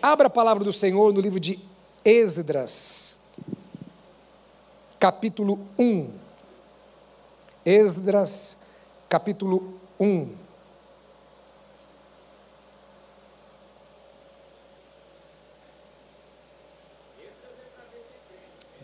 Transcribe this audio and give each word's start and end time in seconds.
Abra 0.00 0.28
a 0.28 0.30
palavra 0.30 0.62
do 0.62 0.72
Senhor 0.72 1.12
no 1.12 1.20
livro 1.20 1.40
de 1.40 1.58
Esdras, 2.04 3.16
capítulo 4.98 5.58
1. 5.76 6.08
Esdras, 7.64 8.56
capítulo 9.08 9.74
1. 9.98 10.36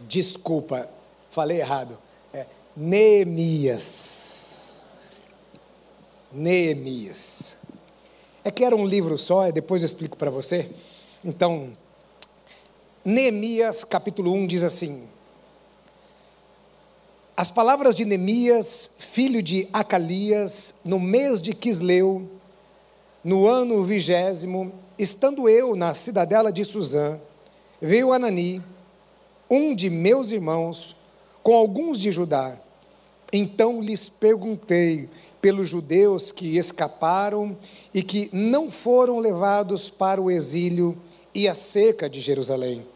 Desculpa, 0.09 0.89
falei 1.31 1.61
errado. 1.61 1.97
É 2.33 2.47
Neemias. 2.77 4.05
Neemias. 6.33 7.55
É 8.43 8.51
que 8.51 8.65
era 8.65 8.75
um 8.75 8.85
livro 8.85 9.17
só, 9.17 9.49
depois 9.53 9.83
eu 9.83 9.87
explico 9.87 10.17
para 10.17 10.31
você. 10.31 10.69
Então, 11.27 11.71
Neemias 13.03 13.83
capítulo 13.83 14.35
1 14.35 14.47
diz 14.47 14.63
assim: 14.63 15.05
As 17.35 17.51
palavras 17.51 17.95
de 17.95 18.05
Neemias, 18.05 18.91
filho 18.99 19.43
de 19.43 19.67
Acalias, 19.73 20.75
no 20.85 21.01
mês 21.01 21.41
de 21.41 21.55
Quisleu, 21.55 22.29
no 23.25 23.49
ano 23.49 23.83
vigésimo, 23.85 24.71
estando 24.99 25.49
eu 25.49 25.75
na 25.75 25.95
cidadela 25.95 26.53
de 26.53 26.63
Suzã, 26.63 27.19
veio 27.81 28.13
Anani, 28.13 28.63
um 29.49 29.75
de 29.75 29.89
meus 29.89 30.31
irmãos, 30.31 30.95
com 31.43 31.55
alguns 31.55 31.99
de 31.99 32.13
Judá. 32.13 32.59
Então 33.33 33.81
lhes 33.81 34.11
perguntei 34.11 35.09
pelos 35.41 35.71
judeus 35.71 36.31
que 36.31 36.59
escaparam 36.59 37.57
e 37.95 38.03
que 38.03 38.29
não 38.31 38.71
foram 38.71 39.19
levados 39.19 39.89
para 39.89 40.21
o 40.21 40.31
exílio 40.31 40.97
e 41.35 41.49
acerca 41.49 42.09
de 42.09 42.21
Jerusalém. 42.21 42.87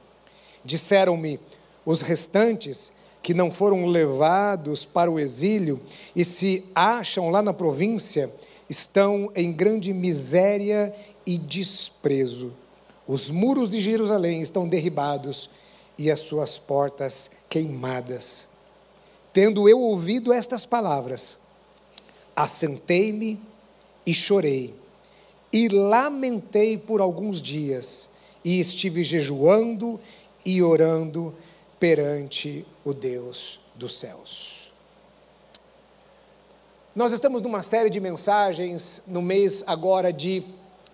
Disseram-me 0.65 1.41
os 1.84 2.00
restantes 2.00 2.92
que 3.22 3.34
não 3.34 3.50
foram 3.50 3.86
levados 3.86 4.84
para 4.84 5.11
o 5.11 5.19
exílio 5.19 5.80
e 6.14 6.25
se 6.25 6.64
acham 6.75 7.30
lá 7.30 7.42
na 7.42 7.53
província, 7.53 8.33
estão 8.69 9.30
em 9.34 9.53
grande 9.53 9.92
miséria 9.92 10.95
e 11.27 11.36
desprezo. 11.36 12.53
Os 13.06 13.28
muros 13.28 13.70
de 13.70 13.80
Jerusalém 13.80 14.41
estão 14.41 14.69
derribados 14.69 15.50
e 15.97 16.11
as 16.11 16.20
suas 16.20 16.58
portas 16.58 17.30
queimadas. 17.48 18.47
Tendo 19.33 19.69
eu 19.69 19.80
ouvido 19.80 20.33
estas 20.33 20.64
palavras, 20.64 21.36
assentei-me 22.34 23.41
e 24.06 24.14
chorei, 24.14 24.75
e 25.52 25.69
lamentei 25.69 26.78
por 26.78 27.00
alguns 27.00 27.41
dias, 27.41 28.08
e 28.44 28.61
estive 28.61 29.05
jejuando 29.05 30.00
e 30.44 30.62
orando 30.62 31.34
perante 31.78 32.64
o 32.84 32.92
Deus 32.92 33.61
dos 33.75 33.98
céus. 33.98 34.72
Nós 36.95 37.12
estamos 37.12 37.41
numa 37.42 37.62
série 37.62 37.91
de 37.91 38.00
mensagens 38.00 39.03
no 39.06 39.22
mês 39.22 39.62
agora 39.67 40.12
de 40.12 40.42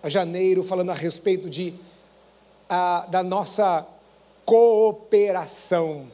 janeiro, 0.03 0.63
falando 0.63 0.91
a 0.91 0.93
respeito 0.93 1.49
de, 1.49 1.73
a, 2.69 3.07
da 3.09 3.23
nossa 3.23 3.87
cooperação. 4.45 6.07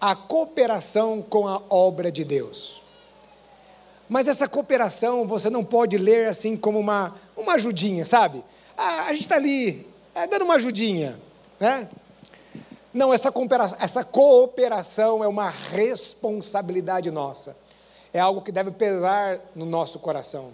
A 0.00 0.14
cooperação 0.14 1.22
com 1.22 1.48
a 1.48 1.62
obra 1.70 2.12
de 2.12 2.22
Deus. 2.22 2.80
Mas 4.08 4.28
essa 4.28 4.46
cooperação 4.46 5.26
você 5.26 5.48
não 5.48 5.64
pode 5.64 5.96
ler 5.96 6.28
assim 6.28 6.56
como 6.56 6.78
uma, 6.78 7.14
uma 7.36 7.54
ajudinha, 7.54 8.04
sabe? 8.04 8.44
Ah, 8.80 9.06
a 9.06 9.12
gente 9.12 9.22
está 9.22 9.34
ali, 9.34 9.84
é, 10.14 10.24
dando 10.28 10.44
uma 10.44 10.54
ajudinha, 10.54 11.18
né? 11.58 11.88
Não, 12.94 13.12
essa 13.12 13.32
cooperação, 13.32 13.76
essa 13.80 14.04
cooperação 14.04 15.24
é 15.24 15.26
uma 15.26 15.50
responsabilidade 15.50 17.10
nossa. 17.10 17.56
É 18.12 18.20
algo 18.20 18.40
que 18.40 18.52
deve 18.52 18.70
pesar 18.70 19.40
no 19.52 19.66
nosso 19.66 19.98
coração. 19.98 20.52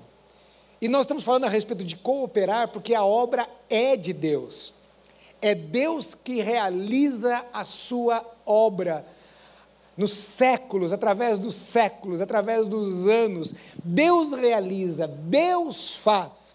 E 0.80 0.88
nós 0.88 1.02
estamos 1.02 1.22
falando 1.22 1.44
a 1.44 1.50
respeito 1.50 1.84
de 1.84 1.96
cooperar 1.96 2.68
porque 2.68 2.94
a 2.94 3.04
obra 3.04 3.46
é 3.68 3.94
de 3.94 4.14
Deus. 4.14 4.72
É 5.42 5.54
Deus 5.54 6.14
que 6.14 6.40
realiza 6.40 7.44
a 7.52 7.66
sua 7.66 8.24
obra 8.46 9.04
nos 9.98 10.12
séculos, 10.12 10.94
através 10.94 11.38
dos 11.38 11.54
séculos, 11.54 12.22
através 12.22 12.68
dos 12.68 13.06
anos. 13.06 13.52
Deus 13.84 14.32
realiza, 14.32 15.06
Deus 15.06 15.94
faz. 15.94 16.53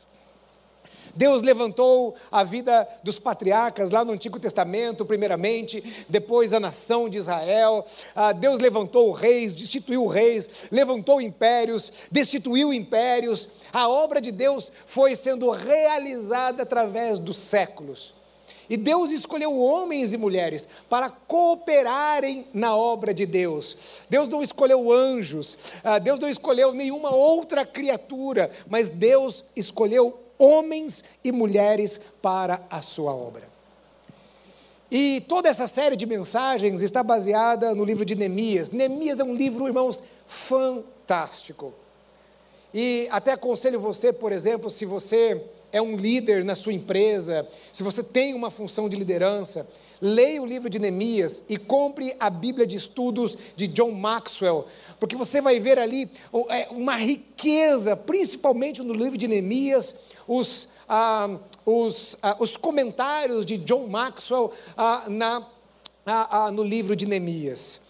Deus 1.15 1.41
levantou 1.41 2.15
a 2.31 2.43
vida 2.43 2.87
dos 3.03 3.19
patriarcas 3.19 3.91
lá 3.91 4.03
no 4.03 4.13
Antigo 4.13 4.39
Testamento, 4.39 5.05
primeiramente, 5.05 6.05
depois 6.07 6.53
a 6.53 6.59
nação 6.59 7.09
de 7.09 7.17
Israel. 7.17 7.85
Ah, 8.15 8.31
Deus 8.31 8.59
levantou 8.59 9.11
reis, 9.11 9.53
destituiu 9.53 10.07
reis, 10.07 10.49
levantou 10.71 11.21
impérios, 11.21 11.91
destituiu 12.11 12.73
impérios. 12.73 13.47
A 13.71 13.87
obra 13.87 14.21
de 14.21 14.31
Deus 14.31 14.71
foi 14.85 15.15
sendo 15.15 15.49
realizada 15.49 16.63
através 16.63 17.19
dos 17.19 17.37
séculos. 17.37 18.13
E 18.69 18.77
Deus 18.77 19.11
escolheu 19.11 19.57
homens 19.57 20.13
e 20.13 20.17
mulheres 20.17 20.67
para 20.87 21.09
cooperarem 21.09 22.45
na 22.53 22.75
obra 22.75 23.13
de 23.13 23.25
Deus. 23.25 23.75
Deus 24.07 24.29
não 24.29 24.43
escolheu 24.43 24.91
anjos, 24.91 25.57
ah, 25.83 25.97
Deus 25.97 26.19
não 26.19 26.29
escolheu 26.29 26.71
nenhuma 26.71 27.09
outra 27.09 27.65
criatura, 27.65 28.51
mas 28.67 28.89
Deus 28.89 29.43
escolheu 29.55 30.19
homens 30.39 31.03
e 31.23 31.31
mulheres 31.31 31.99
para 32.21 32.65
a 32.69 32.81
sua 32.81 33.13
obra. 33.13 33.47
E 34.89 35.21
toda 35.27 35.47
essa 35.47 35.67
série 35.67 35.95
de 35.95 36.07
mensagens 36.07 36.81
está 36.81 37.03
baseada 37.03 37.75
no 37.75 37.83
livro 37.83 38.03
de 38.03 38.15
Neemias. 38.15 38.71
Neemias 38.71 39.19
é 39.19 39.23
um 39.23 39.35
livro, 39.35 39.67
irmãos, 39.67 40.01
fantástico. 40.25 41.73
E 42.73 43.07
até 43.11 43.33
aconselho 43.33 43.79
você, 43.79 44.11
por 44.11 44.31
exemplo, 44.31 44.69
se 44.69 44.85
você 44.85 45.43
é 45.71 45.81
um 45.81 45.95
líder 45.95 46.43
na 46.43 46.55
sua 46.55 46.73
empresa, 46.73 47.47
se 47.71 47.83
você 47.83 48.01
tem 48.01 48.33
uma 48.33 48.49
função 48.49 48.89
de 48.89 48.95
liderança, 48.95 49.67
leia 50.01 50.41
o 50.41 50.45
livro 50.45 50.69
de 50.69 50.79
Neemias 50.79 51.43
e 51.49 51.57
compre 51.57 52.15
a 52.19 52.29
Bíblia 52.29 52.65
de 52.65 52.75
Estudos 52.75 53.37
de 53.55 53.67
John 53.67 53.91
Maxwell, 53.91 54.65
porque 54.99 55.15
você 55.15 55.41
vai 55.41 55.59
ver 55.59 55.77
ali 55.77 56.09
é, 56.49 56.67
uma 56.71 56.95
riqueza, 56.95 57.95
principalmente 57.95 58.81
no 58.81 58.93
livro 58.93 59.17
de 59.17 59.27
Neemias, 59.27 59.93
os, 60.29 60.69
ah, 60.87 61.37
os, 61.65 62.15
ah, 62.21 62.35
os 62.39 62.55
comentários 62.55 63.47
de 63.47 63.57
John 63.57 63.87
Maxwell 63.87 64.53
ah, 64.77 65.05
na, 65.07 65.43
ah, 66.05 66.45
ah, 66.45 66.51
no 66.51 66.63
livro 66.63 66.95
de 66.95 67.07
Neemias. 67.07 67.81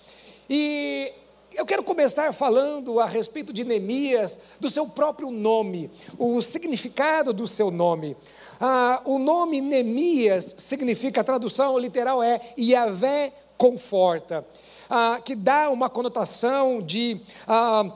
E 0.50 1.12
eu 1.54 1.66
quero 1.66 1.84
começar 1.84 2.34
falando 2.34 3.02
a 3.02 3.06
respeito 3.06 3.52
de 3.52 3.66
Neemias, 3.66 4.40
do 4.58 4.70
seu 4.70 4.88
próprio 4.88 5.30
nome, 5.30 5.92
o 6.18 6.42
significado 6.42 7.34
do 7.34 7.46
seu 7.46 7.70
nome. 7.70 8.16
Ah, 8.58 9.02
o 9.04 9.20
nome 9.20 9.60
Neemias 9.60 10.56
significa, 10.58 11.20
a 11.20 11.26
tradução 11.26 11.78
literal 11.78 12.24
é 12.24 12.40
Yahvé 12.58 13.34
conforta, 13.58 14.48
ah, 14.90 15.20
que 15.24 15.36
dá 15.36 15.70
uma 15.70 15.90
conotação 15.90 16.82
de, 16.82 17.20
ah, 17.46 17.92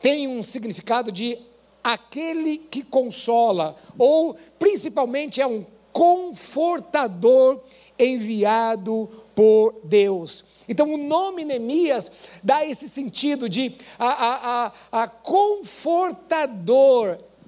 tem 0.00 0.26
um 0.26 0.42
significado 0.42 1.12
de 1.12 1.38
aquele 1.82 2.58
que 2.58 2.82
consola, 2.82 3.76
ou 3.98 4.36
principalmente 4.58 5.40
é 5.40 5.46
um 5.46 5.64
confortador 5.92 7.60
enviado 7.98 9.08
por 9.34 9.74
Deus. 9.84 10.44
Então, 10.68 10.92
o 10.92 10.98
nome 10.98 11.44
Neemias 11.44 12.10
dá 12.42 12.64
esse 12.64 12.88
sentido 12.88 13.48
de 13.48 13.72
a, 13.98 14.08
a, 14.08 14.66
a, 14.66 14.72
a 15.02 15.08
confortador 15.08 16.38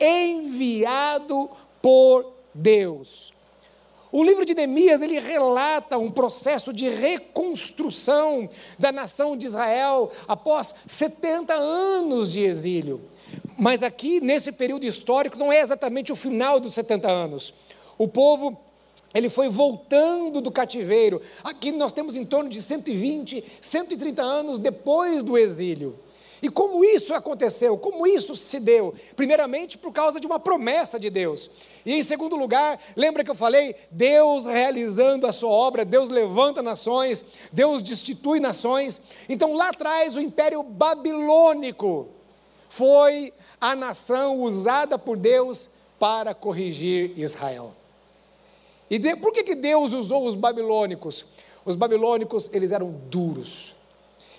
enviado 0.01 1.51
por 1.83 2.33
Deus. 2.55 3.33
O 4.13 4.25
livro 4.25 4.45
de 4.45 4.55
Neemias, 4.55 5.03
ele 5.03 5.21
relata 5.21 5.97
um 5.97 6.11
processo 6.11 6.73
de 6.73 6.89
reconstrução 6.89 8.49
da 8.79 8.91
nação 8.91 9.37
de 9.37 9.47
Israel 9.47 10.11
após 10.27 10.75
70 10.87 11.55
anos 11.55 12.33
de 12.33 12.41
exílio. 12.41 13.01
Mas 13.61 13.83
aqui, 13.83 14.21
nesse 14.21 14.53
período 14.53 14.87
histórico, 14.87 15.37
não 15.39 15.53
é 15.53 15.61
exatamente 15.61 16.11
o 16.11 16.17
final 16.17 16.59
dos 16.59 16.73
70 16.73 17.07
anos. 17.07 17.53
O 17.99 18.09
povo 18.09 18.59
ele 19.13 19.29
foi 19.29 19.51
voltando 19.51 20.41
do 20.41 20.51
cativeiro. 20.51 21.21
Aqui 21.45 21.71
nós 21.71 21.93
temos 21.93 22.17
em 22.17 22.25
torno 22.25 22.49
de 22.49 22.63
120, 22.63 23.45
130 23.61 24.23
anos 24.23 24.59
depois 24.59 25.23
do 25.23 25.37
exílio. 25.37 25.99
E 26.43 26.49
como 26.49 26.83
isso 26.83 27.13
aconteceu? 27.13 27.77
Como 27.77 28.07
isso 28.07 28.35
se 28.35 28.59
deu? 28.59 28.95
Primeiramente, 29.15 29.77
por 29.77 29.93
causa 29.93 30.19
de 30.19 30.27
uma 30.27 30.41
promessa 30.41 30.99
de 30.99 31.11
Deus. 31.11 31.51
E 31.85 31.93
em 31.93 32.03
segundo 32.03 32.37
lugar, 32.37 32.81
lembra 32.97 33.23
que 33.23 33.31
eu 33.31 33.35
falei? 33.35 33.77
Deus 33.91 34.47
realizando 34.47 35.27
a 35.27 35.33
sua 35.33 35.51
obra, 35.51 35.85
Deus 35.85 36.09
levanta 36.09 36.63
nações, 36.63 37.23
Deus 37.53 37.83
destitui 37.83 38.41
nações. 38.41 39.03
Então, 39.29 39.53
lá 39.53 39.69
atrás, 39.69 40.17
o 40.17 40.21
império 40.21 40.63
babilônico 40.63 42.09
foi 42.71 43.35
a 43.61 43.77
nação 43.77 44.39
usada 44.39 44.99
por 44.99 45.19
Deus 45.19 45.69
para 45.99 46.35
corrigir 46.35 47.13
Israel. 47.19 47.75
E 48.89 48.99
de, 48.99 49.15
por 49.17 49.33
que, 49.33 49.45
que 49.45 49.55
Deus 49.55 49.93
usou 49.93 50.27
os 50.27 50.35
babilônicos? 50.35 51.25
Os 51.65 51.77
babilônicos, 51.77 52.49
eles 52.53 52.73
eram 52.73 52.91
duros. 53.09 53.75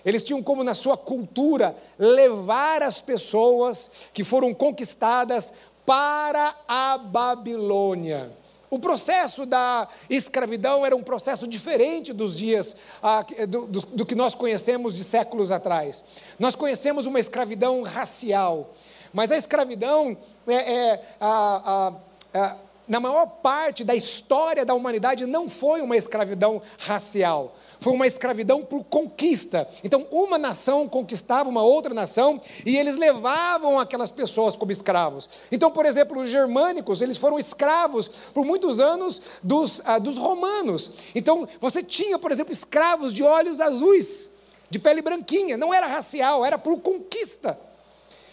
Eles 0.03 0.23
tinham 0.23 0.41
como 0.41 0.63
na 0.63 0.73
sua 0.73 0.97
cultura 0.97 1.75
levar 1.97 2.81
as 2.81 3.00
pessoas 3.00 3.89
que 4.13 4.23
foram 4.23 4.53
conquistadas 4.53 5.53
para 5.85 6.56
a 6.67 6.97
Babilônia. 6.97 8.31
O 8.69 8.79
processo 8.79 9.45
da 9.45 9.88
escravidão 10.09 10.85
era 10.85 10.95
um 10.95 11.03
processo 11.03 11.45
diferente 11.45 12.13
dos 12.13 12.35
dias 12.35 12.75
ah, 13.03 13.24
do, 13.47 13.67
do, 13.67 13.79
do, 13.81 14.06
que 14.06 14.15
nós 14.15 14.33
conhecemos 14.33 14.95
de 14.95 15.03
séculos 15.03 15.51
atrás. 15.51 16.03
Nós 16.39 16.56
conhecemos 16.56 17.06
uma 17.06 17.19
escravidão 17.19 17.83
racial, 17.83 18.74
mas 19.13 19.31
a 19.31 19.37
escravidão 19.37 20.17
é, 20.47 20.53
é 20.53 21.15
a, 21.19 21.93
a, 22.33 22.39
a, 22.39 22.55
na 22.87 22.99
maior 22.99 23.25
parte 23.25 23.83
da 23.83 23.95
história 23.95 24.65
da 24.65 24.73
humanidade 24.73 25.25
não 25.25 25.49
foi 25.49 25.81
uma 25.81 25.97
escravidão 25.97 26.61
racial 26.77 27.55
foi 27.81 27.93
uma 27.93 28.05
escravidão 28.05 28.63
por 28.63 28.83
conquista. 28.83 29.67
Então, 29.83 30.05
uma 30.11 30.37
nação 30.37 30.87
conquistava 30.87 31.49
uma 31.49 31.63
outra 31.63 31.93
nação 31.95 32.39
e 32.63 32.77
eles 32.77 32.95
levavam 32.95 33.79
aquelas 33.79 34.11
pessoas 34.11 34.55
como 34.55 34.71
escravos. 34.71 35.27
Então, 35.51 35.71
por 35.71 35.87
exemplo, 35.87 36.21
os 36.21 36.29
germânicos, 36.29 37.01
eles 37.01 37.17
foram 37.17 37.39
escravos 37.39 38.07
por 38.35 38.45
muitos 38.45 38.79
anos 38.79 39.19
dos, 39.41 39.81
ah, 39.83 39.97
dos 39.97 40.15
romanos. 40.15 40.91
Então, 41.15 41.47
você 41.59 41.81
tinha, 41.81 42.19
por 42.19 42.31
exemplo, 42.31 42.53
escravos 42.53 43.11
de 43.11 43.23
olhos 43.23 43.59
azuis, 43.59 44.29
de 44.69 44.77
pele 44.77 45.01
branquinha, 45.01 45.57
não 45.57 45.73
era 45.73 45.87
racial, 45.87 46.45
era 46.45 46.59
por 46.59 46.79
conquista. 46.79 47.57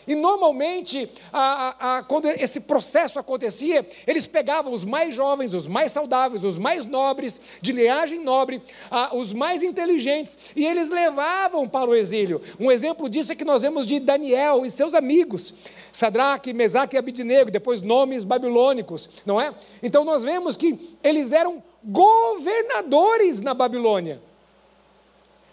E 0.08 0.14
normalmente, 0.14 1.08
a, 1.30 1.42
a, 1.78 1.98
a, 1.98 2.02
quando 2.02 2.26
esse 2.28 2.62
processo 2.62 3.18
acontecia, 3.18 3.86
eles 4.06 4.26
pegavam 4.26 4.72
os 4.72 4.82
mais 4.82 5.14
jovens, 5.14 5.52
os 5.52 5.66
mais 5.66 5.92
saudáveis, 5.92 6.44
os 6.44 6.56
mais 6.56 6.86
nobres, 6.86 7.38
de 7.60 7.72
linhagem 7.72 8.18
nobre, 8.18 8.62
os 9.12 9.34
mais 9.34 9.62
inteligentes, 9.62 10.38
e 10.56 10.66
eles 10.66 10.88
levavam 10.88 11.68
para 11.68 11.90
o 11.90 11.94
exílio. 11.94 12.40
Um 12.58 12.72
exemplo 12.72 13.06
disso 13.06 13.32
é 13.32 13.34
que 13.34 13.44
nós 13.44 13.60
vemos 13.60 13.86
de 13.86 14.00
Daniel 14.00 14.64
e 14.64 14.70
seus 14.70 14.94
amigos, 14.94 15.52
Sadraque, 15.92 16.54
Mesaque 16.54 16.96
e 16.96 16.98
Abidinego, 16.98 17.50
depois 17.50 17.82
nomes 17.82 18.24
babilônicos, 18.24 19.10
não 19.26 19.38
é? 19.38 19.52
Então 19.82 20.04
nós 20.04 20.22
vemos 20.22 20.56
que 20.56 20.96
eles 21.04 21.32
eram 21.32 21.62
governadores 21.84 23.42
na 23.42 23.52
Babilônia, 23.52 24.22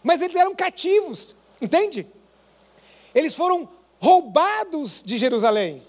mas 0.02 0.22
eles 0.22 0.36
eram 0.36 0.56
cativos, 0.56 1.36
entende? 1.62 2.08
Eles 3.14 3.36
foram 3.36 3.75
roubados 4.00 5.02
de 5.04 5.18
Jerusalém, 5.18 5.82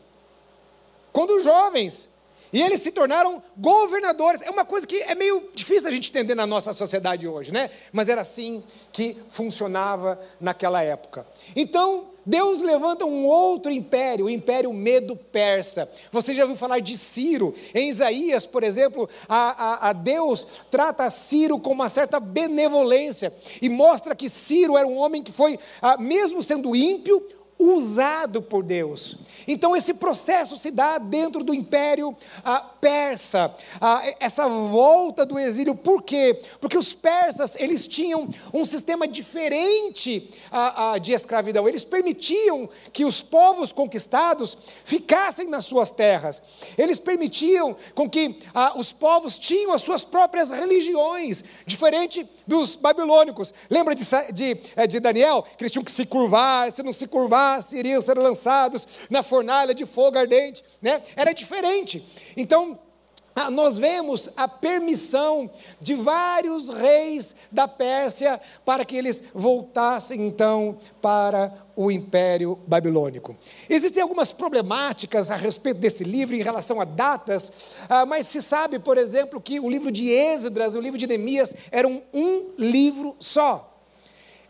quando 1.13 1.43
jovens, 1.43 2.09
e 2.53 2.63
eles 2.63 2.81
se 2.81 2.93
tornaram 2.93 3.43
governadores. 3.57 4.41
É 4.43 4.51
uma 4.51 4.65
coisa 4.65 4.87
que 4.87 4.97
é 5.03 5.15
meio 5.15 5.51
difícil 5.55 5.89
a 5.89 5.93
gente 5.93 6.09
entender 6.09 6.35
na 6.35 6.47
nossa 6.47 6.73
sociedade 6.73 7.27
hoje, 7.27 7.53
né? 7.53 7.71
Mas 7.93 8.09
era 8.09 8.21
assim 8.21 8.63
que 8.93 9.17
funcionava 9.31 10.19
naquela 10.41 10.83
época. 10.83 11.27
Então, 11.55 12.07
Deus 12.25 12.61
levanta 12.61 13.05
um 13.05 13.25
outro 13.25 13.71
império, 13.71 14.27
o 14.27 14.31
império 14.31 14.73
medo-persa. 14.73 15.89
Você 16.11 16.35
já 16.35 16.43
ouviu 16.43 16.57
falar 16.57 16.81
de 16.81 16.97
Ciro? 16.99 17.55
Em 17.75 17.89
Isaías, 17.89 18.45
por 18.45 18.65
exemplo, 18.65 19.09
a, 19.29 19.87
a, 19.87 19.91
a, 19.91 19.93
Deus 19.93 20.47
trata 20.71 21.09
Ciro 21.09 21.59
com 21.59 21.71
uma 21.71 21.89
certa 21.89 22.19
benevolência 22.19 23.33
e 23.63 23.69
mostra 23.69 24.15
que 24.15 24.29
Ciro 24.29 24.77
era 24.77 24.87
um 24.87 24.97
homem 24.97 25.23
que 25.23 25.31
foi, 25.31 25.59
ah, 25.81 25.97
mesmo 25.99 26.43
sendo 26.43 26.75
ímpio, 26.75 27.25
usado 27.59 28.43
por 28.43 28.63
Deus. 28.63 29.17
Então 29.47 29.77
esse 29.77 29.95
processo 29.95 30.57
se 30.57 30.71
dá 30.71 30.99
dentro 30.99 31.45
do 31.45 31.55
império 31.55 32.17
ah, 32.45 32.61
persa, 32.61 33.55
ah, 33.81 34.03
essa 34.19 34.49
volta 34.49 35.25
do 35.25 35.39
exílio. 35.39 35.75
Por 35.75 36.03
quê? 36.03 36.41
Porque 36.61 36.77
os 36.77 36.93
persas 36.93 37.55
eles 37.57 37.87
tinham 37.87 38.29
um 38.53 38.65
sistema 38.65 39.07
diferente 39.07 40.31
ah, 40.51 40.99
de 40.99 41.13
escravidão. 41.13 41.69
Eles 41.69 41.85
permitiam 41.85 42.69
que 42.93 43.05
os 43.05 43.23
povos 43.23 43.73
conquistados 43.73 44.57
ficassem 44.85 45.47
nas 45.47 45.65
suas 45.65 45.91
terras. 45.91 46.43
Eles 46.77 46.99
permitiam 46.99 47.77
com 47.95 48.09
que 48.09 48.39
os 48.77 48.93
povos 48.93 49.39
tinham 49.39 49.73
as 49.73 49.83
suas 49.83 50.03
próprias 50.03 50.51
religiões, 50.51 51.45
diferente 51.65 52.29
dos 52.47 52.75
babilônicos. 52.77 53.53
Lembra 53.71 53.95
de, 53.95 54.05
de, 54.33 54.57
eh, 54.77 54.87
de 54.87 55.01
Daniel 55.01 55.45
que 55.57 55.63
eles 55.63 55.73
tinham 55.73 55.85
que 55.85 55.91
se 55.91 56.07
curvar, 56.07 56.71
se 56.73 56.83
não 56.83 56.93
se 56.93 57.07
curvasse 57.47 57.77
iriam 57.77 58.01
ser 58.01 58.19
lançados 58.19 58.87
na 59.09 59.23
fornalha 59.23 59.75
de 59.75 59.87
fogo 59.87 60.19
ardente, 60.19 60.65
né? 60.83 61.03
Era 61.15 61.33
diferente. 61.33 62.03
Então, 62.37 62.79
nós 63.53 63.77
vemos 63.77 64.31
a 64.35 64.49
permissão 64.49 65.51
de 65.79 65.95
vários 65.95 66.71
reis 66.71 67.37
da 67.53 67.69
Pérsia 67.69 68.41
para 68.65 68.83
que 68.83 68.97
eles 68.97 69.23
voltassem 69.35 70.27
então 70.27 70.79
para 71.03 71.53
o 71.77 71.91
Império 71.91 72.59
Babilônico. 72.67 73.37
Existem 73.69 74.03
algumas 74.03 74.33
problemáticas 74.33 75.31
a 75.31 75.37
respeito 75.37 75.79
desse 75.79 76.03
livro 76.03 76.35
em 76.35 76.43
relação 76.43 76.81
a 76.81 76.85
datas, 76.85 77.53
ah, 77.91 78.07
mas 78.07 78.27
se 78.27 78.41
sabe, 78.41 78.79
por 78.79 78.97
exemplo, 78.97 79.39
que 79.39 79.61
o 79.61 79.69
livro 79.69 79.93
de 79.93 80.09
Êxodas 80.09 80.75
e 80.75 80.79
o 80.79 80.81
livro 80.81 80.99
de 80.99 81.07
Neemias 81.07 81.55
eram 81.71 82.03
um 82.15 82.53
livro 82.57 83.15
só. 83.21 83.76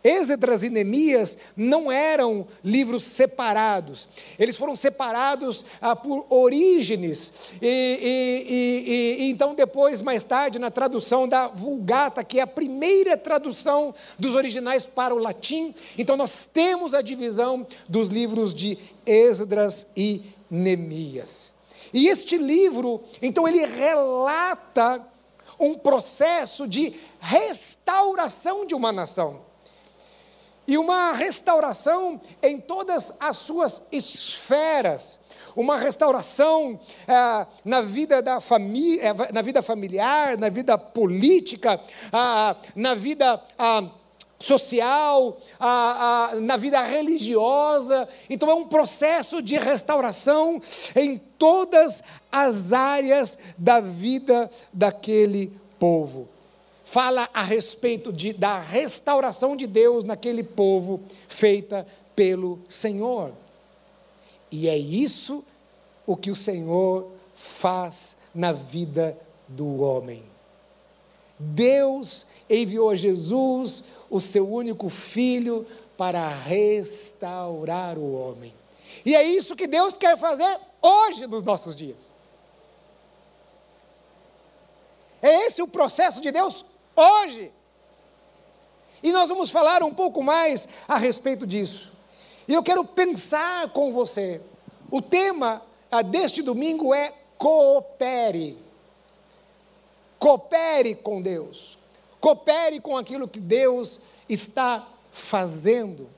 Esdras 0.07 0.63
e 0.63 0.69
Neemias 0.69 1.37
não 1.55 1.91
eram 1.91 2.47
livros 2.63 3.03
separados, 3.03 4.07
eles 4.39 4.55
foram 4.55 4.75
separados 4.75 5.65
ah, 5.81 5.95
por 5.95 6.25
Orígenes, 6.29 7.33
e, 7.61 7.67
e, 7.67 8.53
e, 8.53 9.23
e, 9.23 9.29
então 9.29 9.53
depois, 9.53 9.99
mais 9.99 10.23
tarde, 10.23 10.59
na 10.59 10.71
tradução 10.71 11.27
da 11.27 11.47
Vulgata, 11.47 12.23
que 12.23 12.39
é 12.39 12.43
a 12.43 12.47
primeira 12.47 13.17
tradução 13.17 13.93
dos 14.17 14.33
originais 14.33 14.85
para 14.85 15.13
o 15.13 15.19
latim, 15.19 15.75
então 15.97 16.15
nós 16.15 16.49
temos 16.51 16.93
a 16.93 17.01
divisão 17.01 17.67
dos 17.89 18.07
livros 18.07 18.53
de 18.53 18.77
Esdras 19.05 19.85
e 19.95 20.21
Neemias. 20.49 21.53
E 21.93 22.07
este 22.07 22.37
livro, 22.37 23.03
então, 23.21 23.47
ele 23.47 23.65
relata 23.65 25.05
um 25.59 25.73
processo 25.75 26.67
de 26.67 26.93
restauração 27.19 28.65
de 28.65 28.75
uma 28.75 28.91
nação 28.91 29.46
e 30.67 30.77
uma 30.77 31.13
restauração 31.13 32.19
em 32.43 32.59
todas 32.59 33.13
as 33.19 33.37
suas 33.37 33.81
esferas. 33.91 35.17
Uma 35.55 35.77
restauração 35.77 36.79
é, 37.07 37.47
na, 37.65 37.81
vida 37.81 38.21
da 38.21 38.39
família, 38.41 39.01
é, 39.07 39.31
na 39.31 39.41
vida 39.41 39.63
familiar, 39.63 40.37
na 40.37 40.49
vida 40.49 40.77
política, 40.77 41.79
ah, 42.11 42.55
na 42.75 42.93
vida 42.93 43.41
ah, 43.57 43.89
social, 44.37 45.37
ah, 45.59 46.33
na 46.41 46.57
vida 46.57 46.79
religiosa. 46.83 48.07
Então 48.29 48.49
é 48.51 48.53
um 48.53 48.67
processo 48.67 49.41
de 49.41 49.57
restauração 49.57 50.61
em 50.95 51.17
todas 51.17 52.03
as 52.31 52.73
áreas 52.73 53.37
da 53.57 53.79
vida 53.79 54.51
daquele 54.71 55.51
povo 55.79 56.36
fala 56.89 57.29
a 57.33 57.43
respeito 57.43 58.13
de, 58.13 58.31
da 58.31 58.61
restauração 58.61 59.57
de 59.57 59.67
Deus 59.67 60.05
naquele 60.05 60.41
povo 60.41 61.01
feita 61.27 61.85
pelo 62.15 62.61
Senhor. 62.69 63.33
E 64.49 64.69
é 64.69 64.77
isso 64.77 65.43
o 66.05 66.15
que 66.15 66.31
o 66.31 66.35
Senhor 66.35 67.11
faz 67.35 68.15
na 68.33 68.53
vida 68.53 69.17
do 69.49 69.81
homem. 69.81 70.23
Deus 71.37 72.25
enviou 72.49 72.95
Jesus, 72.95 73.83
o 74.09 74.21
seu 74.21 74.49
único 74.49 74.87
filho, 74.87 75.67
para 75.97 76.29
restaurar 76.29 77.97
o 77.97 78.13
homem. 78.13 78.53
E 79.05 79.13
é 79.13 79.23
isso 79.23 79.57
que 79.57 79.67
Deus 79.67 79.97
quer 79.97 80.17
fazer 80.17 80.57
hoje 80.81 81.27
nos 81.27 81.43
nossos 81.43 81.75
dias. 81.75 82.13
É 85.21 85.47
esse 85.47 85.61
o 85.61 85.67
processo 85.67 86.21
de 86.21 86.31
Deus 86.31 86.63
hoje. 87.01 87.51
E 89.03 89.11
nós 89.11 89.29
vamos 89.29 89.49
falar 89.49 89.83
um 89.83 89.93
pouco 89.93 90.23
mais 90.23 90.67
a 90.87 90.97
respeito 90.97 91.45
disso. 91.45 91.89
E 92.47 92.53
eu 92.53 92.63
quero 92.63 92.83
pensar 92.83 93.69
com 93.69 93.93
você. 93.93 94.41
O 94.89 95.01
tema 95.01 95.61
ah, 95.91 96.01
deste 96.01 96.41
domingo 96.41 96.93
é 96.93 97.13
coopere. 97.37 98.57
Coopere 100.17 100.95
com 100.95 101.21
Deus. 101.21 101.77
Coopere 102.19 102.79
com 102.79 102.97
aquilo 102.97 103.27
que 103.27 103.39
Deus 103.39 103.99
está 104.27 104.87
fazendo. 105.11 106.09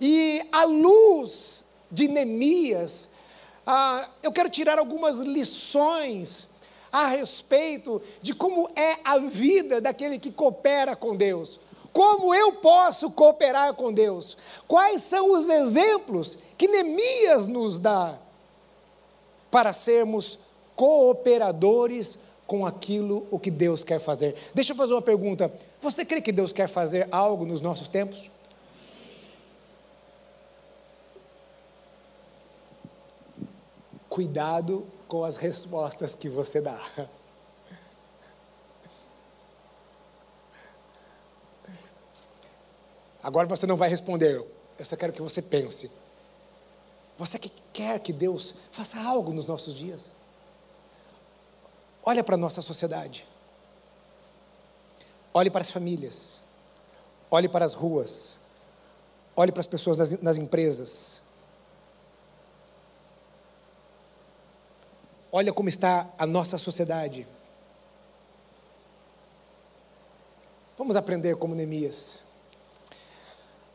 E 0.00 0.46
à 0.52 0.64
luz 0.64 1.64
de 1.90 2.08
Neemias, 2.08 3.08
ah, 3.66 4.08
eu 4.22 4.32
quero 4.32 4.50
tirar 4.50 4.78
algumas 4.78 5.18
lições 5.18 6.48
a 6.92 7.06
respeito 7.06 8.00
de 8.20 8.34
como 8.34 8.70
é 8.74 8.96
a 9.04 9.18
vida 9.18 9.80
daquele 9.80 10.18
que 10.18 10.30
coopera 10.30 10.96
com 10.96 11.16
Deus. 11.16 11.58
Como 11.92 12.34
eu 12.34 12.52
posso 12.54 13.10
cooperar 13.10 13.74
com 13.74 13.92
Deus? 13.92 14.36
Quais 14.68 15.02
são 15.02 15.32
os 15.32 15.48
exemplos 15.48 16.38
que 16.56 16.68
Neemias 16.68 17.46
nos 17.46 17.78
dá 17.78 18.18
para 19.50 19.72
sermos 19.72 20.38
cooperadores 20.76 22.16
com 22.46 22.66
aquilo 22.66 23.28
o 23.30 23.38
que 23.38 23.48
Deus 23.48 23.84
quer 23.84 24.00
fazer. 24.00 24.34
Deixa 24.52 24.72
eu 24.72 24.76
fazer 24.76 24.92
uma 24.92 25.00
pergunta. 25.00 25.52
Você 25.80 26.04
crê 26.04 26.20
que 26.20 26.32
Deus 26.32 26.50
quer 26.50 26.68
fazer 26.68 27.06
algo 27.12 27.46
nos 27.46 27.60
nossos 27.60 27.86
tempos? 27.86 28.28
Cuidado 34.08 34.84
com 35.10 35.24
as 35.24 35.34
respostas 35.34 36.14
que 36.14 36.28
você 36.28 36.60
dá. 36.60 36.80
Agora 43.20 43.48
você 43.48 43.66
não 43.66 43.76
vai 43.76 43.88
responder, 43.88 44.36
eu 44.36 44.84
só 44.84 44.94
quero 44.94 45.12
que 45.12 45.20
você 45.20 45.42
pense. 45.42 45.90
Você 47.18 47.40
que 47.40 47.50
quer 47.72 47.98
que 47.98 48.12
Deus 48.12 48.54
faça 48.70 48.98
algo 49.00 49.32
nos 49.32 49.46
nossos 49.46 49.74
dias? 49.74 50.12
Olha 52.04 52.22
para 52.22 52.36
a 52.36 52.38
nossa 52.38 52.62
sociedade. 52.62 53.26
Olhe 55.34 55.50
para 55.50 55.60
as 55.60 55.70
famílias. 55.70 56.40
Olhe 57.28 57.48
para 57.48 57.64
as 57.64 57.74
ruas. 57.74 58.38
Olhe 59.34 59.50
para 59.50 59.60
as 59.60 59.66
pessoas 59.66 59.96
nas, 59.96 60.22
nas 60.22 60.36
empresas. 60.36 61.19
Olha 65.32 65.52
como 65.52 65.68
está 65.68 66.08
a 66.18 66.26
nossa 66.26 66.58
sociedade. 66.58 67.26
Vamos 70.76 70.96
aprender 70.96 71.36
como 71.36 71.54
Neemias. 71.54 72.24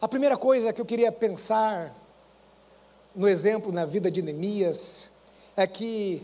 A 0.01 0.07
primeira 0.07 0.35
coisa 0.37 0.73
que 0.73 0.81
eu 0.81 0.85
queria 0.85 1.11
pensar 1.11 1.95
no 3.15 3.27
exemplo 3.27 3.71
na 3.71 3.85
vida 3.85 4.11
de 4.11 4.21
Neemias 4.21 5.09
é 5.55 5.65
que 5.65 6.21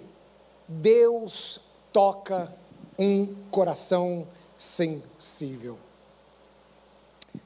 Deus 0.67 1.59
toca 1.93 2.53
um 2.99 3.33
coração 3.49 4.27
sensível. 4.57 5.77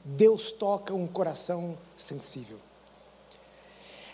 Deus 0.04 0.50
toca 0.50 0.92
um 0.92 1.06
coração 1.06 1.78
sensível. 1.96 2.58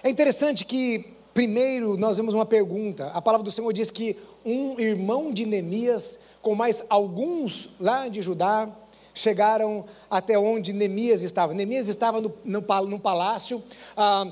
É 0.02 0.10
interessante 0.10 0.64
que, 0.64 1.14
primeiro, 1.34 1.96
nós 1.96 2.16
vemos 2.16 2.34
uma 2.34 2.46
pergunta. 2.46 3.08
A 3.08 3.22
palavra 3.22 3.44
do 3.44 3.50
Senhor 3.50 3.72
diz 3.72 3.90
que 3.90 4.16
um 4.44 4.78
irmão 4.78 5.32
de 5.32 5.46
Neemias, 5.46 6.18
com 6.40 6.54
mais 6.54 6.84
alguns 6.88 7.70
lá 7.80 8.08
de 8.08 8.22
Judá, 8.22 8.68
chegaram 9.14 9.84
até 10.10 10.38
onde 10.38 10.72
Neemias 10.72 11.22
estava. 11.22 11.54
Neemias 11.54 11.88
estava 11.88 12.20
no, 12.20 12.32
no, 12.44 12.60
no 12.86 12.98
palácio. 12.98 13.62
Ah, 13.96 14.30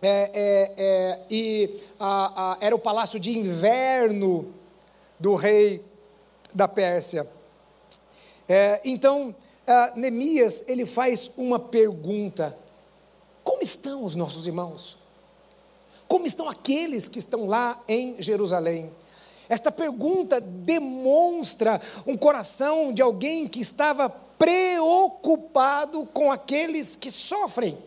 é, 0.00 0.30
é, 0.32 0.74
é, 0.76 1.20
e 1.30 1.80
ah, 1.98 2.32
ah, 2.36 2.58
era 2.60 2.74
o 2.74 2.78
palácio 2.78 3.18
de 3.18 3.36
inverno 3.36 4.54
do 5.18 5.34
rei 5.34 5.84
da 6.54 6.68
Pérsia. 6.68 7.28
É, 8.48 8.80
então, 8.84 9.34
ah, 9.66 9.92
Neemias, 9.96 10.62
ele 10.66 10.86
faz 10.86 11.30
uma 11.36 11.58
pergunta: 11.58 12.56
como 13.42 13.62
estão 13.62 14.04
os 14.04 14.14
nossos 14.14 14.46
irmãos? 14.46 14.97
Como 16.08 16.26
estão 16.26 16.48
aqueles 16.48 17.06
que 17.06 17.18
estão 17.18 17.46
lá 17.46 17.78
em 17.86 18.20
Jerusalém? 18.20 18.90
Esta 19.46 19.70
pergunta 19.70 20.40
demonstra 20.40 21.80
um 22.06 22.16
coração 22.16 22.92
de 22.92 23.02
alguém 23.02 23.46
que 23.46 23.60
estava 23.60 24.08
preocupado 24.08 26.06
com 26.06 26.32
aqueles 26.32 26.96
que 26.96 27.10
sofrem. 27.10 27.78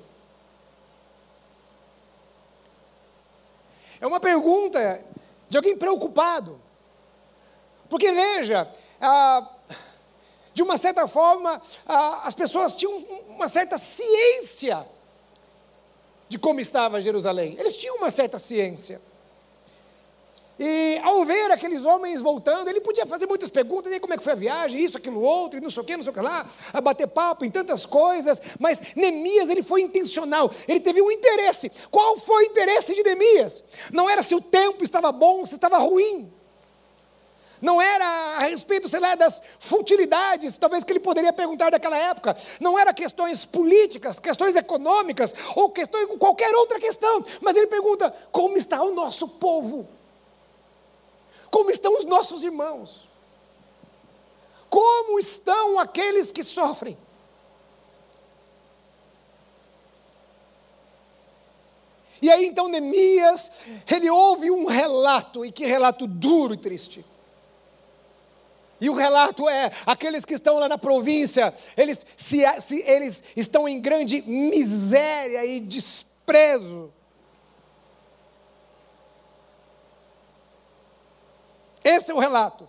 É 3.99 4.05
uma 4.05 4.19
pergunta 4.19 5.03
de 5.49 5.57
alguém 5.57 5.75
preocupado. 5.75 6.59
Porque 7.89 8.11
veja, 8.11 8.71
ah, 8.99 9.47
de 10.53 10.61
uma 10.61 10.77
certa 10.77 11.07
forma, 11.07 11.61
ah, 11.85 12.21
as 12.23 12.35
pessoas 12.35 12.75
tinham 12.75 12.97
uma 13.29 13.47
certa 13.47 13.77
ciência 13.77 14.87
de 16.31 16.39
como 16.39 16.61
estava 16.61 17.01
Jerusalém. 17.01 17.57
Eles 17.59 17.75
tinham 17.75 17.97
uma 17.97 18.09
certa 18.09 18.37
ciência. 18.37 19.01
E 20.57 20.97
ao 21.03 21.25
ver 21.25 21.51
aqueles 21.51 21.83
homens 21.83 22.21
voltando, 22.21 22.69
ele 22.69 22.79
podia 22.79 23.05
fazer 23.05 23.25
muitas 23.25 23.49
perguntas, 23.49 23.91
e 23.91 23.99
como 23.99 24.13
é 24.13 24.17
que 24.17 24.23
foi 24.23 24.31
a 24.31 24.35
viagem, 24.35 24.81
isso, 24.81 24.95
aquilo, 24.95 25.19
outro, 25.19 25.59
e 25.59 25.61
não 25.61 25.69
sei 25.69 25.81
o 25.81 25.85
que, 25.85 25.97
não 25.97 26.03
sei 26.03 26.11
o 26.11 26.13
que 26.13 26.21
lá, 26.21 26.47
a 26.71 26.79
bater 26.79 27.07
papo 27.07 27.43
em 27.43 27.51
tantas 27.51 27.85
coisas, 27.85 28.41
mas 28.57 28.79
Neemias 28.95 29.49
ele 29.49 29.61
foi 29.61 29.81
intencional, 29.81 30.49
ele 30.69 30.79
teve 30.79 31.01
um 31.01 31.11
interesse. 31.11 31.69
Qual 31.89 32.17
foi 32.17 32.45
o 32.45 32.47
interesse 32.47 32.95
de 32.95 33.03
Neemias? 33.03 33.61
Não 33.91 34.09
era 34.09 34.23
se 34.23 34.33
o 34.33 34.39
tempo 34.39 34.85
estava 34.85 35.11
bom, 35.11 35.45
se 35.45 35.55
estava 35.55 35.79
ruim. 35.79 36.31
Não 37.61 37.79
era 37.79 38.05
a 38.37 38.39
respeito, 38.39 38.89
sei 38.89 38.99
lá, 38.99 39.13
das 39.13 39.41
futilidades, 39.59 40.57
talvez 40.57 40.83
que 40.83 40.91
ele 40.91 40.99
poderia 40.99 41.31
perguntar 41.31 41.69
daquela 41.69 41.95
época. 41.95 42.35
Não 42.59 42.77
era 42.77 42.93
questões 42.93 43.45
políticas, 43.45 44.19
questões 44.19 44.55
econômicas, 44.55 45.33
ou 45.55 45.69
questões, 45.69 46.07
qualquer 46.17 46.53
outra 46.55 46.79
questão. 46.79 47.23
Mas 47.39 47.55
ele 47.55 47.67
pergunta: 47.67 48.13
como 48.31 48.57
está 48.57 48.81
o 48.81 48.91
nosso 48.91 49.27
povo? 49.27 49.87
Como 51.51 51.69
estão 51.69 51.97
os 51.99 52.05
nossos 52.05 52.43
irmãos? 52.43 53.07
Como 54.67 55.19
estão 55.19 55.77
aqueles 55.77 56.31
que 56.31 56.43
sofrem? 56.43 56.97
E 62.21 62.31
aí 62.31 62.45
então 62.45 62.67
Neemias, 62.67 63.51
ele 63.89 64.09
ouve 64.09 64.49
um 64.49 64.65
relato, 64.65 65.43
e 65.43 65.51
que 65.51 65.65
relato 65.65 66.07
duro 66.07 66.53
e 66.53 66.57
triste. 66.57 67.05
E 68.81 68.89
o 68.89 68.93
relato 68.93 69.47
é: 69.47 69.71
aqueles 69.85 70.25
que 70.25 70.33
estão 70.33 70.57
lá 70.57 70.67
na 70.67 70.77
província, 70.77 71.53
eles, 71.77 72.03
se, 72.17 72.39
se, 72.59 72.81
eles 72.81 73.21
estão 73.37 73.69
em 73.69 73.79
grande 73.79 74.23
miséria 74.23 75.45
e 75.45 75.59
desprezo. 75.59 76.91
Esse 81.83 82.11
é 82.11 82.13
o 82.15 82.19
relato. 82.19 82.67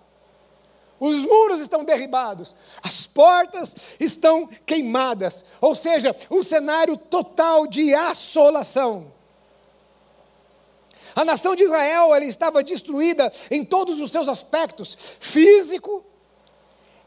Os 1.00 1.23
muros 1.23 1.61
estão 1.61 1.83
derribados, 1.83 2.54
as 2.81 3.07
portas 3.07 3.75
estão 3.99 4.47
queimadas, 4.64 5.45
ou 5.61 5.75
seja, 5.75 6.14
um 6.31 6.42
cenário 6.45 6.97
total 6.97 7.66
de 7.66 7.92
assolação. 7.92 9.12
A 11.14 11.25
nação 11.25 11.54
de 11.54 11.64
Israel 11.64 12.14
ela 12.14 12.25
estava 12.25 12.62
destruída 12.62 13.33
em 13.50 13.64
todos 13.64 14.00
os 14.00 14.11
seus 14.11 14.28
aspectos: 14.28 14.97
físico, 15.21 16.04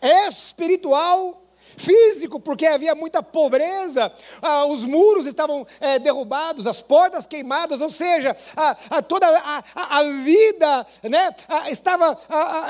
espiritual 0.01 1.41
físico, 1.77 2.39
porque 2.39 2.65
havia 2.65 2.95
muita 2.95 3.21
pobreza, 3.21 4.11
ah, 4.41 4.65
os 4.65 4.83
muros 4.83 5.25
estavam 5.25 5.65
é, 5.79 5.99
derrubados, 5.99 6.67
as 6.67 6.81
portas 6.81 7.25
queimadas, 7.25 7.81
ou 7.81 7.89
seja, 7.89 8.35
a, 8.55 8.77
a 8.89 9.01
toda 9.01 9.27
a, 9.27 9.63
a, 9.75 10.03
vida 10.03 10.87
né, 11.03 11.35
estava 11.69 12.17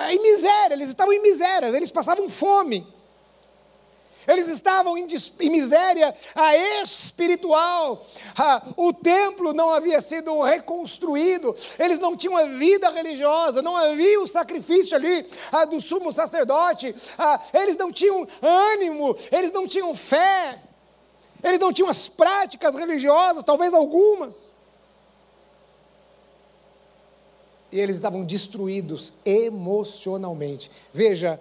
em 0.10 0.22
miséria, 0.22 0.74
eles 0.74 0.90
estavam 0.90 1.14
em 1.14 1.22
miséria, 1.22 1.68
eles 1.68 1.92
passavam 1.92 2.30
fome. 2.30 2.96
Eles 4.28 4.48
estavam 4.48 4.98
em, 4.98 5.06
em 5.40 5.50
miséria 5.50 6.14
espiritual. 6.84 8.06
o 8.76 8.92
templo 8.94 9.54
não 9.54 9.70
havia 9.70 10.02
sido 10.02 10.42
reconstruído. 10.42 11.56
Eles 11.78 12.00
não 12.00 12.16
tinham 12.16 12.36
a 12.36 12.46
vida 12.46 12.90
religiosa. 12.90 13.62
Não 13.62 13.76
havia 13.76 14.22
o 14.22 14.28
sacrifício 14.28 14.96
ali 14.96 15.26
do 15.70 15.80
sumo 15.80 16.12
sacerdote. 16.12 16.96
eles 17.54 17.78
não 17.78 17.92
tinham 17.92 18.28
ânimo. 18.42 19.16
Eles 19.32 19.52
não 19.52 19.68
tinham 19.68 19.94
fé. 19.94 20.60
Eles 21.44 21.60
não 21.60 21.72
tinham 21.72 21.90
as 21.90 22.08
práticas 22.08 22.74
religiosas, 22.74 23.44
talvez 23.44 23.74
algumas. 23.74 24.52
E 27.72 27.80
eles 27.80 27.98
estavam 27.98 28.24
destruídos 28.24 29.14
emocionalmente. 29.24 30.72
Veja, 30.92 31.40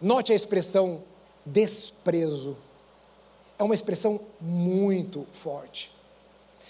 note 0.00 0.32
a 0.32 0.36
expressão 0.36 1.02
desprezo. 1.44 2.56
É 3.58 3.62
uma 3.62 3.74
expressão 3.74 4.20
muito 4.40 5.26
forte. 5.32 5.90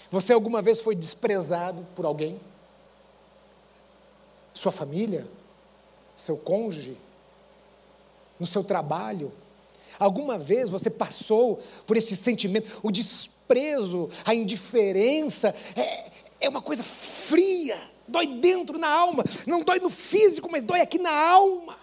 Você 0.09 0.33
alguma 0.33 0.61
vez 0.61 0.79
foi 0.79 0.93
desprezado 0.93 1.85
por 1.95 2.05
alguém? 2.05 2.39
Sua 4.53 4.71
família? 4.71 5.25
Seu 6.17 6.37
cônjuge? 6.37 6.97
No 8.39 8.45
seu 8.45 8.63
trabalho? 8.63 9.31
Alguma 9.97 10.37
vez 10.37 10.69
você 10.69 10.89
passou 10.89 11.61
por 11.85 11.95
esse 11.95 12.15
sentimento? 12.15 12.79
O 12.83 12.91
desprezo, 12.91 14.09
a 14.25 14.35
indiferença, 14.35 15.55
é, 15.75 16.11
é 16.41 16.49
uma 16.49 16.61
coisa 16.61 16.83
fria, 16.83 17.79
dói 18.07 18.27
dentro 18.27 18.77
na 18.77 18.89
alma, 18.89 19.23
não 19.45 19.63
dói 19.63 19.79
no 19.79 19.89
físico, 19.89 20.49
mas 20.51 20.63
dói 20.63 20.81
aqui 20.81 20.97
na 20.97 21.11
alma. 21.11 21.77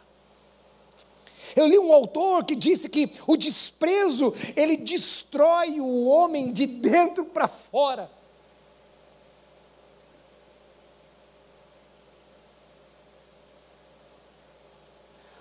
Eu 1.59 1.67
li 1.67 1.77
um 1.77 1.93
autor 1.93 2.45
que 2.45 2.55
disse 2.55 2.89
que 2.89 3.11
o 3.27 3.37
desprezo, 3.37 4.33
ele 4.55 4.77
destrói 4.77 5.81
o 5.81 6.07
homem 6.07 6.53
de 6.53 6.67
dentro 6.67 7.25
para 7.25 7.49
fora. 7.49 8.09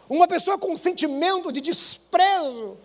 Uma 0.10 0.28
pessoa 0.28 0.58
com 0.58 0.72
um 0.72 0.78
sentimento 0.78 1.52
de 1.52 1.62
desprezo. 1.62 2.76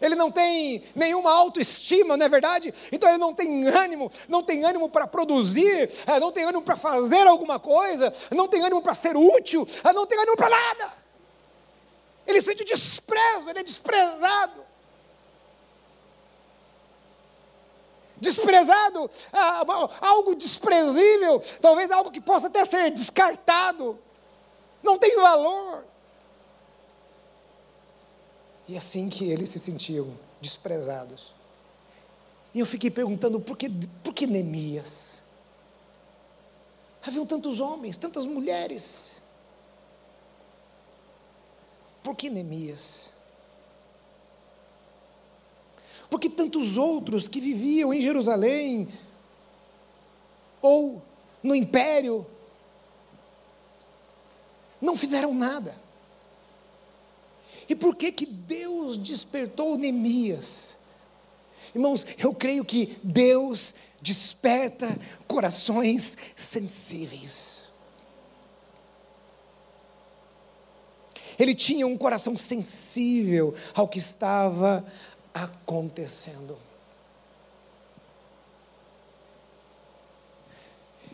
Ele 0.00 0.14
não 0.14 0.30
tem 0.30 0.82
nenhuma 0.94 1.30
autoestima, 1.30 2.16
não 2.16 2.24
é 2.24 2.28
verdade? 2.30 2.72
Então 2.90 3.10
ele 3.10 3.18
não 3.18 3.34
tem 3.34 3.66
ânimo, 3.66 4.10
não 4.26 4.42
tem 4.42 4.64
ânimo 4.64 4.88
para 4.88 5.06
produzir, 5.06 5.90
é, 6.06 6.18
não 6.18 6.32
tem 6.32 6.44
ânimo 6.44 6.62
para 6.62 6.76
fazer 6.76 7.26
alguma 7.26 7.58
coisa, 7.58 8.10
não 8.30 8.48
tem 8.48 8.62
ânimo 8.62 8.80
para 8.80 8.94
ser 8.94 9.14
útil, 9.14 9.68
é, 9.84 9.92
não 9.92 10.06
tem 10.06 10.18
ânimo 10.18 10.38
para 10.38 10.48
nada. 10.48 11.07
Ele 12.28 12.40
sente 12.42 12.62
desprezo, 12.64 13.50
ele 13.50 13.60
é 13.60 13.64
desprezado. 13.64 14.68
desprezado, 18.20 19.08
ah, 19.32 19.64
algo 20.00 20.34
desprezível, 20.34 21.40
talvez 21.60 21.90
algo 21.90 22.10
que 22.10 22.20
possa 22.20 22.48
até 22.48 22.64
ser 22.64 22.90
descartado, 22.90 23.98
não 24.82 24.98
tem 24.98 25.16
valor. 25.16 25.84
E 28.66 28.76
assim 28.76 29.08
que 29.08 29.30
eles 29.30 29.48
se 29.48 29.58
sentiam 29.58 30.18
desprezados. 30.40 31.32
E 32.52 32.60
eu 32.60 32.66
fiquei 32.66 32.90
perguntando 32.90 33.40
por 33.40 33.56
que, 33.56 33.70
por 34.02 34.12
que 34.12 34.26
Neemias? 34.26 35.22
Haviam 37.02 37.24
tantos 37.24 37.60
homens, 37.60 37.96
tantas 37.96 38.26
mulheres. 38.26 39.12
Por 42.08 42.16
que 42.16 42.30
Neemias? 42.30 43.10
porque 46.08 46.30
tantos 46.30 46.78
outros 46.78 47.28
que 47.28 47.38
viviam 47.38 47.92
em 47.92 48.00
Jerusalém 48.00 48.88
ou 50.62 51.02
no 51.42 51.54
império 51.54 52.26
não 54.80 54.96
fizeram 54.96 55.34
nada. 55.34 55.76
E 57.68 57.74
por 57.74 57.94
que 57.94 58.10
que 58.10 58.24
Deus 58.24 58.96
despertou 58.96 59.76
Neemias? 59.76 60.74
Irmãos, 61.74 62.06
eu 62.18 62.32
creio 62.32 62.64
que 62.64 62.98
Deus 63.04 63.74
desperta 64.00 64.98
corações 65.26 66.16
sensíveis. 66.34 67.57
Ele 71.38 71.54
tinha 71.54 71.86
um 71.86 71.96
coração 71.96 72.36
sensível 72.36 73.54
ao 73.74 73.86
que 73.86 73.98
estava 73.98 74.84
acontecendo. 75.32 76.56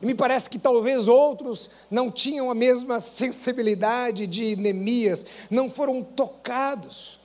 E 0.00 0.06
me 0.06 0.14
parece 0.14 0.50
que 0.50 0.58
talvez 0.58 1.08
outros 1.08 1.70
não 1.90 2.10
tinham 2.10 2.50
a 2.50 2.54
mesma 2.54 3.00
sensibilidade 3.00 4.26
de 4.26 4.56
Neemias, 4.56 5.24
não 5.50 5.70
foram 5.70 6.02
tocados. 6.02 7.18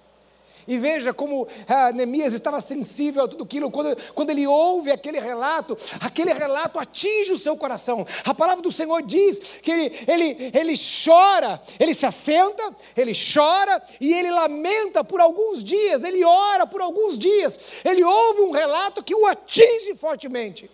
E 0.69 0.77
veja 0.77 1.11
como 1.11 1.47
ah, 1.67 1.91
Neemias 1.91 2.31
estava 2.31 2.61
sensível 2.61 3.23
a 3.23 3.27
tudo 3.27 3.43
aquilo, 3.43 3.71
quando, 3.71 3.97
quando 4.13 4.29
ele 4.29 4.45
ouve 4.45 4.91
aquele 4.91 5.19
relato, 5.19 5.75
aquele 5.99 6.31
relato 6.31 6.77
atinge 6.77 7.31
o 7.31 7.37
seu 7.37 7.57
coração. 7.57 8.05
A 8.23 8.35
palavra 8.35 8.61
do 8.61 8.71
Senhor 8.71 9.01
diz 9.01 9.39
que 9.63 9.71
ele, 9.71 9.99
ele, 10.07 10.51
ele 10.53 10.75
chora, 11.03 11.59
ele 11.79 11.95
se 11.95 12.05
assenta, 12.05 12.63
ele 12.95 13.13
chora 13.13 13.81
e 13.99 14.13
ele 14.13 14.29
lamenta 14.29 15.03
por 15.03 15.19
alguns 15.19 15.63
dias, 15.63 16.03
ele 16.03 16.23
ora 16.23 16.67
por 16.67 16.81
alguns 16.81 17.17
dias, 17.17 17.59
ele 17.83 18.03
ouve 18.03 18.41
um 18.41 18.51
relato 18.51 19.03
que 19.03 19.15
o 19.15 19.25
atinge 19.25 19.95
fortemente. 19.95 20.69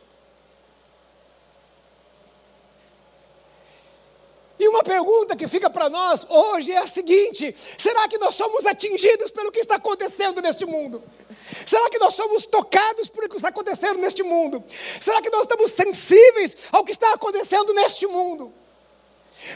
Uma 4.75 4.83
pergunta 4.83 5.35
que 5.35 5.47
fica 5.47 5.69
para 5.69 5.89
nós 5.89 6.25
hoje 6.29 6.71
é 6.71 6.77
a 6.77 6.87
seguinte: 6.87 7.55
será 7.77 8.07
que 8.07 8.17
nós 8.17 8.35
somos 8.35 8.65
atingidos 8.65 9.31
pelo 9.31 9.51
que 9.51 9.59
está 9.59 9.75
acontecendo 9.75 10.41
neste 10.41 10.65
mundo? 10.65 11.01
Será 11.65 11.89
que 11.89 11.97
nós 11.97 12.13
somos 12.13 12.45
tocados 12.45 13.07
por 13.07 13.23
o 13.23 13.29
que 13.29 13.37
está 13.37 13.49
acontecendo 13.49 13.99
neste 13.99 14.23
mundo? 14.23 14.63
Será 14.99 15.21
que 15.21 15.29
nós 15.29 15.41
estamos 15.41 15.71
sensíveis 15.71 16.55
ao 16.71 16.83
que 16.83 16.91
está 16.91 17.13
acontecendo 17.13 17.73
neste 17.73 18.05
mundo? 18.05 18.53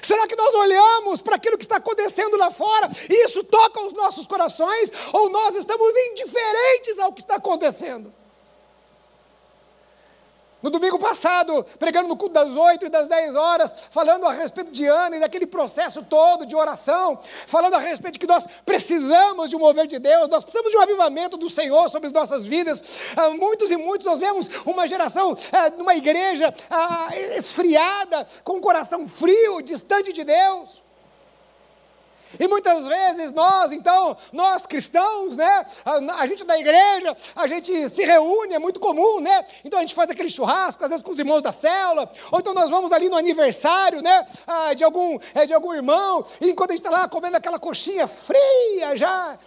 Será 0.02 0.28
que 0.28 0.36
nós 0.36 0.54
olhamos 0.54 1.20
para 1.20 1.36
aquilo 1.36 1.58
que 1.58 1.64
está 1.64 1.78
acontecendo 1.78 2.38
lá 2.38 2.52
fora 2.52 2.90
e 3.10 3.26
isso 3.26 3.44
toca 3.44 3.82
os 3.82 3.94
nossos 3.94 4.28
corações? 4.28 4.92
Ou 5.14 5.30
nós 5.30 5.56
estamos 5.56 5.96
indiferentes 6.12 7.00
ao 7.00 7.12
que 7.12 7.22
está 7.22 7.36
acontecendo? 7.36 8.14
No 10.62 10.70
domingo 10.70 11.00
passado, 11.00 11.66
pregando 11.78 12.10
no 12.10 12.18
culto 12.18 12.34
das 12.34 12.50
8 12.54 12.86
e 12.86 12.90
das 12.90 13.08
10 13.08 13.36
horas, 13.36 13.74
falando 13.90 14.26
a 14.26 14.34
respeito 14.34 14.72
de 14.72 14.86
Ana 14.86 15.16
e 15.16 15.20
daquele 15.22 15.48
processo 15.48 16.04
todo 16.04 16.46
de 16.46 16.54
oração, 16.54 17.18
falando 17.48 17.76
a 17.76 17.80
respeito 17.80 18.14
de 18.14 18.20
que 18.20 18.28
nós 18.28 18.46
precisamos 18.66 19.50
de 19.50 19.56
um 19.56 19.60
mover 19.60 19.88
de 19.88 19.98
Deus, 20.00 20.28
nós 20.28 20.44
precisamos 20.44 20.70
de 20.70 20.78
um 20.78 20.82
avivamento 20.82 21.38
do 21.38 21.50
Senhor 21.50 21.90
sobre 21.90 22.08
as 22.08 22.14
nossas 22.14 22.44
vidas. 22.44 22.84
Ah, 23.16 23.30
muitos 23.30 23.72
e 23.72 23.78
muitos, 23.78 24.06
nós 24.06 24.20
vemos 24.20 24.50
uma 24.66 24.86
geração 24.86 25.34
ah, 25.52 25.70
numa 25.78 25.96
igreja 25.96 26.54
ah, 26.70 27.08
esfriada, 27.38 28.26
com 28.44 28.58
o 28.58 28.62
coração 28.62 29.08
frio, 29.08 29.62
distante 29.62 30.12
de 30.12 30.26
Deus. 30.26 30.89
E 32.38 32.48
muitas 32.48 32.86
vezes 32.88 33.32
nós, 33.32 33.72
então, 33.72 34.16
nós 34.32 34.66
cristãos, 34.66 35.36
né, 35.36 35.66
a, 35.86 36.22
a, 36.22 36.28
gente 36.28 36.44
da 36.44 36.60
igreja, 36.60 37.16
a 37.36 37.48
gente 37.48 37.90
se 37.90 38.04
reúne, 38.04 38.54
é 38.54 38.60
muito 38.60 38.80
comum, 38.80 39.20
né? 39.20 39.46
Então 39.64 39.80
a 39.80 39.82
gente 39.82 39.96
faz 39.96 40.10
aquele 40.10 40.30
churrasco, 40.30 40.84
às 40.84 40.90
vezes 40.90 41.04
com 41.04 41.12
os 41.12 41.20
irmãos 41.20 41.42
da 41.42 41.52
célula, 41.52 42.12
ou 42.32 42.40
então 42.40 42.54
nós 42.54 42.70
vamos 42.70 42.92
ali 42.92 43.10
no 43.10 43.18
aniversário, 43.18 44.02
né, 44.02 44.26
de 44.76 44.84
algum, 44.84 45.18
é, 45.34 45.46
de 45.46 45.54
algum 45.54 45.74
irmão, 45.74 46.26
e 46.40 46.52
enquanto 46.52 46.72
a 46.72 46.74
gente 46.74 46.86
está 46.86 46.92
lá 46.92 47.08
comendo 47.08 47.38
aquela 47.38 47.58
coxinha 47.58 48.08
fria 48.08 48.96
já, 48.96 49.38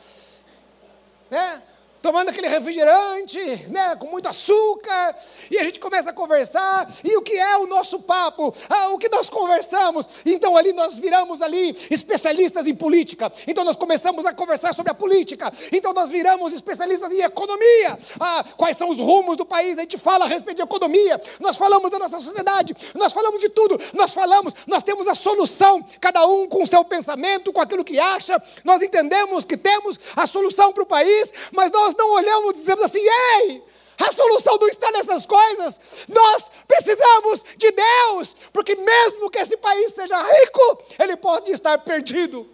né? 1.30 1.62
Tomando 2.02 2.30
aquele 2.30 2.48
refrigerante, 2.48 3.38
né, 3.68 3.94
com 3.96 4.08
muito 4.08 4.28
açúcar, 4.28 5.16
e 5.48 5.56
a 5.56 5.64
gente 5.64 5.78
começa 5.78 6.10
a 6.10 6.12
conversar, 6.12 6.90
e 7.04 7.16
o 7.16 7.22
que 7.22 7.38
é 7.38 7.56
o 7.58 7.66
nosso 7.66 8.00
papo? 8.00 8.52
Ah, 8.68 8.88
o 8.90 8.98
que 8.98 9.08
nós 9.08 9.30
conversamos? 9.30 10.06
Então 10.26 10.56
ali 10.56 10.72
nós 10.72 10.96
viramos 10.96 11.40
ali 11.40 11.74
especialistas 11.88 12.66
em 12.66 12.74
política, 12.74 13.32
então 13.46 13.64
nós 13.64 13.76
começamos 13.76 14.26
a 14.26 14.34
conversar 14.34 14.74
sobre 14.74 14.90
a 14.90 14.94
política, 14.94 15.52
então 15.70 15.92
nós 15.94 16.10
viramos 16.10 16.52
especialistas 16.52 17.12
em 17.12 17.20
economia, 17.20 17.96
ah, 18.18 18.44
quais 18.56 18.76
são 18.76 18.88
os 18.90 18.98
rumos 18.98 19.36
do 19.36 19.46
país, 19.46 19.78
a 19.78 19.82
gente 19.82 19.96
fala 19.96 20.24
a 20.24 20.28
respeito 20.28 20.56
de 20.56 20.62
economia, 20.62 21.20
nós 21.38 21.56
falamos 21.56 21.90
da 21.90 21.98
nossa 22.00 22.18
sociedade, 22.18 22.76
nós 22.94 23.12
falamos 23.12 23.40
de 23.40 23.48
tudo, 23.48 23.80
nós 23.94 24.10
falamos, 24.10 24.54
nós 24.66 24.82
temos 24.82 25.06
a 25.06 25.14
solução, 25.14 25.84
cada 26.00 26.26
um 26.26 26.48
com 26.48 26.64
o 26.64 26.66
seu 26.66 26.84
pensamento, 26.84 27.52
com 27.52 27.60
aquilo 27.60 27.84
que 27.84 28.00
acha, 28.00 28.42
nós 28.64 28.82
entendemos 28.82 29.44
que 29.44 29.56
temos 29.56 29.98
a 30.16 30.26
solução 30.26 30.72
para 30.72 30.82
o 30.82 30.86
país, 30.86 31.32
mas 31.52 31.70
nós 31.70 31.91
nós 31.92 31.94
não 31.96 32.10
olhamos 32.12 32.54
e 32.54 32.56
dizemos 32.56 32.84
assim: 32.84 33.00
ei, 33.00 33.62
a 33.98 34.12
solução 34.12 34.56
não 34.58 34.68
está 34.68 34.90
nessas 34.90 35.26
coisas. 35.26 35.80
Nós 36.08 36.50
precisamos 36.66 37.44
de 37.56 37.70
Deus, 37.70 38.34
porque 38.52 38.74
mesmo 38.74 39.30
que 39.30 39.38
esse 39.38 39.56
país 39.56 39.92
seja 39.92 40.20
rico, 40.22 40.82
ele 40.98 41.16
pode 41.16 41.50
estar 41.50 41.78
perdido. 41.78 42.50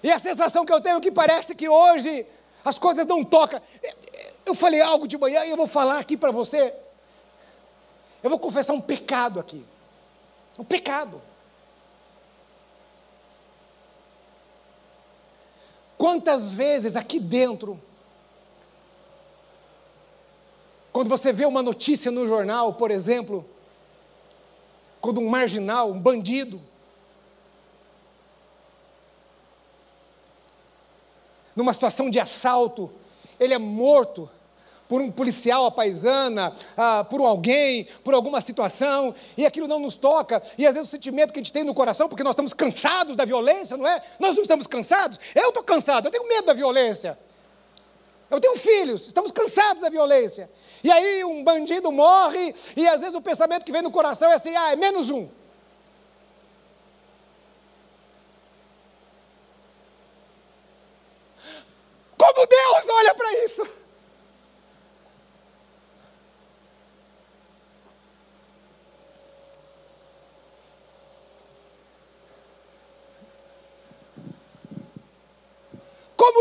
E 0.00 0.12
a 0.12 0.18
sensação 0.18 0.64
que 0.64 0.72
eu 0.72 0.80
tenho 0.80 0.98
é 0.98 1.00
que 1.00 1.10
parece 1.10 1.54
que 1.54 1.68
hoje 1.68 2.24
as 2.64 2.78
coisas 2.78 3.04
não 3.04 3.24
tocam. 3.24 3.60
Eu 4.46 4.54
falei 4.54 4.80
algo 4.80 5.08
de 5.08 5.18
manhã 5.18 5.44
e 5.44 5.50
eu 5.50 5.56
vou 5.56 5.66
falar 5.66 5.98
aqui 5.98 6.16
para 6.16 6.30
você. 6.30 6.72
Eu 8.22 8.30
vou 8.30 8.38
confessar 8.38 8.72
um 8.72 8.80
pecado 8.80 9.38
aqui. 9.38 9.64
Um 10.58 10.64
pecado. 10.64 11.22
Quantas 15.96 16.52
vezes 16.52 16.94
aqui 16.94 17.18
dentro, 17.18 17.80
quando 20.92 21.08
você 21.08 21.32
vê 21.32 21.44
uma 21.44 21.62
notícia 21.62 22.10
no 22.10 22.26
jornal, 22.26 22.74
por 22.74 22.90
exemplo, 22.90 23.44
quando 25.00 25.20
um 25.20 25.28
marginal, 25.28 25.90
um 25.90 26.00
bandido, 26.00 26.60
numa 31.54 31.72
situação 31.72 32.08
de 32.08 32.20
assalto, 32.20 32.90
ele 33.38 33.52
é 33.52 33.58
morto, 33.58 34.30
por 34.88 35.02
um 35.02 35.12
policial 35.12 35.66
à 35.66 35.70
paisana, 35.70 36.54
ah, 36.76 37.04
por 37.08 37.20
alguém, 37.20 37.86
por 38.02 38.14
alguma 38.14 38.40
situação, 38.40 39.14
e 39.36 39.44
aquilo 39.44 39.68
não 39.68 39.78
nos 39.78 39.96
toca, 39.96 40.42
e 40.56 40.66
às 40.66 40.74
vezes 40.74 40.88
o 40.88 40.90
sentimento 40.90 41.32
que 41.32 41.38
a 41.38 41.42
gente 41.42 41.52
tem 41.52 41.62
no 41.62 41.74
coração, 41.74 42.08
porque 42.08 42.24
nós 42.24 42.32
estamos 42.32 42.54
cansados 42.54 43.14
da 43.14 43.26
violência, 43.26 43.76
não 43.76 43.86
é? 43.86 44.02
Nós 44.18 44.34
não 44.34 44.42
estamos 44.42 44.66
cansados, 44.66 45.20
eu 45.34 45.50
estou 45.50 45.62
cansado, 45.62 46.06
eu 46.06 46.10
tenho 46.10 46.26
medo 46.26 46.46
da 46.46 46.54
violência. 46.54 47.18
Eu 48.30 48.40
tenho 48.40 48.56
filhos, 48.56 49.06
estamos 49.06 49.32
cansados 49.32 49.82
da 49.82 49.88
violência. 49.88 50.50
E 50.82 50.90
aí 50.90 51.24
um 51.24 51.42
bandido 51.42 51.90
morre, 51.90 52.54
e 52.76 52.86
às 52.86 53.00
vezes 53.00 53.14
o 53.14 53.22
pensamento 53.22 53.64
que 53.64 53.72
vem 53.72 53.82
no 53.82 53.90
coração 53.90 54.30
é 54.30 54.34
assim: 54.34 54.54
ah, 54.54 54.72
é 54.72 54.76
menos 54.76 55.10
um. 55.10 55.28
Como 62.18 62.46
Deus 62.46 62.88
olha 62.88 63.14
para 63.14 63.44
isso? 63.44 63.77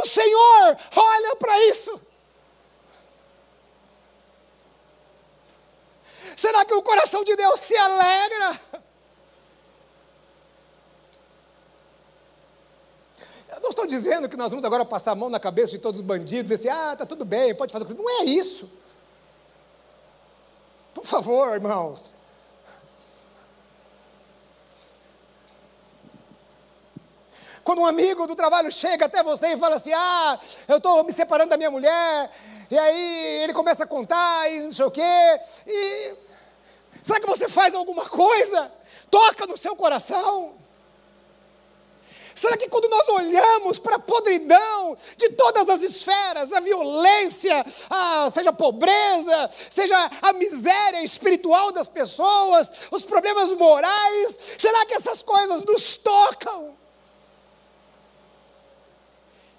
O 0.01 0.05
Senhor 0.05 0.77
olha 0.95 1.35
para 1.35 1.65
isso? 1.65 2.01
Será 6.35 6.63
que 6.65 6.73
o 6.73 6.83
coração 6.83 7.23
de 7.23 7.35
Deus 7.35 7.59
se 7.59 7.75
alegra? 7.75 8.61
Eu 13.49 13.61
não 13.61 13.69
estou 13.69 13.87
dizendo 13.87 14.29
que 14.29 14.37
nós 14.37 14.49
vamos 14.49 14.63
agora 14.63 14.85
passar 14.85 15.13
a 15.13 15.15
mão 15.15 15.29
na 15.29 15.39
cabeça 15.39 15.71
de 15.71 15.79
todos 15.79 15.99
os 15.99 16.05
bandidos 16.05 16.51
e 16.51 16.53
assim, 16.53 16.69
ah, 16.69 16.93
está 16.93 17.05
tudo 17.05 17.25
bem, 17.25 17.55
pode 17.55 17.73
fazer. 17.73 17.91
Não 17.95 18.21
é 18.21 18.25
isso. 18.25 18.69
Por 20.93 21.05
favor, 21.05 21.53
irmãos. 21.53 22.15
Quando 27.67 27.81
um 27.81 27.85
amigo 27.85 28.25
do 28.25 28.33
trabalho 28.33 28.71
chega 28.71 29.07
até 29.07 29.21
você 29.21 29.47
e 29.47 29.57
fala 29.57 29.75
assim: 29.75 29.91
Ah, 29.91 30.39
eu 30.69 30.77
estou 30.77 31.03
me 31.03 31.11
separando 31.11 31.49
da 31.49 31.57
minha 31.57 31.69
mulher, 31.69 32.31
e 32.71 32.79
aí 32.79 33.43
ele 33.43 33.51
começa 33.51 33.83
a 33.83 33.85
contar 33.85 34.49
e 34.49 34.61
não 34.61 34.71
sei 34.71 34.85
o 34.85 34.89
quê, 34.89 35.01
e 35.67 36.15
será 37.03 37.19
que 37.19 37.27
você 37.27 37.49
faz 37.49 37.75
alguma 37.75 38.05
coisa? 38.05 38.71
Toca 39.11 39.45
no 39.45 39.57
seu 39.57 39.75
coração. 39.75 40.53
Será 42.33 42.55
que 42.55 42.69
quando 42.69 42.87
nós 42.87 43.05
olhamos 43.09 43.77
para 43.77 43.97
a 43.97 43.99
podridão 43.99 44.95
de 45.17 45.31
todas 45.31 45.67
as 45.67 45.81
esferas, 45.83 46.53
a 46.53 46.61
violência, 46.61 47.65
a, 47.89 48.29
seja 48.29 48.51
a 48.51 48.53
pobreza, 48.53 49.49
seja 49.69 50.09
a 50.21 50.31
miséria 50.31 51.03
espiritual 51.03 51.73
das 51.73 51.89
pessoas, 51.89 52.69
os 52.91 53.03
problemas 53.03 53.51
morais, 53.51 54.39
será 54.57 54.85
que 54.85 54.93
essas 54.93 55.21
coisas 55.21 55.65
nos 55.65 55.97
tocam? 55.97 56.76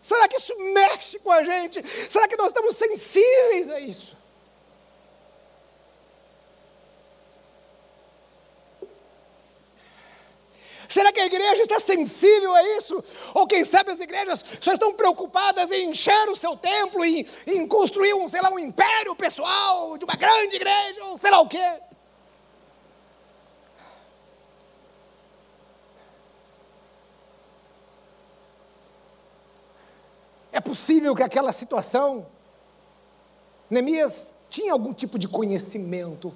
Será 0.09 0.27
que 0.27 0.37
isso 0.37 0.57
mexe 0.73 1.19
com 1.19 1.31
a 1.31 1.43
gente? 1.43 1.85
Será 2.09 2.27
que 2.27 2.37
nós 2.39 2.47
estamos 2.47 2.75
sensíveis 2.75 3.69
a 3.69 3.79
isso? 3.79 4.17
Será 10.89 11.13
que 11.13 11.21
a 11.21 11.27
igreja 11.27 11.61
está 11.61 11.79
sensível 11.79 12.55
a 12.55 12.77
isso? 12.79 13.05
Ou 13.35 13.47
quem 13.47 13.67
sabe 13.67 13.91
as 13.91 14.01
igrejas 14.01 14.43
só 14.59 14.73
estão 14.73 14.95
preocupadas 14.95 15.71
em 15.71 15.91
encher 15.91 16.31
o 16.31 16.37
seu 16.37 16.57
templo, 16.57 17.05
em, 17.05 17.27
em 17.47 17.67
construir 17.67 18.15
um, 18.15 18.27
sei 18.29 18.41
lá, 18.41 18.49
um 18.51 18.59
império 18.59 19.15
pessoal 19.15 19.99
de 19.99 20.07
uma 20.07 20.15
grande 20.15 20.57
igreja, 20.57 21.05
ou 21.05 21.19
sei 21.19 21.31
lá 21.31 21.41
o 21.41 21.47
quê? 21.47 21.83
É 30.59 30.61
possível 30.61 31.15
que 31.15 31.23
aquela 31.23 31.53
situação, 31.53 32.27
Neemias 33.71 34.37
tinha 34.51 34.73
algum 34.73 34.93
tipo 34.93 35.17
de 35.17 35.29
conhecimento. 35.29 36.35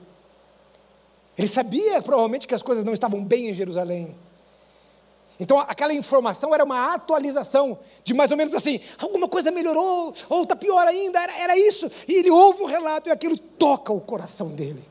Ele 1.36 1.48
sabia 1.48 2.00
provavelmente 2.00 2.46
que 2.46 2.54
as 2.54 2.62
coisas 2.62 2.84
não 2.84 2.92
estavam 2.92 3.24
bem 3.24 3.48
em 3.48 3.52
Jerusalém. 3.52 4.14
Então 5.40 5.58
aquela 5.58 5.92
informação 5.92 6.54
era 6.54 6.62
uma 6.62 6.94
atualização 6.94 7.76
de 8.04 8.14
mais 8.14 8.30
ou 8.30 8.36
menos 8.36 8.54
assim, 8.54 8.80
alguma 8.96 9.26
coisa 9.26 9.50
melhorou, 9.50 10.14
ou 10.28 10.44
está 10.44 10.54
pior 10.54 10.86
ainda, 10.86 11.20
era, 11.20 11.36
era 11.40 11.58
isso. 11.58 11.90
E 12.06 12.14
ele 12.14 12.30
ouve 12.30 12.62
o 12.62 12.66
relato 12.66 13.08
e 13.08 13.10
aquilo 13.10 13.36
toca 13.36 13.92
o 13.92 14.00
coração 14.00 14.50
dele. 14.50 14.84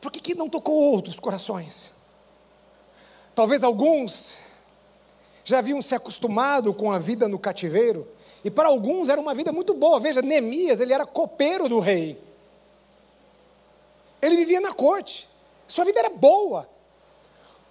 Por 0.00 0.12
que, 0.12 0.20
que 0.20 0.34
não 0.36 0.48
tocou 0.48 0.80
outros 0.92 1.18
corações? 1.18 1.93
Talvez 3.34 3.64
alguns 3.64 4.36
já 5.44 5.58
haviam 5.58 5.82
se 5.82 5.94
acostumado 5.94 6.72
com 6.72 6.90
a 6.90 6.98
vida 6.98 7.28
no 7.28 7.38
cativeiro, 7.38 8.08
e 8.44 8.50
para 8.50 8.68
alguns 8.68 9.08
era 9.08 9.20
uma 9.20 9.34
vida 9.34 9.52
muito 9.52 9.74
boa. 9.74 9.98
Veja, 9.98 10.22
Neemias, 10.22 10.80
ele 10.80 10.92
era 10.92 11.06
copeiro 11.06 11.68
do 11.68 11.78
rei. 11.78 12.20
Ele 14.20 14.36
vivia 14.36 14.60
na 14.60 14.72
corte. 14.72 15.28
Sua 15.66 15.84
vida 15.84 15.98
era 15.98 16.10
boa. 16.10 16.68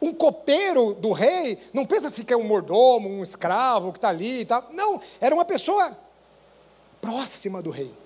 Um 0.02 0.13
copeiro 0.13 0.93
do 0.95 1.12
rei, 1.12 1.62
não 1.71 1.86
pensa 1.86 2.10
se 2.10 2.26
que 2.26 2.34
é 2.34 2.38
um 2.38 2.43
mordomo, 2.43 3.08
um 3.08 3.23
escravo 3.23 3.91
que 3.91 3.97
está 3.97 4.10
ali 4.10 4.41
e 4.41 4.45
tal. 4.45 4.67
Não, 4.71 4.99
era 5.21 5.34
uma 5.34 5.45
pessoa 5.45 5.97
próxima 6.99 7.62
do 7.62 7.69
rei. 7.69 8.03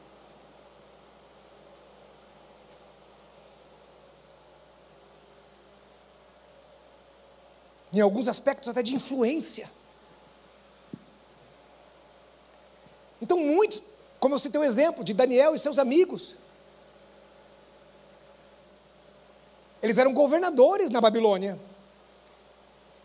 Em 7.98 8.02
alguns 8.02 8.28
aspectos 8.28 8.70
até 8.70 8.84
de 8.84 8.94
influência. 8.94 9.70
Então, 13.20 13.40
muitos, 13.40 13.82
como 14.20 14.36
eu 14.36 14.40
citei 14.40 14.62
o 14.62 14.64
exemplo 14.64 15.04
de 15.04 15.14
Daniel 15.14 15.56
e 15.56 15.60
seus 15.60 15.80
amigos, 15.80 16.36
eles 19.82 19.98
eram 19.98 20.14
governadores 20.14 20.92
na 20.92 21.02
Babilônia. 21.02 21.60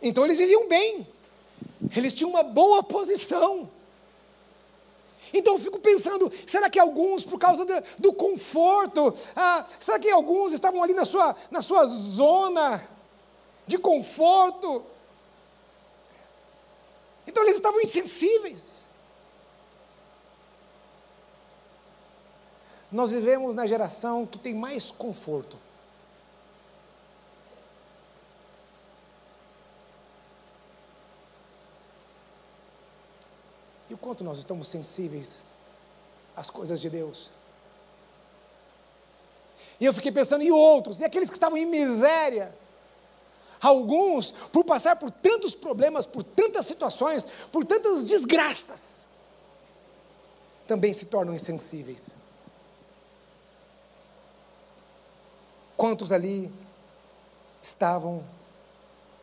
Então, 0.03 0.25
eles 0.25 0.37
viviam 0.37 0.69
bem, 0.69 1.07
eles 1.97 2.13
tinham 2.13 2.29
uma 2.29 2.43
boa 2.43 2.83
posição. 2.83 3.71
Então 5.33 5.55
eu 5.55 5.59
fico 5.59 5.79
pensando, 5.79 6.31
será 6.47 6.69
que 6.69 6.79
alguns, 6.79 7.25
por 7.25 7.39
causa 7.39 7.65
do, 7.65 7.73
do 7.99 8.13
conforto, 8.13 9.15
ah, 9.35 9.67
será 9.81 9.99
que 9.99 10.11
alguns 10.11 10.53
estavam 10.53 10.83
ali 10.83 10.93
na 10.93 11.07
sua, 11.07 11.35
na 11.51 11.63
sua 11.63 11.87
zona 11.87 12.87
de 13.67 13.79
conforto. 13.79 14.85
Então 17.27 17.43
eles 17.43 17.57
estavam 17.57 17.81
insensíveis. 17.81 18.87
Nós 22.91 23.13
vivemos 23.13 23.55
na 23.55 23.67
geração 23.67 24.27
que 24.27 24.39
tem 24.39 24.55
mais 24.55 24.91
conforto. 24.91 25.57
E 33.89 33.95
o 33.95 33.99
quanto 33.99 34.23
nós 34.25 34.39
estamos 34.39 34.69
sensíveis 34.69 35.43
às 36.37 36.51
coisas 36.51 36.81
de 36.81 36.91
Deus? 36.91 37.31
E 39.81 39.85
eu 39.85 39.93
fiquei 39.95 40.13
pensando, 40.13 40.45
e 40.45 40.53
outros? 40.53 41.01
E 41.01 41.05
aqueles 41.05 41.29
que 41.29 41.37
estavam 41.37 41.59
em 41.59 41.67
miséria? 41.67 42.55
Alguns, 43.63 44.33
por 44.53 44.65
passar 44.65 44.97
por 44.97 45.09
tantos 45.09 45.55
problemas, 45.55 46.05
por 46.05 46.25
tantas 46.25 46.67
situações, 46.67 47.25
por 47.53 47.65
tantas 47.65 48.03
desgraças, 48.03 49.07
também 50.67 50.93
se 50.93 51.07
tornam 51.07 51.33
insensíveis. 51.33 52.17
Quantos 55.77 56.11
ali 56.11 56.53
estavam 57.63 58.25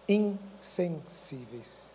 insensíveis? 0.08 1.89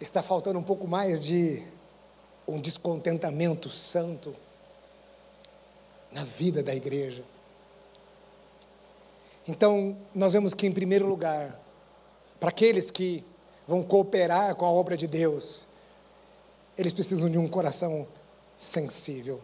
Está 0.00 0.22
faltando 0.22 0.58
um 0.58 0.62
pouco 0.62 0.88
mais 0.88 1.22
de 1.22 1.62
um 2.48 2.58
descontentamento 2.60 3.68
santo 3.68 4.34
na 6.10 6.24
vida 6.24 6.62
da 6.62 6.74
igreja. 6.74 7.22
Então, 9.46 9.96
nós 10.14 10.32
vemos 10.32 10.54
que, 10.54 10.66
em 10.66 10.72
primeiro 10.72 11.06
lugar, 11.06 11.60
para 12.38 12.48
aqueles 12.48 12.90
que 12.90 13.24
vão 13.66 13.82
cooperar 13.82 14.54
com 14.54 14.64
a 14.64 14.70
obra 14.70 14.96
de 14.96 15.06
Deus, 15.06 15.66
eles 16.76 16.92
precisam 16.92 17.28
de 17.28 17.38
um 17.38 17.46
coração 17.46 18.06
sensível. 18.56 19.40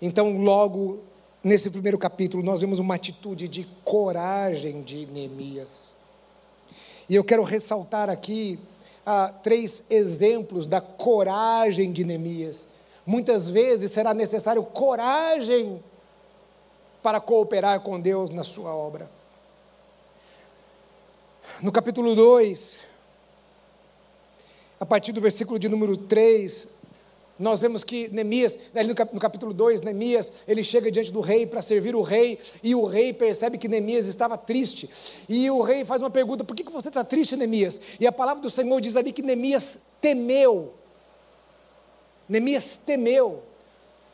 Então, 0.00 0.38
logo 0.38 1.00
nesse 1.42 1.70
primeiro 1.70 1.98
capítulo, 1.98 2.42
nós 2.42 2.60
vemos 2.60 2.78
uma 2.78 2.94
atitude 2.94 3.48
de 3.48 3.64
coragem 3.84 4.82
de 4.82 5.06
Neemias. 5.06 5.94
E 7.08 7.14
eu 7.14 7.24
quero 7.24 7.42
ressaltar 7.42 8.10
aqui 8.10 8.58
ah, 9.10 9.32
três 9.42 9.82
exemplos 9.88 10.66
da 10.66 10.82
coragem 10.82 11.90
de 11.90 12.04
Neemias. 12.04 12.68
Muitas 13.06 13.48
vezes 13.48 13.90
será 13.90 14.12
necessário 14.12 14.62
coragem 14.62 15.82
para 17.02 17.18
cooperar 17.18 17.80
com 17.80 17.98
Deus 17.98 18.28
na 18.28 18.44
sua 18.44 18.74
obra. 18.74 19.10
No 21.62 21.72
capítulo 21.72 22.14
2, 22.14 22.78
a 24.78 24.84
partir 24.84 25.12
do 25.12 25.22
versículo 25.22 25.58
de 25.58 25.70
número 25.70 25.96
3, 25.96 26.66
nós 27.38 27.60
vemos 27.60 27.84
que 27.84 28.08
Neemias, 28.08 28.58
ali 28.74 28.88
no 28.88 29.20
capítulo 29.20 29.52
2, 29.52 29.82
Neemias, 29.82 30.32
ele 30.46 30.64
chega 30.64 30.90
diante 30.90 31.12
do 31.12 31.20
rei 31.20 31.46
para 31.46 31.62
servir 31.62 31.94
o 31.94 32.02
rei, 32.02 32.38
e 32.62 32.74
o 32.74 32.84
rei 32.84 33.12
percebe 33.12 33.58
que 33.58 33.68
Neemias 33.68 34.06
estava 34.06 34.36
triste. 34.36 34.90
E 35.28 35.50
o 35.50 35.62
rei 35.62 35.84
faz 35.84 36.02
uma 36.02 36.10
pergunta: 36.10 36.44
por 36.44 36.54
que, 36.54 36.64
que 36.64 36.72
você 36.72 36.88
está 36.88 37.04
triste, 37.04 37.36
Neemias? 37.36 37.80
E 38.00 38.06
a 38.06 38.12
palavra 38.12 38.42
do 38.42 38.50
Senhor 38.50 38.80
diz 38.80 38.96
ali 38.96 39.12
que 39.12 39.22
Neemias 39.22 39.78
temeu. 40.00 40.74
Neemias 42.28 42.78
temeu. 42.84 43.42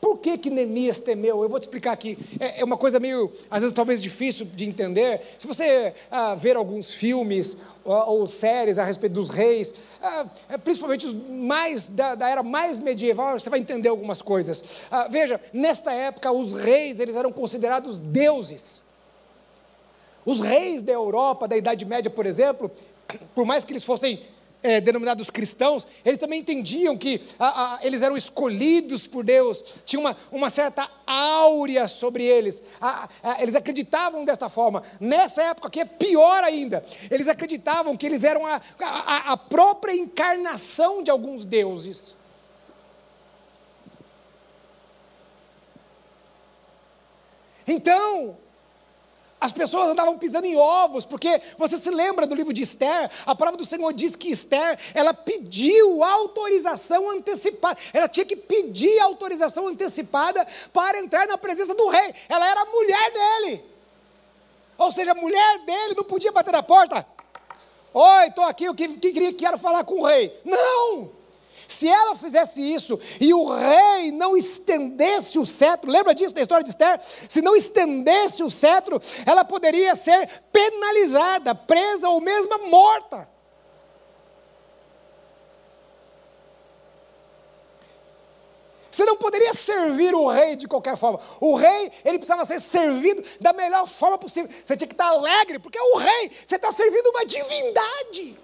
Por 0.05 0.19
que, 0.19 0.37
que 0.37 0.51
Neemias 0.51 1.01
temeu? 1.01 1.43
Eu 1.43 1.49
vou 1.49 1.59
te 1.59 1.63
explicar 1.63 1.93
aqui. 1.93 2.19
É, 2.39 2.61
é 2.61 2.65
uma 2.65 2.77
coisa 2.77 3.01
meio, 3.01 3.33
às 3.51 3.63
vezes, 3.63 3.75
talvez 3.75 3.99
difícil 3.99 4.45
de 4.45 4.67
entender. 4.67 5.23
Se 5.39 5.47
você 5.47 5.95
ah, 6.11 6.35
ver 6.35 6.59
alguns 6.59 6.93
filmes 6.93 7.57
ou, 7.83 8.21
ou, 8.21 8.29
séries 8.29 8.79
a 8.79 8.85
respeito 8.85 9.15
dos 9.15 9.31
reis, 9.31 9.75
ah, 10.03 10.27
é, 10.51 10.59
principalmente 10.59 11.07
os 11.07 11.15
mais 11.15 11.89
da, 11.89 12.15
da, 12.15 12.29
era 12.29 12.43
mais 12.43 12.79
medieval, 12.79 13.41
você 13.41 13.49
vai 13.49 13.59
entender 13.59 13.89
algumas 13.89 14.21
coisas. 14.21 14.83
Ah, 14.91 15.09
veja, 15.09 15.41
nesta 15.55 15.91
época, 15.91 16.31
os 16.31 16.53
reis 16.53 17.01
eles 17.01 17.17
eram 17.17 17.33
considerados 17.33 17.99
deuses. 17.99 18.83
Os 20.27 20.43
reis 20.43 20.83
da 20.83 20.93
Europa, 20.93 21.49
da 21.49 21.57
Idade 21.57 21.87
Média, 21.87 22.11
por 22.11 22.27
exemplo, 22.27 22.71
por 23.35 23.47
mais 23.47 23.65
que 23.65 23.73
eles 23.73 23.83
fossem 23.83 24.21
é, 24.65 24.81
denominados 24.81 25.29
cristãos, 25.29 25.87
eles 26.03 26.19
também 26.19 26.41
entendiam 26.41 26.97
que 26.97 27.21
a, 27.39 27.75
a, 27.75 27.87
eles 27.87 28.01
eram 28.01 28.17
escolhidos 28.17 29.07
por 29.07 29.23
Deus, 29.23 29.63
tinha 29.85 30.01
uma, 30.01 30.17
uma 30.33 30.49
certa 30.49 30.91
áurea 31.07 31.87
sobre 31.87 32.25
eles, 32.25 32.63
a, 32.81 33.09
eles 33.41 33.55
acreditavam 33.55 34.25
desta 34.25 34.49
forma. 34.49 34.83
Nessa 34.99 35.43
época 35.43 35.69
aqui 35.69 35.81
é 35.81 35.85
pior 35.85 36.43
ainda, 36.43 36.83
eles 37.11 37.29
acreditavam 37.29 37.95
que 37.95 38.07
eles 38.07 38.25
eram 38.25 38.43
a 38.47 39.37
própria 39.37 39.93
encarnação 39.93 41.03
de 41.03 41.11
alguns 41.11 41.45
deuses. 41.45 42.17
Então, 47.67 48.39
as 49.45 49.53
pessoas 49.53 49.91
andavam 49.91 50.17
pisando 50.17 50.47
em 50.47 50.57
ovos, 50.57 51.05
porque 51.05 51.39
você 51.59 51.77
se 51.77 51.91
lembra 51.91 52.27
do 52.27 52.35
livro 52.35 52.51
de 52.51 52.63
Esther? 52.63 53.11
A 53.27 53.35
palavra 53.35 53.59
do 53.59 53.65
Senhor 53.67 53.93
diz 53.93 54.17
que 54.17 54.31
Esther, 54.31 54.79
ela 54.95 55.13
pediu 55.13 56.03
autorização 56.03 57.11
antecipada. 57.11 57.79
Ela 57.93 58.09
tinha 58.09 58.25
que 58.25 58.37
pedir 58.37 58.99
autorização 59.01 59.69
antecipada 59.69 60.47
para 60.73 60.99
entrar 60.99 61.27
na 61.27 61.37
presença 61.37 61.75
do 61.75 61.89
rei. 61.89 62.15
Ela 62.27 62.49
era 62.49 62.63
a 62.63 62.65
mulher 62.65 63.13
dele. 63.13 63.65
Ou 64.79 64.91
seja, 64.91 65.11
a 65.13 65.15
mulher 65.15 65.59
dele 65.67 65.95
não 65.95 66.05
podia 66.05 66.33
bater 66.33 66.53
na 66.53 66.63
porta. 66.63 67.07
Oi, 67.93 68.27
estou 68.29 68.45
aqui, 68.45 68.65
eu 68.65 68.75
que, 68.75 68.89
que, 68.97 69.33
quero 69.35 69.59
falar 69.59 69.85
com 69.85 70.01
o 70.01 70.07
rei. 70.07 70.41
Não! 70.43 71.11
Se 71.69 71.89
ela 71.89 72.15
fizesse 72.15 72.61
isso 72.61 72.99
e 73.21 73.33
o 73.33 73.53
rei 73.53 74.13
não 74.13 74.37
estendesse 74.37 75.39
o 75.39 75.47
cetro, 75.47 75.91
lembra 75.91 76.15
disso 76.15 76.35
da 76.35 76.43
história 76.43 76.65
de 76.65 76.71
Esther? 76.71 77.01
Se 77.29 77.43
não 77.43 77.57
estendesse 77.57 78.43
o 78.43 78.51
cetro, 78.51 79.01
ela 79.27 79.45
poderia 79.45 79.95
ser 79.95 80.29
penalizada, 80.53 81.55
presa 81.55 82.09
ou 82.09 82.21
mesmo 82.21 82.69
morta. 82.69 83.29
Você 88.95 89.05
não 89.05 89.17
poderia 89.17 89.53
servir 89.53 90.15
o 90.15 90.29
rei 90.29 90.55
de 90.55 90.69
qualquer 90.69 90.97
forma. 90.97 91.21
O 91.41 91.57
rei, 91.57 91.91
ele 92.05 92.17
precisava 92.17 92.45
ser 92.45 92.61
servido 92.61 93.25
da 93.41 93.53
melhor 93.53 93.89
forma 93.89 94.17
possível. 94.17 94.49
Você 94.63 94.77
tinha 94.77 94.87
que 94.87 94.95
estar 94.95 95.09
alegre, 95.09 95.59
porque 95.59 95.77
é 95.77 95.83
o 95.83 95.97
rei, 95.97 96.31
você 96.47 96.55
está 96.55 96.71
servindo 96.71 97.09
uma 97.09 97.27
divindade. 97.27 98.44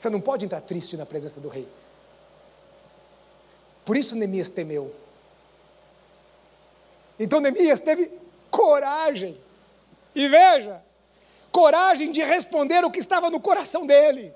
Você 0.00 0.08
não 0.08 0.18
pode 0.18 0.46
entrar 0.46 0.62
triste 0.62 0.96
na 0.96 1.04
presença 1.04 1.38
do 1.40 1.48
rei. 1.50 1.68
Por 3.84 3.98
isso 3.98 4.16
Neemias 4.16 4.48
temeu. 4.48 4.94
Então 7.18 7.38
Neemias 7.38 7.80
teve 7.80 8.10
coragem. 8.50 9.38
E 10.14 10.26
veja, 10.26 10.82
coragem 11.52 12.10
de 12.10 12.22
responder 12.22 12.82
o 12.82 12.90
que 12.90 12.98
estava 12.98 13.28
no 13.28 13.38
coração 13.38 13.84
dele. 13.84 14.32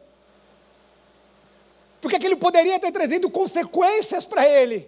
Porque 1.98 2.16
aquilo 2.16 2.36
poderia 2.36 2.78
ter 2.78 2.92
trazido 2.92 3.30
consequências 3.30 4.22
para 4.22 4.46
ele. 4.46 4.86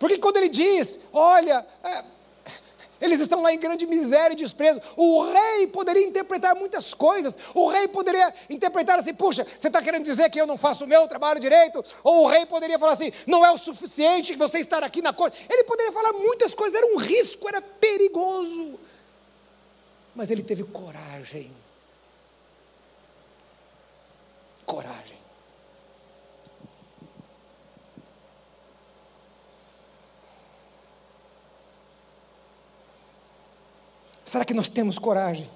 Porque 0.00 0.18
quando 0.18 0.38
ele 0.38 0.48
diz, 0.48 0.98
olha, 1.12 1.64
é, 1.84 2.04
eles 3.04 3.20
estão 3.20 3.42
lá 3.42 3.52
em 3.52 3.58
grande 3.58 3.86
miséria 3.86 4.32
e 4.32 4.36
desprezo. 4.36 4.80
O 4.96 5.30
rei 5.30 5.66
poderia 5.66 6.06
interpretar 6.06 6.54
muitas 6.56 6.94
coisas. 6.94 7.36
O 7.54 7.68
rei 7.68 7.86
poderia 7.86 8.34
interpretar 8.48 8.98
assim: 8.98 9.12
puxa, 9.12 9.46
você 9.58 9.66
está 9.66 9.82
querendo 9.82 10.04
dizer 10.04 10.30
que 10.30 10.40
eu 10.40 10.46
não 10.46 10.56
faço 10.56 10.84
o 10.84 10.86
meu 10.86 11.06
trabalho 11.06 11.38
direito? 11.38 11.84
Ou 12.02 12.24
o 12.24 12.26
rei 12.26 12.46
poderia 12.46 12.78
falar 12.78 12.92
assim: 12.92 13.12
não 13.26 13.44
é 13.44 13.52
o 13.52 13.58
suficiente 13.58 14.34
você 14.36 14.58
estar 14.58 14.82
aqui 14.82 15.02
na 15.02 15.12
corte. 15.12 15.46
Ele 15.50 15.64
poderia 15.64 15.92
falar 15.92 16.14
muitas 16.14 16.54
coisas, 16.54 16.74
era 16.76 16.94
um 16.94 16.96
risco, 16.96 17.46
era 17.46 17.60
perigoso. 17.60 18.80
Mas 20.14 20.30
ele 20.30 20.42
teve 20.42 20.64
coragem. 20.64 21.52
Coragem. 24.64 25.23
Será 34.34 34.44
que 34.44 34.52
nós 34.52 34.68
temos 34.68 34.98
coragem? 34.98 35.48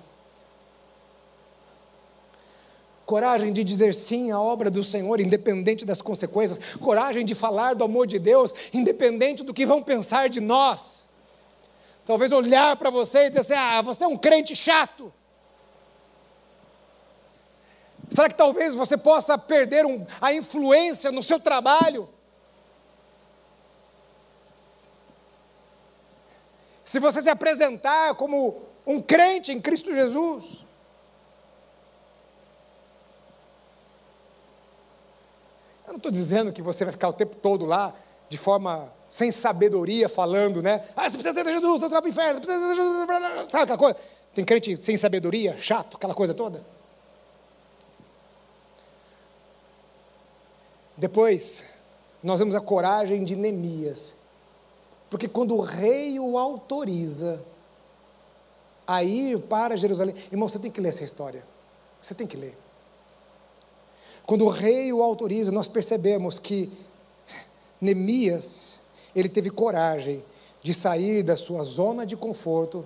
Coragem 3.04 3.52
de 3.52 3.64
dizer 3.64 3.92
sim 3.92 4.30
à 4.30 4.40
obra 4.40 4.70
do 4.70 4.84
Senhor, 4.84 5.20
independente 5.20 5.84
das 5.84 6.00
consequências. 6.00 6.60
Coragem 6.78 7.24
de 7.24 7.34
falar 7.34 7.74
do 7.74 7.82
amor 7.82 8.06
de 8.06 8.20
Deus, 8.20 8.54
independente 8.72 9.42
do 9.42 9.52
que 9.52 9.66
vão 9.66 9.82
pensar 9.82 10.28
de 10.28 10.38
nós. 10.38 11.08
Talvez 12.06 12.30
olhar 12.30 12.76
para 12.76 12.88
você 12.88 13.24
e 13.24 13.30
dizer 13.30 13.40
assim: 13.40 13.54
ah, 13.54 13.82
você 13.82 14.04
é 14.04 14.06
um 14.06 14.16
crente 14.16 14.54
chato. 14.54 15.12
Será 18.08 18.28
que 18.28 18.36
talvez 18.36 18.76
você 18.76 18.96
possa 18.96 19.36
perder 19.36 19.84
um, 19.84 20.06
a 20.20 20.32
influência 20.32 21.10
no 21.10 21.20
seu 21.20 21.40
trabalho? 21.40 22.08
Se 26.84 27.00
você 27.00 27.20
se 27.20 27.28
apresentar 27.28 28.14
como 28.14 28.67
um 28.88 29.02
crente 29.02 29.52
em 29.52 29.60
Cristo 29.60 29.94
Jesus. 29.94 30.64
Eu 35.86 35.92
não 35.92 35.96
estou 35.98 36.10
dizendo 36.10 36.50
que 36.50 36.62
você 36.62 36.84
vai 36.84 36.92
ficar 36.92 37.10
o 37.10 37.12
tempo 37.12 37.36
todo 37.36 37.66
lá, 37.66 37.94
de 38.30 38.38
forma 38.38 38.90
sem 39.10 39.30
sabedoria, 39.30 40.08
falando, 40.08 40.62
né? 40.62 40.88
Ah, 40.96 41.08
você 41.08 41.18
precisa 41.18 41.34
ser 41.34 41.44
Jesus, 41.52 41.80
você 41.80 41.88
vai 41.90 42.00
para 42.00 42.08
o 42.08 42.10
inferno, 42.10 42.34
você 42.34 42.40
precisa 42.40 42.68
ser 42.68 42.74
Jesus, 42.74 43.50
sabe 43.50 43.64
aquela 43.64 43.78
coisa? 43.78 43.96
Tem 44.34 44.44
crente 44.44 44.76
sem 44.76 44.96
sabedoria, 44.96 45.56
chato, 45.58 45.98
aquela 45.98 46.14
coisa 46.14 46.32
toda. 46.32 46.62
Depois, 50.96 51.62
nós 52.22 52.40
vemos 52.40 52.56
a 52.56 52.60
coragem 52.60 53.22
de 53.22 53.36
Neemias, 53.36 54.14
porque 55.10 55.28
quando 55.28 55.54
o 55.54 55.60
rei 55.60 56.18
o 56.18 56.38
autoriza, 56.38 57.42
a 58.88 59.04
ir 59.04 59.38
para 59.40 59.76
Jerusalém. 59.76 60.14
Irmão, 60.32 60.48
você 60.48 60.58
tem 60.58 60.70
que 60.70 60.80
ler 60.80 60.88
essa 60.88 61.04
história. 61.04 61.44
Você 62.00 62.14
tem 62.14 62.26
que 62.26 62.38
ler. 62.38 62.56
Quando 64.24 64.46
o 64.46 64.48
rei 64.48 64.90
o 64.90 65.02
autoriza, 65.02 65.52
nós 65.52 65.68
percebemos 65.68 66.38
que 66.38 66.72
Neemias, 67.78 68.80
ele 69.14 69.28
teve 69.28 69.50
coragem 69.50 70.24
de 70.62 70.72
sair 70.72 71.22
da 71.22 71.36
sua 71.36 71.62
zona 71.64 72.06
de 72.06 72.16
conforto 72.16 72.84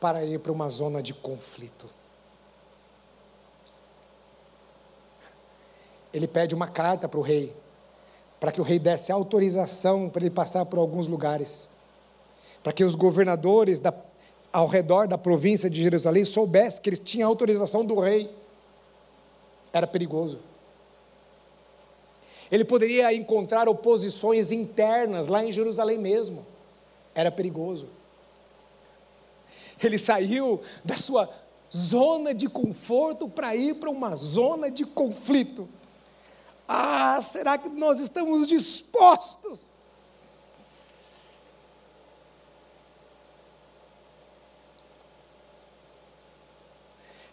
para 0.00 0.24
ir 0.24 0.40
para 0.40 0.50
uma 0.50 0.68
zona 0.70 1.02
de 1.02 1.12
conflito. 1.12 1.86
Ele 6.12 6.26
pede 6.26 6.54
uma 6.54 6.68
carta 6.68 7.06
para 7.06 7.20
o 7.20 7.22
rei, 7.22 7.54
para 8.40 8.50
que 8.50 8.60
o 8.60 8.64
rei 8.64 8.78
desse 8.78 9.12
autorização 9.12 10.08
para 10.08 10.22
ele 10.22 10.30
passar 10.30 10.64
por 10.64 10.78
alguns 10.78 11.06
lugares, 11.06 11.68
para 12.62 12.72
que 12.72 12.84
os 12.84 12.94
governadores 12.94 13.78
da 13.78 13.92
ao 14.54 14.68
redor 14.68 15.08
da 15.08 15.18
província 15.18 15.68
de 15.68 15.82
Jerusalém 15.82 16.24
soubesse 16.24 16.80
que 16.80 16.88
eles 16.88 17.00
tinham 17.00 17.28
autorização 17.28 17.84
do 17.84 17.98
rei, 17.98 18.30
era 19.72 19.84
perigoso. 19.84 20.38
Ele 22.52 22.64
poderia 22.64 23.12
encontrar 23.12 23.68
oposições 23.68 24.52
internas 24.52 25.26
lá 25.26 25.44
em 25.44 25.50
Jerusalém 25.50 25.98
mesmo, 25.98 26.46
era 27.16 27.32
perigoso. 27.32 27.88
Ele 29.82 29.98
saiu 29.98 30.62
da 30.84 30.94
sua 30.94 31.28
zona 31.74 32.32
de 32.32 32.48
conforto 32.48 33.28
para 33.28 33.56
ir 33.56 33.74
para 33.74 33.90
uma 33.90 34.14
zona 34.14 34.70
de 34.70 34.84
conflito. 34.86 35.68
Ah, 36.68 37.20
será 37.20 37.58
que 37.58 37.70
nós 37.70 37.98
estamos 37.98 38.46
dispostos 38.46 39.62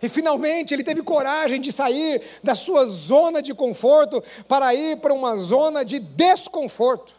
E 0.01 0.09
finalmente 0.09 0.73
ele 0.73 0.83
teve 0.83 1.03
coragem 1.03 1.61
de 1.61 1.71
sair 1.71 2.21
da 2.43 2.55
sua 2.55 2.85
zona 2.87 3.41
de 3.41 3.53
conforto 3.53 4.23
para 4.47 4.73
ir 4.73 4.97
para 4.99 5.13
uma 5.13 5.37
zona 5.37 5.85
de 5.85 5.99
desconforto. 5.99 7.13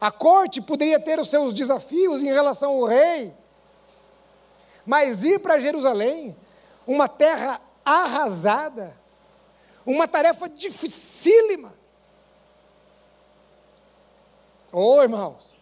A 0.00 0.10
corte 0.10 0.60
poderia 0.60 0.98
ter 0.98 1.20
os 1.20 1.28
seus 1.28 1.52
desafios 1.52 2.22
em 2.22 2.32
relação 2.32 2.72
ao 2.72 2.84
rei, 2.84 3.32
mas 4.84 5.24
ir 5.24 5.38
para 5.38 5.58
Jerusalém, 5.58 6.36
uma 6.86 7.08
terra 7.08 7.60
arrasada, 7.84 8.96
uma 9.84 10.08
tarefa 10.08 10.48
dificílima. 10.48 11.74
Oh, 14.72 15.02
irmãos, 15.02 15.54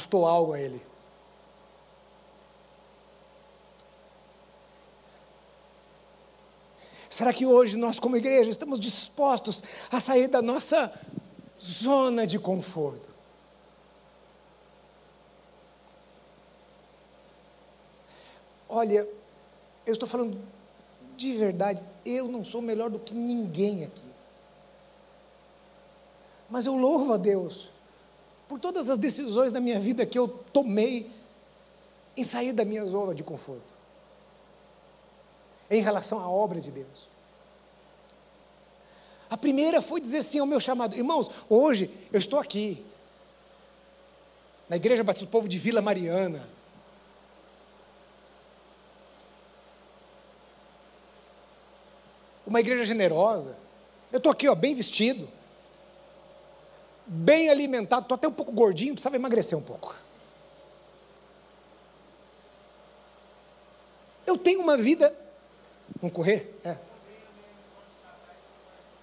custou 0.00 0.26
algo 0.26 0.54
a 0.54 0.60
ele. 0.60 0.80
Será 7.08 7.34
que 7.34 7.44
hoje 7.44 7.76
nós, 7.76 7.98
como 7.98 8.16
igreja, 8.16 8.48
estamos 8.48 8.80
dispostos 8.80 9.62
a 9.92 10.00
sair 10.00 10.28
da 10.28 10.40
nossa 10.40 10.90
zona 11.60 12.26
de 12.26 12.38
conforto? 12.38 13.10
Olha, 18.66 19.06
eu 19.84 19.92
estou 19.92 20.08
falando 20.08 20.40
de 21.16 21.36
verdade, 21.36 21.82
eu 22.06 22.26
não 22.26 22.42
sou 22.42 22.62
melhor 22.62 22.88
do 22.88 22.98
que 22.98 23.12
ninguém 23.12 23.84
aqui. 23.84 24.10
Mas 26.48 26.64
eu 26.64 26.74
louvo 26.74 27.12
a 27.12 27.16
Deus 27.18 27.68
por 28.50 28.58
todas 28.58 28.90
as 28.90 28.98
decisões 28.98 29.52
da 29.52 29.60
minha 29.60 29.78
vida 29.78 30.04
que 30.04 30.18
eu 30.18 30.26
tomei 30.26 31.08
em 32.16 32.24
sair 32.24 32.52
da 32.52 32.64
minha 32.64 32.84
zona 32.84 33.14
de 33.14 33.22
conforto, 33.22 33.72
em 35.70 35.80
relação 35.80 36.18
à 36.18 36.28
obra 36.28 36.60
de 36.60 36.72
Deus. 36.72 37.08
A 39.30 39.36
primeira 39.36 39.80
foi 39.80 40.00
dizer 40.00 40.24
sim 40.24 40.40
ao 40.40 40.46
meu 40.46 40.58
chamado. 40.58 40.96
Irmãos, 40.96 41.30
hoje 41.48 41.88
eu 42.12 42.18
estou 42.18 42.40
aqui, 42.40 42.84
na 44.68 44.74
Igreja 44.74 45.04
Batista 45.04 45.26
do 45.26 45.30
Povo 45.30 45.46
de 45.46 45.56
Vila 45.56 45.80
Mariana. 45.80 46.44
Uma 52.44 52.58
igreja 52.58 52.84
generosa. 52.84 53.56
Eu 54.10 54.18
estou 54.18 54.32
aqui, 54.32 54.48
ó, 54.48 54.56
bem 54.56 54.74
vestido, 54.74 55.28
bem 57.12 57.50
alimentado, 57.50 58.02
estou 58.02 58.14
até 58.14 58.28
um 58.28 58.32
pouco 58.32 58.52
gordinho, 58.52 58.92
precisava 58.92 59.16
emagrecer 59.16 59.58
um 59.58 59.62
pouco. 59.62 59.96
Eu 64.24 64.38
tenho 64.38 64.60
uma 64.60 64.76
vida. 64.76 65.12
Vamos 66.00 66.14
correr? 66.14 66.56
É. 66.64 66.76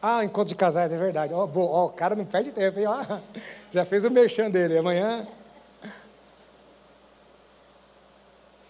Ah, 0.02 0.24
encontro 0.24 0.48
de 0.48 0.56
casais, 0.56 0.94
é 0.94 0.98
verdade. 0.98 1.34
Ó, 1.34 1.50
oh, 1.54 1.86
o 1.86 1.90
cara 1.90 2.16
não 2.16 2.24
perde 2.24 2.54
tempo, 2.54 2.80
hein? 2.80 2.86
Oh, 2.88 3.20
já 3.72 3.84
fez 3.84 4.06
o 4.06 4.10
merchan 4.10 4.50
dele. 4.50 4.78
Amanhã. 4.78 5.28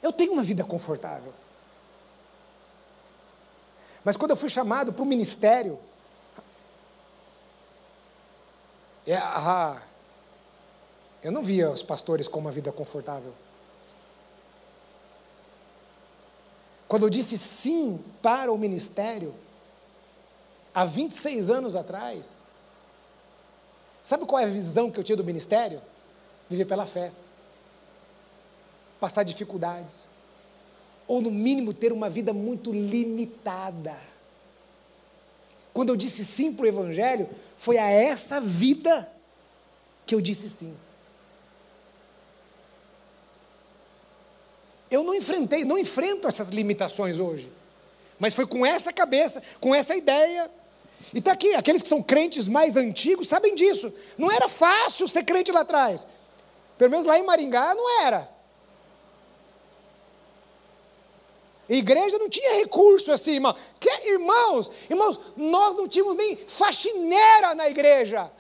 Eu 0.02 0.12
tenho 0.12 0.34
uma 0.34 0.44
vida 0.44 0.64
confortável. 0.64 1.32
Mas 4.04 4.18
quando 4.18 4.32
eu 4.32 4.38
fui 4.38 4.50
chamado 4.50 4.92
para 4.92 5.04
o 5.04 5.06
ministério, 5.06 5.78
é, 9.14 9.18
ah, 9.18 9.82
eu 11.24 11.32
não 11.32 11.42
via 11.42 11.72
os 11.72 11.82
pastores 11.82 12.28
com 12.28 12.40
uma 12.40 12.52
vida 12.52 12.72
confortável. 12.72 13.34
Quando 16.88 17.04
eu 17.04 17.10
disse 17.10 17.38
sim 17.38 18.00
para 18.22 18.52
o 18.52 18.58
ministério, 18.58 19.34
há 20.74 20.86
26 20.86 21.50
anos 21.50 21.76
atrás, 21.76 22.44
sabe 24.02 24.26
qual 24.26 24.40
é 24.42 24.46
a 24.46 24.48
visão 24.48 24.92
que 24.92 25.00
eu 25.00 25.04
tinha 25.04 25.18
do 25.18 25.24
ministério? 25.24 25.82
Viver 26.50 26.66
pela 26.66 26.86
fé, 26.86 27.12
passar 29.00 29.24
dificuldades, 29.24 30.06
ou 31.08 31.22
no 31.22 31.32
mínimo 31.32 31.74
ter 31.74 31.92
uma 31.92 32.10
vida 32.10 32.32
muito 32.32 32.72
limitada. 32.72 33.98
Quando 35.78 35.90
eu 35.90 35.96
disse 35.96 36.26
sim 36.26 36.52
para 36.52 36.64
o 36.64 36.68
Evangelho, 36.68 37.30
foi 37.56 37.78
a 37.78 37.88
essa 37.88 38.42
vida 38.42 39.08
que 40.08 40.16
eu 40.16 40.20
disse 40.20 40.50
sim. 40.50 40.76
Eu 44.90 45.04
não 45.04 45.14
enfrentei, 45.14 45.64
não 45.64 45.78
enfrento 45.78 46.28
essas 46.28 46.48
limitações 46.48 47.20
hoje. 47.20 47.52
Mas 48.18 48.34
foi 48.34 48.48
com 48.48 48.66
essa 48.66 48.92
cabeça, 48.92 49.44
com 49.62 49.76
essa 49.76 49.96
ideia, 49.96 50.50
e 51.14 51.20
está 51.20 51.34
aqui, 51.34 51.54
aqueles 51.54 51.84
que 51.84 51.90
são 51.90 52.02
crentes 52.02 52.48
mais 52.48 52.76
antigos 52.76 53.28
sabem 53.28 53.54
disso. 53.54 53.94
Não 54.18 54.32
era 54.32 54.50
fácil 54.50 55.08
ser 55.08 55.26
crente 55.26 55.52
lá 55.52 55.60
atrás. 55.60 56.08
Pelo 56.76 56.90
menos 56.90 57.06
lá 57.06 57.20
em 57.20 57.24
Maringá 57.24 57.76
não 57.76 58.02
era. 58.02 58.28
igreja 61.70 62.18
não 62.18 62.30
tinha 62.30 62.56
recurso 62.56 63.12
assim, 63.12 63.34
irmão. 63.34 63.56
Que, 63.80 63.90
irmãos, 64.04 64.70
irmãos, 64.90 65.20
nós 65.36 65.76
não 65.76 65.88
tínhamos 65.88 66.16
nem 66.16 66.36
faxineira 66.36 67.56
na 67.56 67.70
igreja. 67.70 68.32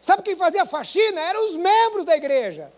Sabe 0.00 0.22
quem 0.22 0.36
fazia 0.36 0.64
faxina? 0.64 1.20
Eram 1.20 1.44
os 1.46 1.56
membros 1.56 2.04
da 2.04 2.16
igreja. 2.16 2.72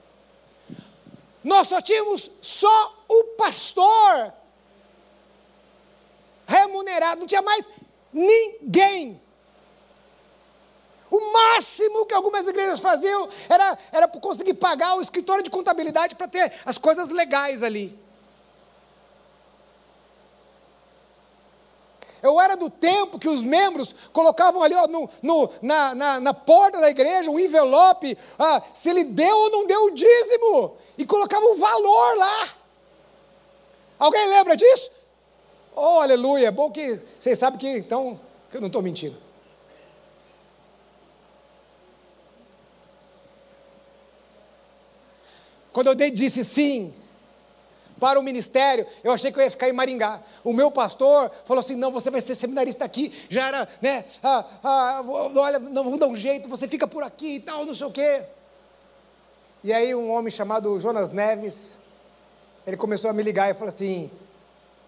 Nós 1.42 1.68
só 1.68 1.80
tínhamos 1.80 2.30
só 2.40 3.04
o 3.08 3.24
pastor 3.36 4.32
remunerado, 6.46 7.20
não 7.20 7.26
tinha 7.26 7.40
mais 7.40 7.66
Ninguém. 8.12 9.20
O 11.10 11.32
máximo 11.32 12.06
que 12.06 12.14
algumas 12.14 12.46
igrejas 12.46 12.78
faziam 12.78 13.28
era, 13.48 13.78
era 13.90 14.08
conseguir 14.08 14.54
pagar 14.54 14.94
o 14.94 15.00
escritório 15.00 15.42
de 15.42 15.50
contabilidade 15.50 16.14
para 16.14 16.28
ter 16.28 16.52
as 16.64 16.78
coisas 16.78 17.08
legais 17.08 17.62
ali. 17.62 17.98
Eu 22.22 22.40
era 22.40 22.56
do 22.56 22.68
tempo 22.68 23.18
que 23.18 23.28
os 23.28 23.42
membros 23.42 23.94
colocavam 24.12 24.62
ali 24.62 24.74
ó, 24.74 24.86
no, 24.86 25.08
no, 25.22 25.50
na, 25.62 25.94
na, 25.94 26.20
na, 26.20 26.34
porta 26.34 26.78
da 26.78 26.90
igreja 26.90 27.30
um 27.30 27.38
envelope, 27.38 28.16
ah, 28.38 28.62
se 28.74 28.90
ele 28.90 29.04
deu 29.04 29.36
ou 29.36 29.50
não 29.50 29.66
deu 29.66 29.84
o 29.86 29.90
dízimo, 29.90 30.76
e 30.98 31.06
colocavam 31.06 31.52
o 31.52 31.56
valor 31.56 32.16
lá. 32.16 32.48
Alguém 33.98 34.28
lembra 34.28 34.56
disso? 34.56 34.90
Oh, 35.74 36.00
aleluia. 36.00 36.48
É 36.48 36.50
bom 36.50 36.70
que 36.70 37.00
vocês 37.18 37.38
sabem 37.38 37.58
que 37.58 37.68
então 37.78 38.18
que 38.50 38.56
eu 38.56 38.60
não 38.60 38.66
estou 38.66 38.82
mentindo. 38.82 39.16
Quando 45.72 45.86
eu 45.86 46.10
disse 46.10 46.42
sim 46.42 46.92
para 48.00 48.18
o 48.18 48.22
ministério, 48.22 48.86
eu 49.04 49.12
achei 49.12 49.30
que 49.30 49.38
eu 49.38 49.44
ia 49.44 49.50
ficar 49.50 49.68
em 49.68 49.72
Maringá. 49.72 50.22
O 50.42 50.52
meu 50.52 50.70
pastor 50.70 51.30
falou 51.44 51.60
assim: 51.60 51.76
não, 51.76 51.92
você 51.92 52.10
vai 52.10 52.20
ser 52.20 52.34
seminarista 52.34 52.84
aqui. 52.84 53.12
Já 53.28 53.48
era, 53.48 53.68
né? 53.80 54.04
Ah, 54.22 54.44
ah, 54.64 55.04
olha, 55.06 55.58
não 55.58 55.84
vou 55.84 55.98
dar 55.98 56.08
um 56.08 56.16
jeito, 56.16 56.48
você 56.48 56.66
fica 56.66 56.88
por 56.88 57.02
aqui 57.04 57.36
e 57.36 57.40
tal, 57.40 57.66
não 57.66 57.74
sei 57.74 57.86
o 57.86 57.90
quê. 57.92 58.22
E 59.62 59.72
aí 59.72 59.94
um 59.94 60.10
homem 60.10 60.30
chamado 60.30 60.80
Jonas 60.80 61.10
Neves, 61.10 61.76
ele 62.66 62.78
começou 62.78 63.10
a 63.10 63.12
me 63.12 63.22
ligar 63.22 63.50
e 63.50 63.54
falou 63.54 63.68
assim: 63.68 64.10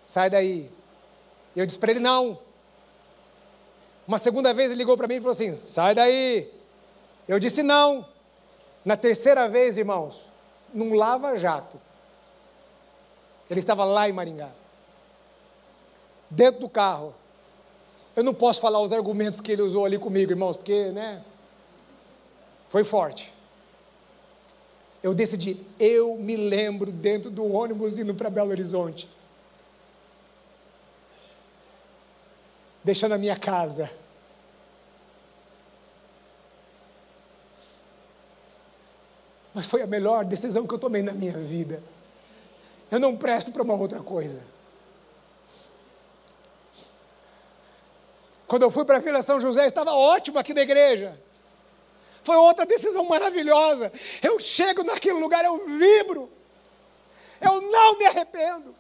sai 0.07 0.30
daí. 0.30 0.70
E 1.55 1.61
eu 1.61 1.66
disse 1.66 1.78
para 1.78 1.91
ele: 1.91 2.01
não. 2.01 2.39
Uma 4.09 4.18
segunda 4.18 4.53
vez 4.53 4.70
ele 4.70 4.78
ligou 4.78 4.97
para 4.97 5.07
mim 5.07 5.16
e 5.16 5.20
falou 5.20 5.32
assim: 5.32 5.55
sai 5.66 5.95
daí. 5.95 6.51
Eu 7.28 7.39
disse: 7.39 7.62
não. 7.62 8.11
Na 8.84 8.97
terceira 8.97 9.49
vez, 9.49 9.76
irmãos, 9.76 10.24
num 10.74 10.95
lava-jato, 10.95 11.80
ele 13.53 13.61
estava 13.61 13.84
lá 13.84 14.09
em 14.09 14.12
Maringá, 14.12 14.50
dentro 16.30 16.61
do 16.61 16.68
carro. 16.68 17.14
Eu 18.14 18.22
não 18.22 18.34
posso 18.34 18.61
falar 18.61 18.80
os 18.80 18.92
argumentos 18.92 19.40
que 19.40 19.53
ele 19.53 19.62
usou 19.62 19.84
ali 19.84 19.98
comigo, 19.98 20.32
irmãos, 20.32 20.57
porque, 20.57 20.90
né? 20.90 21.22
Foi 22.68 22.84
forte. 22.84 23.32
Eu 25.03 25.14
decidi, 25.14 25.66
eu 25.78 26.16
me 26.16 26.36
lembro 26.36 26.92
dentro 26.92 27.30
do 27.30 27.50
ônibus 27.50 27.98
indo 27.98 28.14
para 28.14 28.30
Belo 28.30 28.50
Horizonte. 28.50 29.09
deixando 32.82 33.12
a 33.12 33.18
minha 33.18 33.36
casa. 33.36 33.90
Mas 39.55 39.66
foi 39.66 39.82
a 39.82 39.86
melhor 39.86 40.24
decisão 40.24 40.66
que 40.66 40.74
eu 40.74 40.78
tomei 40.78 41.03
na 41.03 41.12
minha 41.12 41.34
vida. 41.34 41.82
Eu 42.93 43.01
não 43.01 43.16
presto 43.16 43.51
para 43.51 43.62
uma 43.62 43.74
outra 43.74 44.01
coisa. 44.01 44.43
Quando 48.47 48.64
eu 48.64 48.70
fui 48.70 48.84
para 48.84 48.99
a 48.99 49.01
Vila 49.01 49.22
São 49.22 49.40
José, 49.40 49.64
estava 49.66 49.93
ótimo 49.93 50.38
aqui 50.38 50.53
na 50.53 50.61
igreja. 50.61 51.18
Foi 52.22 52.36
outra 52.36 52.66
decisão 52.66 53.03
maravilhosa. 53.07 53.90
Eu 54.22 54.38
chego 54.38 54.84
naquele 54.84 55.18
lugar, 55.18 55.43
eu 55.43 55.66
vibro. 55.66 56.30
Eu 57.40 57.62
não 57.62 57.99
me 57.99 58.05
arrependo. 58.05 58.74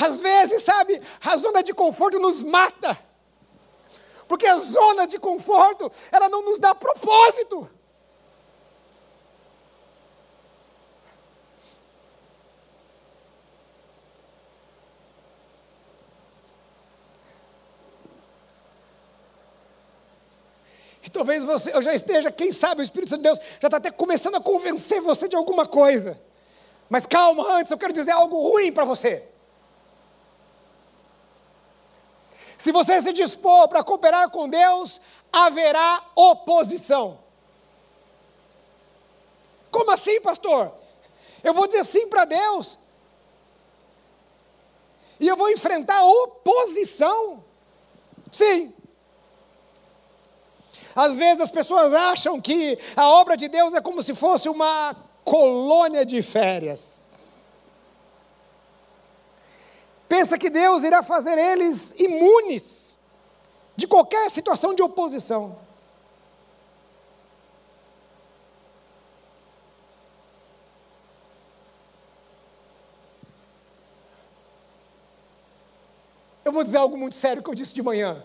Às 0.00 0.20
vezes, 0.20 0.62
sabe, 0.62 1.02
a 1.24 1.36
zona 1.36 1.62
de 1.62 1.74
conforto 1.74 2.18
nos 2.20 2.42
mata. 2.42 2.96
Porque 4.28 4.46
a 4.46 4.56
zona 4.56 5.06
de 5.06 5.18
conforto, 5.18 5.90
ela 6.12 6.28
não 6.28 6.44
nos 6.44 6.58
dá 6.58 6.74
propósito. 6.74 7.68
E 21.02 21.10
talvez 21.10 21.42
você, 21.42 21.74
eu 21.74 21.80
já 21.80 21.94
esteja, 21.94 22.30
quem 22.30 22.52
sabe, 22.52 22.82
o 22.82 22.84
Espírito 22.84 23.08
Santo 23.08 23.22
de 23.22 23.28
Deus 23.28 23.38
já 23.60 23.66
está 23.66 23.78
até 23.78 23.90
começando 23.90 24.34
a 24.34 24.40
convencer 24.40 25.00
você 25.00 25.26
de 25.26 25.34
alguma 25.34 25.66
coisa. 25.66 26.20
Mas 26.88 27.06
calma, 27.06 27.50
antes 27.54 27.72
eu 27.72 27.78
quero 27.78 27.94
dizer 27.94 28.12
algo 28.12 28.36
ruim 28.50 28.70
para 28.70 28.84
você. 28.84 29.26
Se 32.58 32.72
você 32.72 33.00
se 33.00 33.12
dispor 33.12 33.68
para 33.68 33.84
cooperar 33.84 34.28
com 34.30 34.48
Deus, 34.48 35.00
haverá 35.32 36.02
oposição. 36.16 37.20
Como 39.70 39.92
assim, 39.92 40.20
pastor? 40.20 40.72
Eu 41.44 41.54
vou 41.54 41.68
dizer 41.68 41.84
sim 41.84 42.08
para 42.08 42.24
Deus. 42.24 42.76
E 45.20 45.28
eu 45.28 45.36
vou 45.36 45.50
enfrentar 45.50 46.04
oposição. 46.04 47.44
Sim. 48.32 48.74
Às 50.96 51.16
vezes 51.16 51.40
as 51.40 51.50
pessoas 51.50 51.94
acham 51.94 52.40
que 52.40 52.76
a 52.96 53.08
obra 53.08 53.36
de 53.36 53.46
Deus 53.46 53.72
é 53.72 53.80
como 53.80 54.02
se 54.02 54.16
fosse 54.16 54.48
uma 54.48 54.96
colônia 55.24 56.04
de 56.04 56.22
férias. 56.22 56.97
Pensa 60.08 60.38
que 60.38 60.48
Deus 60.48 60.82
irá 60.84 61.02
fazer 61.02 61.36
eles 61.36 61.92
imunes 61.98 62.98
de 63.76 63.86
qualquer 63.86 64.30
situação 64.30 64.74
de 64.74 64.82
oposição. 64.82 65.56
Eu 76.44 76.50
vou 76.50 76.64
dizer 76.64 76.78
algo 76.78 76.96
muito 76.96 77.14
sério 77.14 77.42
que 77.42 77.50
eu 77.50 77.54
disse 77.54 77.74
de 77.74 77.82
manhã. 77.82 78.24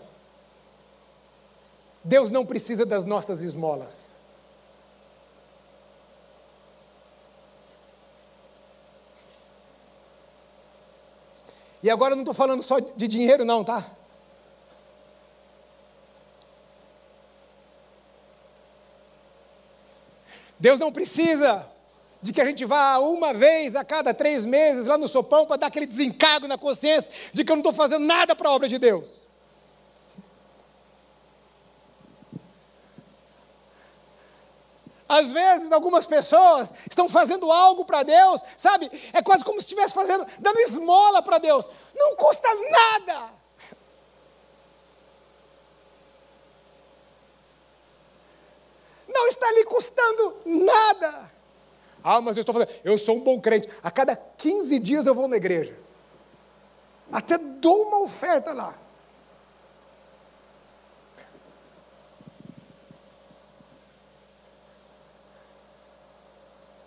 Deus 2.02 2.30
não 2.30 2.46
precisa 2.46 2.86
das 2.86 3.04
nossas 3.04 3.42
esmolas. 3.42 4.13
E 11.84 11.90
agora 11.90 12.12
eu 12.12 12.16
não 12.16 12.22
estou 12.22 12.32
falando 12.32 12.62
só 12.62 12.78
de 12.78 13.06
dinheiro, 13.06 13.44
não, 13.44 13.62
tá? 13.62 13.84
Deus 20.58 20.80
não 20.80 20.90
precisa 20.90 21.66
de 22.22 22.32
que 22.32 22.40
a 22.40 22.44
gente 22.46 22.64
vá 22.64 22.96
uma 22.96 23.34
vez 23.34 23.76
a 23.76 23.84
cada 23.84 24.14
três 24.14 24.46
meses 24.46 24.86
lá 24.86 24.96
no 24.96 25.06
sopão 25.06 25.44
para 25.44 25.58
dar 25.58 25.66
aquele 25.66 25.84
desencargo 25.84 26.48
na 26.48 26.56
consciência 26.56 27.12
de 27.34 27.44
que 27.44 27.52
eu 27.52 27.56
não 27.56 27.60
estou 27.60 27.74
fazendo 27.74 28.06
nada 28.06 28.34
para 28.34 28.48
a 28.48 28.54
obra 28.54 28.66
de 28.66 28.78
Deus. 28.78 29.20
Às 35.08 35.32
vezes, 35.32 35.70
algumas 35.70 36.06
pessoas 36.06 36.72
estão 36.88 37.08
fazendo 37.08 37.52
algo 37.52 37.84
para 37.84 38.02
Deus, 38.02 38.42
sabe? 38.56 38.90
É 39.12 39.22
quase 39.22 39.44
como 39.44 39.60
se 39.60 39.66
estivesse 39.66 39.92
fazendo, 39.92 40.26
dando 40.38 40.58
esmola 40.60 41.20
para 41.20 41.38
Deus. 41.38 41.68
Não 41.94 42.16
custa 42.16 42.48
nada. 42.70 43.30
Não 49.06 49.28
está 49.28 49.50
lhe 49.52 49.64
custando 49.64 50.36
nada. 50.44 51.30
Ah, 52.02 52.20
mas 52.20 52.36
eu 52.36 52.40
estou 52.40 52.52
fazendo, 52.52 52.70
eu 52.82 52.98
sou 52.98 53.16
um 53.16 53.20
bom 53.20 53.40
crente. 53.40 53.68
A 53.82 53.90
cada 53.90 54.16
15 54.16 54.78
dias 54.78 55.06
eu 55.06 55.14
vou 55.14 55.28
na 55.28 55.36
igreja. 55.36 55.78
Até 57.12 57.38
dou 57.38 57.82
uma 57.82 58.00
oferta 58.00 58.52
lá. 58.52 58.74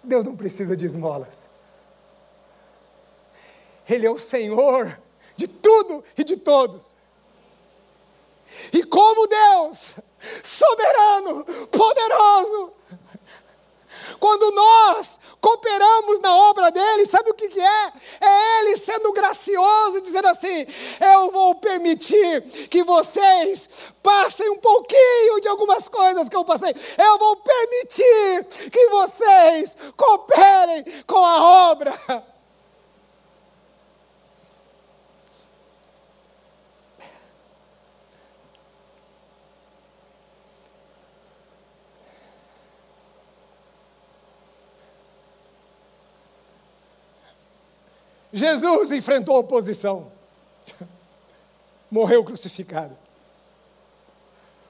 Deus 0.08 0.26
não 0.26 0.36
precisa 0.36 0.76
de 0.76 0.86
esmolas. 0.86 1.48
Ele 3.88 4.06
é 4.06 4.12
o 4.12 4.18
Senhor 4.18 5.00
de 5.36 5.48
tudo 5.48 6.04
e 6.18 6.24
de 6.24 6.38
todos. 6.38 6.96
E 8.74 8.84
como 8.84 9.28
Deus, 9.28 9.94
soberano, 10.44 11.46
poderoso, 11.68 12.74
quando 14.20 14.52
nós 14.52 15.20
cooperamos 15.40 16.20
na 16.20 16.36
obra 16.36 16.72
dele, 16.72 17.06
sabe 17.06 17.30
o 17.30 17.34
que, 17.34 17.50
que 17.50 17.60
é? 17.60 17.94
É 18.20 18.60
ele 18.60 18.78
sendo 18.78 19.12
gracioso, 19.14 20.02
dizendo 20.02 20.28
assim: 20.28 20.66
eu 21.00 21.32
vou 21.32 21.56
permitir 21.56 22.42
que 22.70 22.84
vocês 22.84 23.70
passem 24.02 24.50
um 24.50 24.58
pouquinho 24.58 25.42
de 25.42 25.48
algumas 25.48 25.88
coisas 25.88 26.30
que 26.30 26.36
eu 26.36 26.46
passei, 26.46 26.76
eu 26.98 27.18
vou 27.18 27.36
permitir 27.38 28.70
que 28.72 28.88
vocês 28.88 29.78
cooperem 29.96 30.86
com 31.06 31.18
a 31.18 31.72
obra. 31.72 31.94
Jesus 48.38 48.92
enfrentou 48.92 49.38
oposição. 49.38 50.12
Morreu 51.90 52.24
crucificado. 52.24 52.96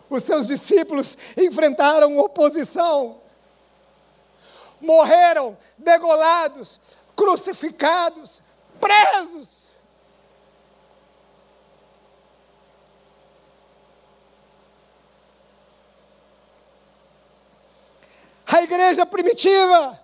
Os 0.10 0.24
seus 0.24 0.48
discípulos 0.48 1.18
enfrentaram 1.36 2.18
oposição. 2.18 3.20
Morreram 4.80 5.58
degolados, 5.78 6.80
crucificados, 7.14 8.42
presos. 8.80 9.76
A 18.46 18.62
igreja 18.62 19.06
primitiva 19.06 20.00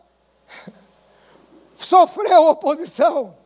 sofreu 1.78 2.43
oposição. 2.43 3.42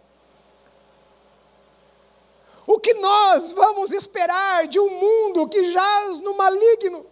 O 2.67 2.81
que 2.81 2.93
nós 2.95 3.49
vamos 3.51 3.91
esperar 3.91 4.67
de 4.67 4.77
um 4.77 4.89
mundo 4.89 5.47
que 5.47 5.71
jaz 5.71 6.19
no 6.19 6.35
maligno? 6.35 7.05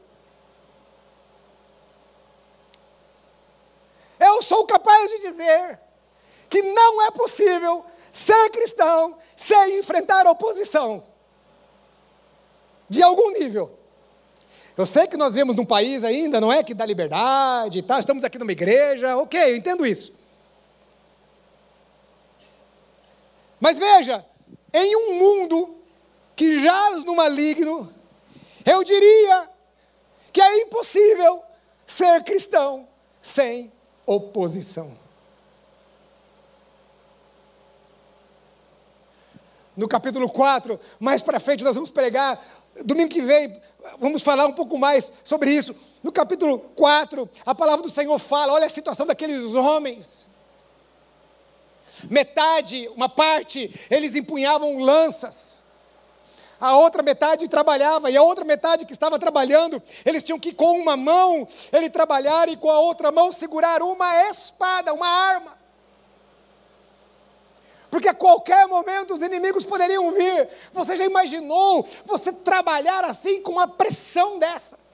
Eu 4.19 4.43
sou 4.43 4.65
capaz 4.65 5.11
de 5.11 5.21
dizer 5.21 5.79
que 6.49 6.61
não 6.61 7.01
é 7.03 7.11
possível 7.11 7.85
ser 8.11 8.49
cristão 8.49 9.17
sem 9.33 9.79
enfrentar 9.79 10.27
oposição 10.27 11.05
de 12.89 13.01
algum 13.01 13.31
nível. 13.31 13.79
Eu 14.77 14.85
sei 14.85 15.07
que 15.07 15.15
nós 15.15 15.35
vivemos 15.35 15.55
num 15.55 15.65
país 15.65 16.03
ainda, 16.03 16.41
não 16.41 16.51
é 16.51 16.61
que 16.63 16.73
dá 16.73 16.85
liberdade 16.85 17.79
estamos 17.79 18.25
aqui 18.25 18.37
numa 18.37 18.51
igreja, 18.51 19.15
ok, 19.15 19.41
eu 19.51 19.55
entendo 19.55 19.85
isso. 19.85 20.13
Mas 23.57 23.79
veja, 23.79 24.25
em 24.77 24.95
um 24.95 25.13
mundo 25.15 25.75
que 26.35 26.59
jaz 26.59 27.03
no 27.05 27.15
maligno, 27.15 27.93
eu 28.65 28.83
diria 28.83 29.49
que 30.33 30.41
é 30.41 30.61
impossível 30.61 31.41
ser 31.87 32.23
cristão 32.23 32.87
sem 33.21 33.71
oposição. 34.05 35.05
no 39.75 39.87
capítulo 39.87 40.29
4, 40.29 40.79
mais 40.99 41.21
para 41.21 41.39
frente 41.39 41.63
nós 41.63 41.75
vamos 41.75 41.89
pregar, 41.89 42.41
domingo 42.83 43.09
que 43.09 43.21
vem, 43.21 43.61
vamos 43.99 44.21
falar 44.21 44.45
um 44.45 44.53
pouco 44.53 44.77
mais 44.77 45.11
sobre 45.23 45.51
isso. 45.51 45.75
No 46.01 46.11
capítulo 46.11 46.59
4, 46.59 47.29
a 47.45 47.55
palavra 47.55 47.81
do 47.81 47.89
Senhor 47.89 48.17
fala: 48.19 48.53
olha 48.53 48.67
a 48.67 48.69
situação 48.69 49.05
daqueles 49.05 49.55
homens. 49.55 50.25
Metade, 52.09 52.87
uma 52.95 53.09
parte, 53.09 53.73
eles 53.89 54.15
empunhavam 54.15 54.79
lanças. 54.79 55.61
A 56.59 56.77
outra 56.77 57.03
metade 57.03 57.47
trabalhava, 57.47 58.09
e 58.09 58.17
a 58.17 58.23
outra 58.23 58.45
metade 58.45 58.85
que 58.85 58.93
estava 58.93 59.19
trabalhando, 59.19 59.81
eles 60.05 60.23
tinham 60.23 60.39
que 60.39 60.53
com 60.53 60.79
uma 60.79 60.95
mão 60.95 61.47
ele 61.71 61.89
trabalhar 61.89 62.47
e 62.47 62.55
com 62.55 62.69
a 62.69 62.79
outra 62.79 63.11
mão 63.11 63.31
segurar 63.31 63.81
uma 63.81 64.29
espada, 64.29 64.93
uma 64.93 65.07
arma. 65.07 65.57
Porque 67.91 68.07
a 68.07 68.13
qualquer 68.13 68.67
momento 68.67 69.13
os 69.13 69.21
inimigos 69.21 69.63
poderiam 69.63 70.11
vir. 70.11 70.49
Você 70.73 70.97
já 70.97 71.05
imaginou 71.05 71.87
você 72.03 72.33
trabalhar 72.33 73.05
assim 73.05 73.41
com 73.41 73.53
uma 73.53 73.67
pressão 73.67 74.37
dessa? 74.37 74.84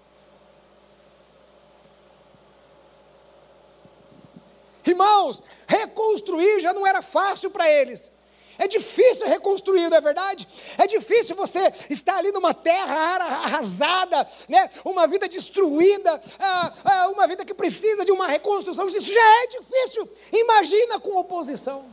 Irmãos, 4.86 5.44
reconstruir 5.68 6.60
já 6.60 6.74
não 6.74 6.86
era 6.86 7.02
fácil 7.02 7.50
para 7.50 7.70
eles. 7.70 8.12
É 8.58 8.68
difícil 8.68 9.28
reconstruir, 9.28 9.90
não 9.90 9.98
é 9.98 10.02
verdade? 10.02 10.48
É 10.78 10.86
difícil 10.86 11.36
você 11.36 11.74
estar 11.90 12.18
ali 12.18 12.32
numa 12.32 12.54
terra 12.54 12.96
arrasada, 13.44 14.28
né? 14.48 14.70
uma 14.86 15.08
vida 15.08 15.28
destruída, 15.28 16.22
ah, 16.38 16.74
ah, 16.86 17.10
uma 17.10 17.26
vida 17.26 17.44
que 17.44 17.56
precisa 17.56 18.06
de 18.06 18.12
uma 18.12 18.28
reconstrução. 18.28 18.86
Isso 18.86 19.12
já 19.12 19.44
é 19.44 19.48
difícil. 19.48 20.08
Imagina 20.32 21.00
com 21.00 21.18
oposição. 21.18 21.90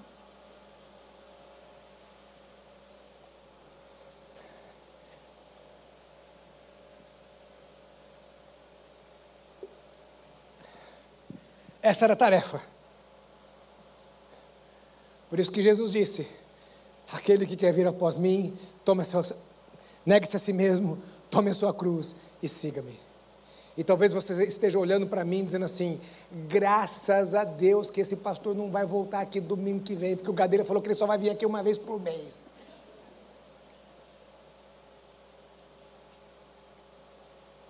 Essa 11.81 12.05
era 12.05 12.13
a 12.13 12.17
tarefa. 12.17 12.78
Por 15.29 15.39
isso 15.39 15.51
que 15.51 15.63
Jesus 15.63 15.93
disse: 15.93 16.27
Aquele 17.13 17.47
que 17.47 17.57
quer 17.57 17.73
vir 17.73 17.87
após 17.87 18.17
mim, 18.17 18.57
sua, 19.05 19.25
negue-se 20.05 20.37
a 20.37 20.39
si 20.39 20.53
mesmo, 20.53 20.99
tome 21.31 21.51
a 21.51 21.55
sua 21.55 21.73
cruz 21.73 22.15
e 22.43 22.49
siga-me. 22.49 22.99
E 23.79 23.85
talvez 23.85 24.13
você 24.13 24.45
esteja 24.45 24.79
olhando 24.79 25.07
para 25.07 25.25
mim 25.25 25.45
dizendo 25.45 25.65
assim: 25.65 26.01
graças 26.49 27.35
a 27.35 27.45
Deus 27.45 27.91
que 27.91 28.01
esse 28.01 28.17
pastor 28.17 28.55
não 28.55 28.71
vai 28.71 28.85
voltar 28.85 29.21
aqui 29.21 29.41
domingo 29.41 29.85
que 29.85 29.95
vem, 29.95 30.17
porque 30.17 30.31
o 30.31 30.35
Gadeira 30.35 30.65
falou 30.65 30.83
que 30.83 30.89
ele 30.89 30.95
só 30.95 31.07
vai 31.07 31.17
vir 31.17 31.31
aqui 31.31 31.47
uma 31.47 31.63
vez 31.63 31.79
por 31.79 32.01
mês. 32.01 32.51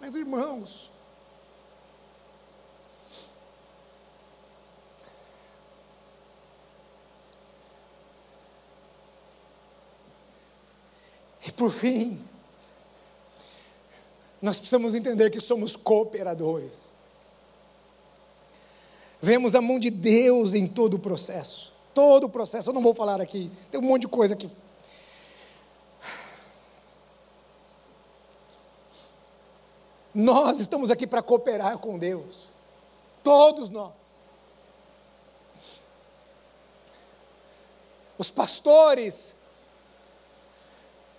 Mas 0.01 0.15
irmãos, 0.15 0.91
por 11.59 11.71
fim, 11.73 12.19
nós 14.41 14.57
precisamos 14.59 14.95
entender 14.95 15.31
que 15.31 15.41
somos 15.41 15.75
cooperadores. 15.75 16.95
Vemos 19.21 19.57
a 19.57 19.61
mão 19.61 19.81
de 19.81 19.91
Deus 19.91 20.55
em 20.55 20.69
todo 20.69 20.95
o 20.95 20.99
processo. 20.99 21.73
Todo 21.93 22.25
o 22.25 22.31
processo, 22.31 22.71
eu 22.71 22.73
não 22.73 22.81
vou 22.81 22.95
falar 22.95 23.21
aqui, 23.21 23.51
tem 23.71 23.81
um 23.81 23.85
monte 23.85 24.03
de 24.03 24.09
coisa 24.09 24.35
aqui. 24.35 24.49
Nós 30.15 30.61
estamos 30.61 30.91
aqui 30.91 31.07
para 31.07 31.23
cooperar 31.23 31.79
com 31.79 31.99
Deus. 31.99 32.47
Todos 33.23 33.69
nós. 33.69 33.93
Os 38.17 38.31
pastores 38.31 39.35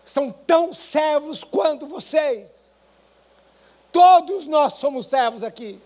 são 0.10 0.32
tão 0.32 0.74
servos 0.74 1.44
quanto 1.44 1.86
vocês. 1.86 2.72
Todos 3.92 4.48
nós 4.48 4.74
somos 4.74 5.06
servos 5.06 5.44
aqui. 5.44 5.80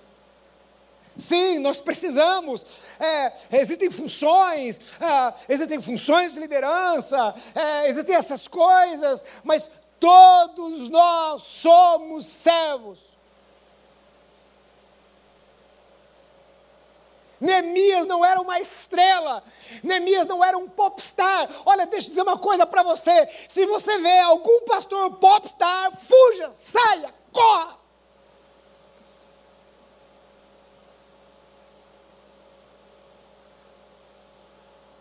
Sim, 1.16 1.60
nós 1.60 1.80
precisamos. 1.82 2.66
É, 3.00 3.34
existem 3.52 3.92
funções, 3.92 4.80
é, 5.00 5.34
existem 5.50 5.82
funções 5.82 6.34
de 6.34 6.40
liderança, 6.40 7.36
é, 7.54 7.90
existem 7.90 8.16
essas 8.16 8.48
coisas, 8.48 9.26
mas 9.44 9.70
todos 10.00 10.88
nós 10.88 11.42
somos 11.42 12.26
servos. 12.26 13.13
Neemias 17.44 18.08
não 18.08 18.24
era 18.24 18.40
uma 18.40 18.58
estrela, 18.58 19.44
Neemias 19.84 20.26
não 20.26 20.42
era 20.42 20.58
um 20.58 20.70
popstar. 20.70 21.50
Olha, 21.66 21.86
deixa 21.86 22.08
eu 22.08 22.12
dizer 22.12 22.22
uma 22.22 22.38
coisa 22.38 22.66
para 22.66 22.84
você: 22.84 23.28
se 23.50 23.66
você 23.66 23.98
vê 23.98 24.20
algum 24.20 24.62
pastor 24.62 25.12
popstar, 25.18 25.92
fuja, 25.92 26.50
saia, 26.54 27.14
corra. 27.34 27.78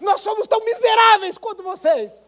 Nós 0.01 0.20
somos 0.20 0.49
tão 0.49 0.64
miseráveis 0.64 1.38
quanto 1.38 1.62
vocês, 1.62 2.24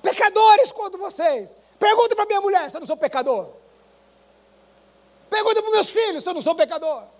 pecadores 0.00 0.72
quanto 0.72 0.96
vocês. 0.96 1.54
Pergunta 1.78 2.16
para 2.16 2.24
minha 2.24 2.40
mulher 2.40 2.70
se 2.70 2.76
eu 2.78 2.80
não 2.80 2.86
sou 2.86 2.96
pecador. 2.96 3.50
Pergunta 5.28 5.60
para 5.60 5.70
meus 5.72 5.90
filhos 5.90 6.22
se 6.22 6.28
eu 6.30 6.32
não 6.32 6.40
sou 6.40 6.54
pecador. 6.54 7.19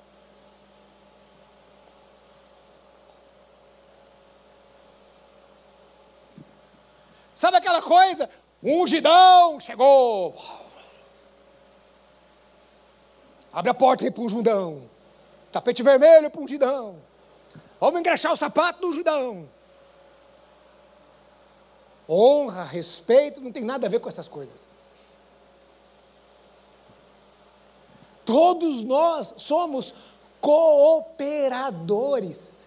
Sabe 7.41 7.57
aquela 7.57 7.81
coisa? 7.81 8.29
Um 8.63 8.83
ungidão 8.83 9.59
chegou. 9.59 10.37
Abre 13.51 13.71
a 13.71 13.75
porta 13.75 14.05
aí 14.05 14.11
para 14.11 14.21
o 14.21 14.27
ungidão. 14.27 14.83
Tapete 15.51 15.83
vermelho 15.83 16.29
para 16.29 16.39
o 16.39 16.45
ungidão. 16.45 16.97
Vamos 17.81 17.99
engraxar 17.99 18.31
o 18.31 18.37
sapato 18.37 18.83
do 18.83 18.89
ungidão. 18.89 19.49
Honra, 22.07 22.65
respeito, 22.65 23.41
não 23.41 23.51
tem 23.51 23.65
nada 23.65 23.87
a 23.87 23.91
ver 23.91 24.01
com 24.01 24.11
essas 24.11 24.29
coisas. 24.29 24.69
Todos 28.23 28.83
nós 28.83 29.33
somos 29.39 29.95
cooperadores. 30.43 32.60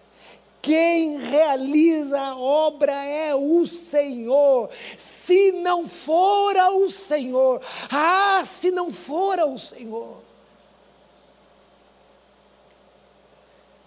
Quem 0.64 1.18
realiza 1.18 2.18
a 2.18 2.38
obra 2.38 3.04
é 3.04 3.34
o 3.34 3.66
Senhor. 3.66 4.70
Se 4.96 5.52
não 5.52 5.86
fora 5.86 6.70
o 6.70 6.88
Senhor, 6.88 7.60
ah, 7.90 8.42
se 8.46 8.70
não 8.70 8.90
fora 8.90 9.44
o 9.44 9.58
Senhor. 9.58 10.22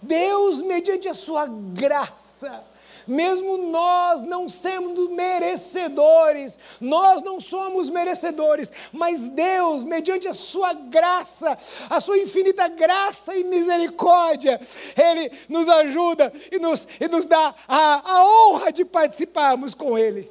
Deus, 0.00 0.60
mediante 0.60 1.08
a 1.08 1.14
sua 1.14 1.48
graça, 1.48 2.64
mesmo 3.08 3.56
nós 3.56 4.20
não 4.20 4.48
sendo 4.48 5.10
merecedores, 5.10 6.58
nós 6.80 7.22
não 7.22 7.40
somos 7.40 7.88
merecedores, 7.88 8.70
mas 8.92 9.30
Deus, 9.30 9.82
mediante 9.82 10.28
a 10.28 10.34
sua 10.34 10.74
graça, 10.74 11.56
a 11.88 11.98
sua 12.00 12.18
infinita 12.18 12.68
graça 12.68 13.34
e 13.34 13.42
misericórdia, 13.42 14.60
Ele 14.96 15.32
nos 15.48 15.68
ajuda 15.68 16.32
e 16.52 16.58
nos, 16.58 16.86
e 17.00 17.08
nos 17.08 17.24
dá 17.24 17.54
a, 17.66 18.12
a 18.12 18.24
honra 18.26 18.70
de 18.70 18.84
participarmos 18.84 19.72
com 19.72 19.98
Ele. 19.98 20.30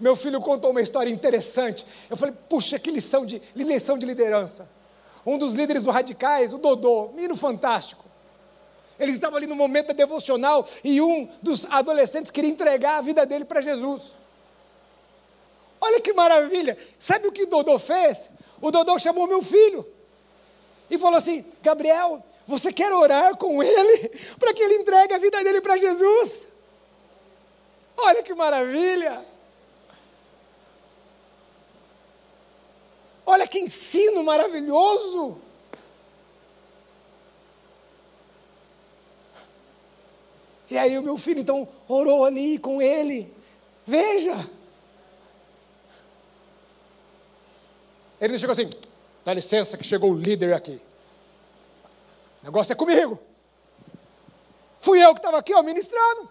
Meu 0.00 0.16
filho 0.16 0.40
contou 0.40 0.72
uma 0.72 0.80
história 0.80 1.10
interessante. 1.10 1.86
Eu 2.10 2.16
falei, 2.16 2.34
puxa, 2.48 2.78
que 2.78 2.90
lição 2.90 3.24
de, 3.24 3.40
lição 3.54 3.96
de 3.96 4.04
liderança. 4.04 4.68
Um 5.24 5.38
dos 5.38 5.54
líderes 5.54 5.82
do 5.82 5.90
Radicais, 5.90 6.52
o 6.52 6.58
Dodô, 6.58 7.10
menino 7.14 7.36
fantástico. 7.36 8.03
Eles 8.98 9.16
estavam 9.16 9.36
ali 9.36 9.46
no 9.46 9.56
momento 9.56 9.92
devocional 9.92 10.66
e 10.82 11.00
um 11.00 11.28
dos 11.42 11.66
adolescentes 11.66 12.30
queria 12.30 12.50
entregar 12.50 12.98
a 12.98 13.02
vida 13.02 13.26
dele 13.26 13.44
para 13.44 13.60
Jesus. 13.60 14.14
Olha 15.80 16.00
que 16.00 16.12
maravilha! 16.12 16.78
Sabe 16.98 17.26
o 17.26 17.32
que 17.32 17.42
o 17.42 17.46
Dodô 17.46 17.78
fez? 17.78 18.30
O 18.60 18.70
Dodô 18.70 18.98
chamou 18.98 19.26
meu 19.26 19.42
filho 19.42 19.86
e 20.88 20.96
falou 20.96 21.18
assim: 21.18 21.44
Gabriel, 21.62 22.22
você 22.46 22.72
quer 22.72 22.92
orar 22.92 23.36
com 23.36 23.62
ele 23.62 24.08
para 24.38 24.54
que 24.54 24.62
ele 24.62 24.76
entregue 24.76 25.14
a 25.14 25.18
vida 25.18 25.42
dele 25.42 25.60
para 25.60 25.76
Jesus? 25.76 26.46
Olha 27.96 28.22
que 28.22 28.34
maravilha! 28.34 29.24
Olha 33.26 33.48
que 33.48 33.58
ensino 33.58 34.22
maravilhoso! 34.22 35.38
E 40.70 40.78
aí 40.78 40.96
o 40.98 41.02
meu 41.02 41.18
filho 41.18 41.40
então 41.40 41.68
orou 41.88 42.24
ali 42.24 42.58
com 42.58 42.80
ele. 42.80 43.32
Veja. 43.86 44.48
Ele 48.20 48.38
chegou 48.38 48.52
assim, 48.52 48.70
dá 49.24 49.34
licença 49.34 49.76
que 49.76 49.84
chegou 49.84 50.10
o 50.10 50.16
líder 50.16 50.54
aqui. 50.54 50.80
O 52.42 52.46
negócio 52.46 52.72
é 52.72 52.76
comigo. 52.76 53.18
Fui 54.80 55.02
eu 55.02 55.14
que 55.14 55.20
estava 55.20 55.38
aqui, 55.38 55.54
ó, 55.54 55.62
ministrando. 55.62 56.30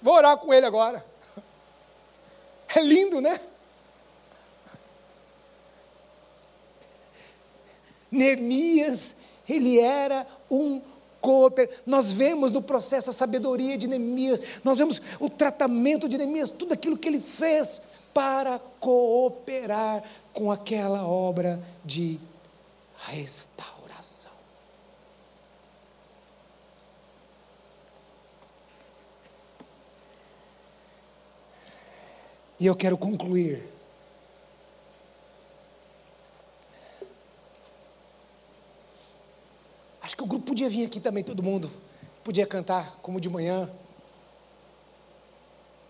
Vou 0.00 0.14
orar 0.14 0.36
com 0.38 0.52
ele 0.52 0.66
agora. 0.66 1.04
É 2.72 2.80
lindo, 2.80 3.20
né? 3.20 3.40
Neemias, 8.10 9.14
ele 9.48 9.80
era 9.80 10.24
um 10.48 10.80
cooper. 11.20 11.68
Nós 11.86 12.10
vemos 12.10 12.50
no 12.50 12.62
processo 12.62 13.10
a 13.10 13.12
sabedoria 13.12 13.76
de 13.76 13.86
Neemias, 13.86 14.40
nós 14.64 14.78
vemos 14.78 15.00
o 15.18 15.28
tratamento 15.28 16.08
de 16.08 16.18
Neemias, 16.18 16.48
tudo 16.48 16.74
aquilo 16.74 16.96
que 16.96 17.08
ele 17.08 17.20
fez 17.20 17.80
para 18.12 18.58
cooperar 18.80 20.02
com 20.32 20.50
aquela 20.50 21.06
obra 21.06 21.62
de 21.84 22.18
restauração. 23.06 24.30
E 32.58 32.66
eu 32.66 32.76
quero 32.76 32.98
concluir. 32.98 33.66
Acho 40.02 40.16
que 40.16 40.22
o 40.22 40.26
grupo 40.26 40.49
podia 40.60 40.68
vir 40.68 40.84
aqui 40.84 41.00
também, 41.00 41.24
todo 41.24 41.42
mundo. 41.42 41.70
Podia 42.22 42.46
cantar 42.46 42.98
como 43.00 43.18
de 43.18 43.30
manhã. 43.30 43.70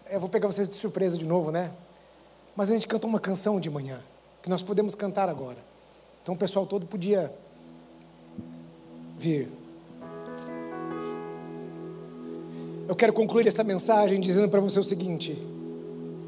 Eu 0.09 0.21
vou 0.21 0.29
pegar 0.29 0.47
vocês 0.47 0.68
de 0.68 0.75
surpresa 0.75 1.18
de 1.18 1.25
novo, 1.25 1.51
né? 1.51 1.73
Mas 2.55 2.71
a 2.71 2.75
gente 2.75 2.87
cantou 2.87 3.11
uma 3.11 3.18
canção 3.18 3.59
de 3.59 3.68
manhã, 3.68 4.01
que 4.41 4.49
nós 4.49 4.62
podemos 4.62 4.95
cantar 4.95 5.29
agora. 5.29 5.57
Então 6.23 6.37
o 6.37 6.39
pessoal 6.39 6.66
todo 6.66 6.87
podia 6.87 7.35
vir. 9.18 9.49
Eu 12.87 12.95
quero 12.95 13.12
concluir 13.12 13.49
essa 13.49 13.64
mensagem 13.64 14.21
dizendo 14.21 14.49
para 14.49 14.61
você 14.61 14.79
o 14.79 14.85
seguinte: 14.85 15.37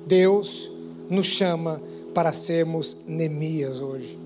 Deus 0.05 0.69
nos 1.09 1.27
chama 1.27 1.81
para 2.13 2.33
sermos 2.33 2.97
Neemias 3.07 3.81
hoje. 3.81 4.22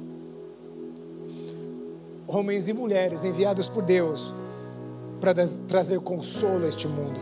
Homens 2.27 2.68
e 2.68 2.72
mulheres 2.72 3.22
enviados 3.22 3.68
por 3.68 3.83
Deus 3.83 4.33
para 5.20 5.35
trazer 5.68 6.01
consolo 6.01 6.64
a 6.64 6.68
este 6.68 6.89
mundo. 6.89 7.20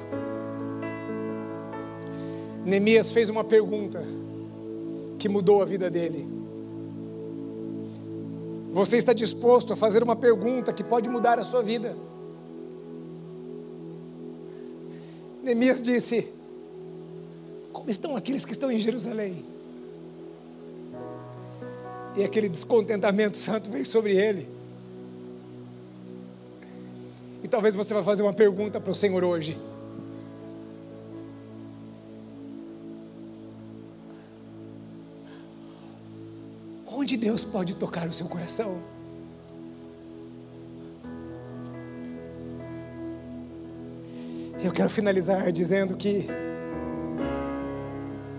Neemias 2.64 3.12
fez 3.12 3.28
uma 3.28 3.44
pergunta 3.44 4.02
que 5.18 5.28
mudou 5.28 5.60
a 5.60 5.64
vida 5.64 5.90
dele. 5.90 6.26
Você 8.72 8.96
está 8.96 9.12
disposto 9.12 9.72
a 9.72 9.76
fazer 9.76 10.02
uma 10.02 10.16
pergunta 10.16 10.72
que 10.72 10.82
pode 10.82 11.08
mudar 11.08 11.38
a 11.38 11.44
sua 11.44 11.62
vida? 11.62 11.96
Neemias 15.42 15.82
disse: 15.82 16.26
como 17.72 17.90
estão 17.90 18.16
aqueles 18.16 18.44
que 18.44 18.52
estão 18.52 18.70
em 18.70 18.80
Jerusalém? 18.80 19.44
E 22.16 22.22
aquele 22.22 22.48
descontentamento 22.48 23.36
santo 23.36 23.70
veio 23.70 23.84
sobre 23.84 24.16
ele. 24.16 24.48
E 27.44 27.48
talvez 27.48 27.74
você 27.76 27.92
vai 27.92 28.02
fazer 28.02 28.22
uma 28.22 28.32
pergunta 28.32 28.80
para 28.80 28.90
o 28.90 28.94
Senhor 28.94 29.22
hoje. 29.22 29.54
Onde 36.86 37.18
Deus 37.18 37.44
pode 37.44 37.76
tocar 37.76 38.08
o 38.08 38.12
seu 38.14 38.26
coração? 38.26 38.78
Eu 44.64 44.72
quero 44.72 44.88
finalizar 44.88 45.52
dizendo 45.52 45.98
que 45.98 46.26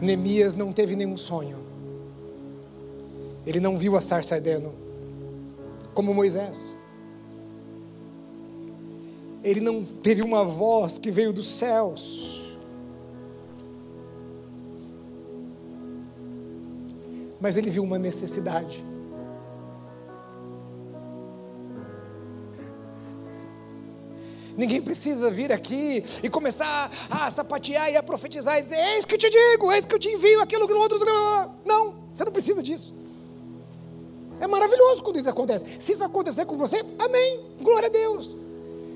Neemias 0.01 0.55
não 0.55 0.73
teve 0.73 0.95
nenhum 0.95 1.15
sonho. 1.15 1.59
Ele 3.45 3.59
não 3.59 3.77
viu 3.77 3.95
a 3.95 4.01
sarça 4.01 4.33
ardendo, 4.33 4.73
como 5.93 6.11
Moisés. 6.11 6.74
Ele 9.45 9.61
não 9.61 9.83
teve 9.83 10.23
uma 10.23 10.43
voz 10.43 10.97
que 10.97 11.11
veio 11.11 11.31
dos 11.31 11.45
céus. 11.45 12.41
Mas 17.39 17.55
ele 17.55 17.69
viu 17.69 17.83
uma 17.83 17.99
necessidade. 17.99 18.83
Ninguém 24.57 24.81
precisa 24.81 25.29
vir 25.29 25.51
aqui 25.51 26.03
e 26.23 26.29
começar 26.29 26.91
a 27.11 27.29
sapatear 27.29 27.91
e 27.91 27.97
a 27.97 28.01
profetizar 28.01 28.57
e 28.57 28.63
dizer: 28.63 28.79
Eis 28.95 29.05
que 29.05 29.15
te 29.15 29.29
digo, 29.29 29.71
eis 29.71 29.85
que 29.85 29.93
eu 29.93 29.99
te 29.99 30.07
envio 30.07 30.41
aquilo 30.41 30.67
que 30.67 30.73
outros. 30.73 31.01
Não, 31.63 31.93
você 32.11 32.25
não 32.25 32.31
precisa 32.31 32.63
disso. 32.63 32.95
É 34.39 34.47
maravilhoso 34.47 35.03
quando 35.03 35.19
isso 35.19 35.29
acontece. 35.29 35.65
Se 35.77 35.91
isso 35.91 36.03
acontecer 36.03 36.45
com 36.45 36.57
você, 36.57 36.83
amém. 36.97 37.41
Glória 37.61 37.89
a 37.89 37.91
Deus. 37.91 38.44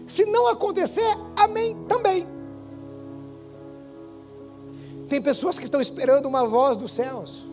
Se 0.09 0.25
não 0.25 0.47
acontecer, 0.47 1.15
amém 1.37 1.77
também. 1.87 2.27
Tem 5.07 5.21
pessoas 5.21 5.59
que 5.59 5.63
estão 5.63 5.79
esperando 5.79 6.25
uma 6.25 6.47
voz 6.47 6.75
dos 6.75 6.91
céus, 6.91 7.45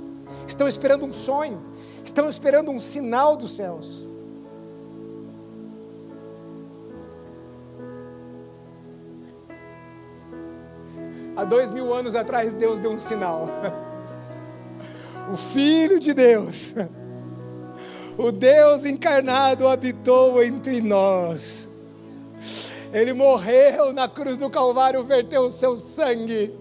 estão 0.49 0.67
esperando 0.67 1.05
um 1.05 1.13
sonho, 1.13 1.63
estão 2.03 2.31
esperando 2.31 2.71
um 2.71 2.81
sinal 2.81 3.37
dos 3.37 3.55
céus. 3.55 4.07
Há 11.37 11.45
dois 11.45 11.71
mil 11.71 11.93
anos 11.93 12.15
atrás, 12.15 12.55
Deus 12.55 12.81
deu 12.81 12.91
um 12.91 12.99
sinal. 12.99 13.49
O 15.29 15.37
Filho 15.37 15.99
de 15.99 16.15
Deus, 16.15 16.73
o 18.17 18.31
Deus 18.31 18.85
encarnado, 18.85 19.67
habitou 19.67 20.41
entre 20.41 20.81
nós. 20.81 21.56
Ele 22.97 23.13
morreu 23.13 23.93
na 23.93 24.09
cruz 24.09 24.37
do 24.37 24.49
Calvário, 24.49 25.05
verteu 25.05 25.43
o 25.43 25.51
seu 25.51 25.77
sangue 25.77 26.53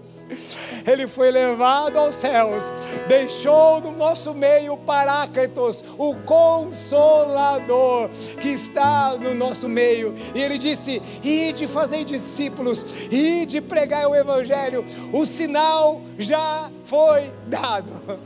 ele 0.86 1.06
foi 1.06 1.30
levado 1.30 1.98
aos 1.98 2.16
céus, 2.16 2.64
deixou 3.06 3.80
no 3.80 3.92
nosso 3.92 4.34
meio 4.34 4.74
o 4.74 4.78
Paráclitos, 4.78 5.84
o 5.96 6.14
Consolador, 6.16 8.10
que 8.40 8.48
está 8.48 9.16
no 9.16 9.34
nosso 9.34 9.68
meio, 9.68 10.14
e 10.34 10.42
ele 10.42 10.58
disse: 10.58 11.00
Ide 11.22 11.68
fazer 11.68 12.04
discípulos, 12.04 12.84
ide 13.10 13.60
pregar 13.60 14.08
o 14.08 14.14
Evangelho, 14.14 14.84
o 15.12 15.24
sinal 15.24 16.00
já 16.18 16.70
foi 16.84 17.32
dado. 17.46 18.18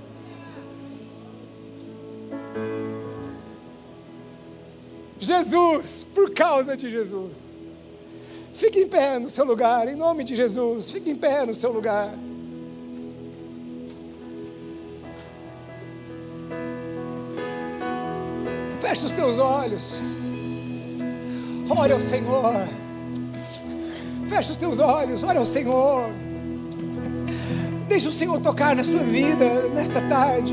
Jesus, 5.18 6.06
por 6.14 6.30
causa 6.32 6.74
de 6.74 6.88
Jesus. 6.88 7.49
Fique 8.61 8.78
em 8.80 8.86
pé 8.86 9.18
no 9.18 9.26
seu 9.26 9.46
lugar, 9.46 9.88
em 9.88 9.96
nome 9.96 10.22
de 10.22 10.36
Jesus. 10.36 10.90
Fique 10.90 11.11
em 11.11 11.16
pé 11.16 11.46
no 11.46 11.54
seu 11.54 11.72
lugar. 11.72 12.12
Feche 18.82 19.06
os 19.06 19.12
teus 19.12 19.38
olhos. 19.38 19.94
Ore 21.70 21.94
ao 21.94 22.00
Senhor. 22.02 22.68
Feche 24.28 24.50
os 24.50 24.58
teus 24.58 24.78
olhos. 24.78 25.22
Ore 25.22 25.38
ao 25.38 25.46
Senhor. 25.46 26.11
Deixe 27.88 28.08
o 28.08 28.12
Senhor 28.12 28.38
tocar 28.42 28.76
na 28.76 28.84
sua 28.84 29.02
vida 29.02 29.70
nesta 29.74 30.02
tarde. 30.02 30.52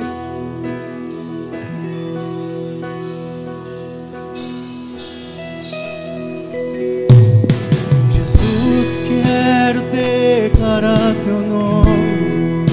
Teu 11.28 11.41
nome 11.41 12.65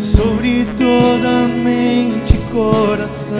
sobre 0.00 0.66
toda 0.78 1.46
mente 1.46 2.36
e 2.36 2.38
coração. 2.50 3.36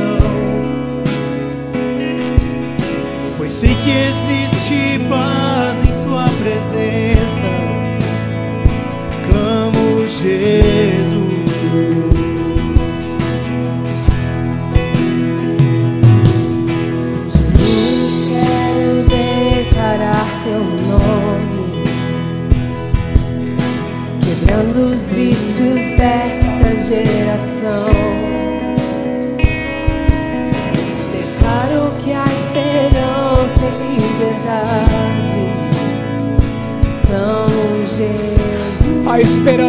Pois 3.38 3.54
sei 3.54 3.74
que 3.76 3.90
existe 3.90 4.25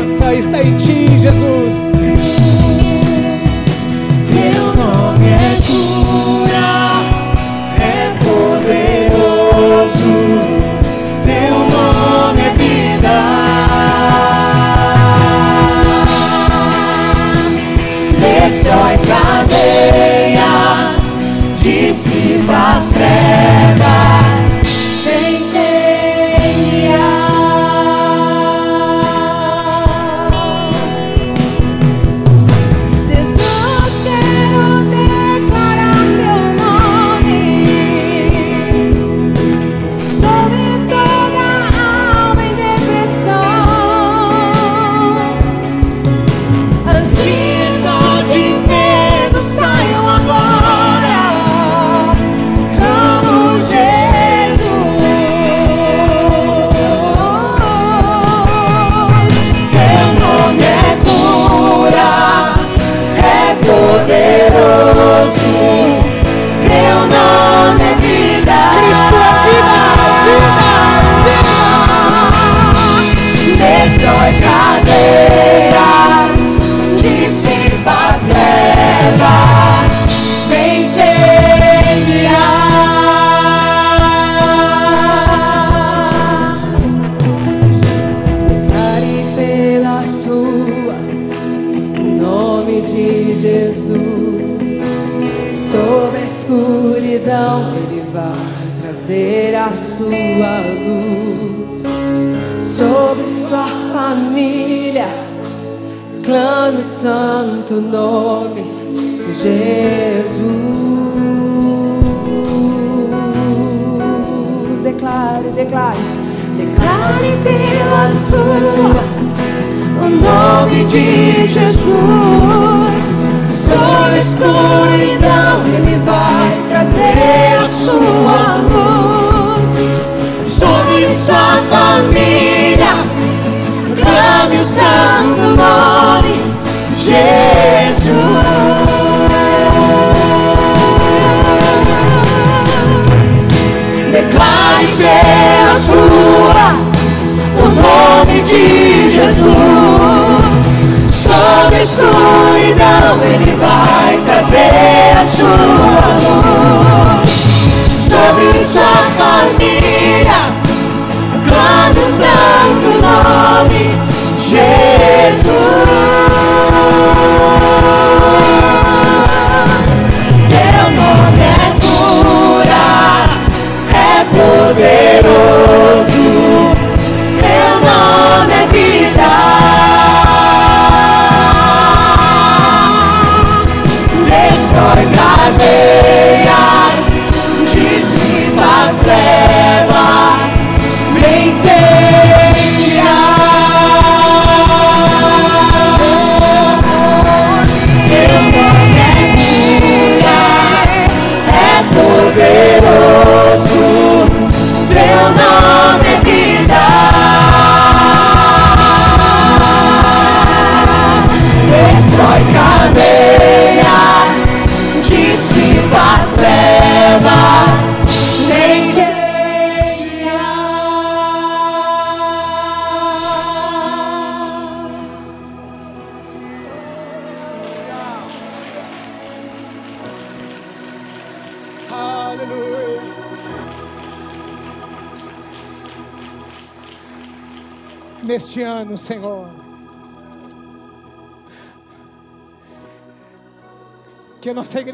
força 0.08 0.34
está 0.34 0.64
em 0.64 0.76
ti, 0.78 1.20
Jesus. 1.20 1.87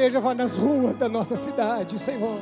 igreja 0.04 0.20
vá 0.20 0.36
nas 0.36 0.58
ruas 0.58 0.98
da 0.98 1.08
nossa 1.08 1.34
cidade, 1.34 1.98
Senhor. 1.98 2.42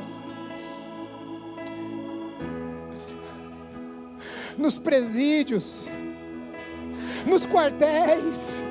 Nos 4.58 4.78
presídios, 4.78 5.86
nos 7.24 7.46
quartéis, 7.46 8.64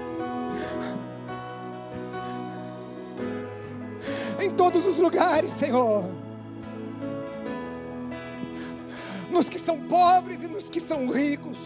em 4.42 4.52
todos 4.52 4.86
os 4.86 4.98
lugares, 4.98 5.54
Senhor. 5.54 6.04
Nos 9.32 9.48
que 9.48 9.58
são 9.58 9.80
pobres 9.80 10.44
e 10.44 10.50
nos 10.50 10.70
que 10.70 10.82
são 10.82 11.10
ricos, 11.10 11.58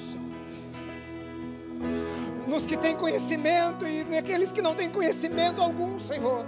nos 2.47 2.67
que 2.67 2.77
têm 2.77 2.95
conhecimento 2.95 3.87
e 3.87 4.03
naqueles 4.03 4.51
que 4.51 4.61
não 4.61 4.75
têm 4.75 4.91
conhecimento 4.91 5.59
algum, 5.59 5.97
Senhor. 5.97 6.45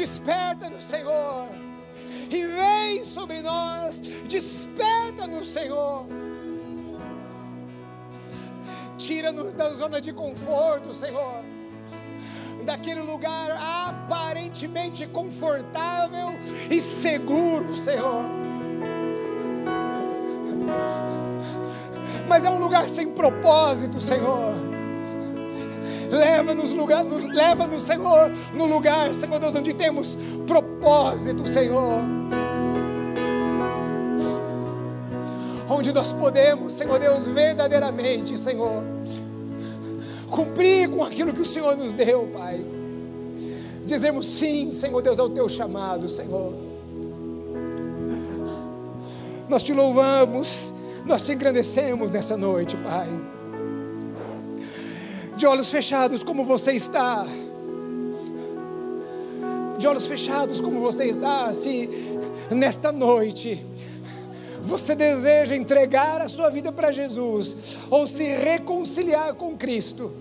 Desperta-nos, 0.00 0.82
Senhor. 0.82 1.46
E 2.30 2.46
vem 2.46 3.04
sobre 3.04 3.42
nós. 3.42 4.00
Desperta-nos, 4.26 5.46
Senhor. 5.46 6.06
Tira-nos 8.96 9.54
da 9.54 9.68
zona 9.74 10.00
de 10.00 10.10
conforto, 10.10 10.94
Senhor 10.94 11.44
daquele 12.64 13.00
lugar 13.00 13.50
aparentemente 13.52 15.06
confortável 15.06 16.38
e 16.70 16.78
seguro, 16.78 17.74
Senhor. 17.74 18.22
Mas 22.28 22.44
é 22.44 22.50
um 22.50 22.58
lugar 22.58 22.86
sem 22.86 23.10
propósito, 23.12 23.98
Senhor 23.98 24.69
Leva-nos 26.10 26.72
lugar, 26.72 27.04
nos, 27.04 27.24
leva-nos, 27.26 27.82
Senhor, 27.82 28.32
no 28.52 28.66
lugar, 28.66 29.14
Senhor 29.14 29.38
Deus, 29.38 29.54
onde 29.54 29.72
temos 29.72 30.16
propósito, 30.46 31.46
Senhor. 31.46 32.00
Onde 35.68 35.92
nós 35.92 36.12
podemos, 36.12 36.72
Senhor 36.72 36.98
Deus, 36.98 37.28
verdadeiramente, 37.28 38.36
Senhor, 38.36 38.82
cumprir 40.28 40.90
com 40.90 41.04
aquilo 41.04 41.32
que 41.32 41.42
o 41.42 41.46
Senhor 41.46 41.76
nos 41.76 41.94
deu, 41.94 42.28
Pai. 42.32 42.64
Dizemos 43.84 44.26
sim, 44.26 44.72
Senhor 44.72 45.00
Deus, 45.00 45.20
ao 45.20 45.30
teu 45.30 45.48
chamado, 45.48 46.08
Senhor. 46.08 46.54
Nós 49.48 49.62
te 49.62 49.72
louvamos, 49.72 50.74
nós 51.06 51.22
te 51.22 51.32
engrandecemos 51.32 52.10
nessa 52.10 52.36
noite, 52.36 52.76
Pai. 52.76 53.08
De 55.40 55.46
olhos 55.46 55.70
fechados, 55.70 56.22
como 56.22 56.44
você 56.44 56.72
está. 56.72 57.26
De 59.78 59.88
olhos 59.88 60.04
fechados, 60.04 60.60
como 60.60 60.82
você 60.82 61.06
está, 61.06 61.50
se 61.54 61.88
nesta 62.50 62.92
noite 62.92 63.64
você 64.60 64.94
deseja 64.94 65.56
entregar 65.56 66.20
a 66.20 66.28
sua 66.28 66.50
vida 66.50 66.70
para 66.70 66.92
Jesus 66.92 67.74
ou 67.88 68.06
se 68.06 68.22
reconciliar 68.22 69.32
com 69.32 69.56
Cristo. 69.56 70.12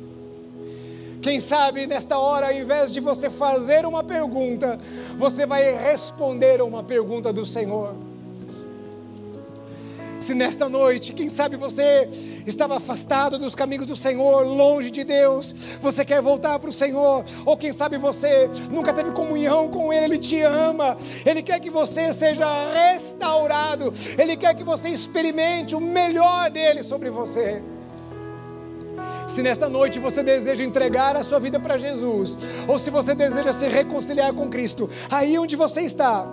Quem 1.22 1.41
sabe 1.41 1.86
nesta 1.86 2.17
hora, 2.17 2.47
ao 2.47 2.53
invés 2.53 2.89
de 2.89 3.01
você 3.01 3.30
fazer 3.30 3.86
uma 3.86 4.01
pergunta, 4.01 4.80
você 5.17 5.45
vai 5.45 5.76
responder 5.76 6.61
a 6.61 6.63
uma 6.63 6.82
pergunta 6.82 7.34
do 7.34 7.45
Senhor. 7.45 7.93
Se 10.22 10.34
nesta 10.34 10.70
noite, 10.70 11.11
quem 11.11 11.30
sabe 11.30 11.57
você 11.57 12.07
estava 12.50 12.78
afastado 12.78 13.38
dos 13.38 13.56
caminhos 13.56 13.88
do 13.88 13.95
Senhor, 13.95 14.45
longe 14.45 14.91
de 14.91 15.04
Deus, 15.04 15.54
você 15.80 16.04
quer 16.04 16.22
voltar 16.22 16.60
para 16.60 16.70
o 16.70 16.74
Senhor, 16.74 17.24
ou 17.45 17.56
quem 17.56 17.72
sabe 17.72 17.97
você 17.97 18.50
nunca 18.70 18.93
teve 18.93 19.12
comunhão 19.12 19.70
com 19.70 19.93
Ele, 19.93 20.06
Ele 20.06 20.18
te 20.18 20.41
ama, 20.41 20.97
Ele 21.26 21.41
quer 21.41 21.60
que 21.60 21.70
você 21.70 22.12
seja 22.12 22.45
restaurado, 22.74 23.93
Ele 24.18 24.36
quer 24.36 24.56
que 24.56 24.64
você 24.64 24.89
experimente 24.89 25.76
o 25.76 25.80
melhor 25.80 26.50
dele 26.50 26.84
sobre 26.84 27.10
você. 27.10 27.62
Se 29.28 29.43
nesta 29.43 29.70
noite 29.70 30.00
você 30.00 30.24
deseja 30.24 30.64
entregar 30.64 31.16
a 31.16 31.24
sua 31.24 31.39
vida 31.39 31.60
para 31.60 31.78
Jesus, 31.78 32.36
ou 32.68 32.80
se 32.80 32.89
você 32.89 33.14
deseja 33.14 33.54
se 33.54 33.68
reconciliar 33.68 34.34
com 34.34 34.50
Cristo, 34.50 34.89
aí 35.10 35.38
onde 35.38 35.56
você 35.56 35.82
está, 35.82 36.28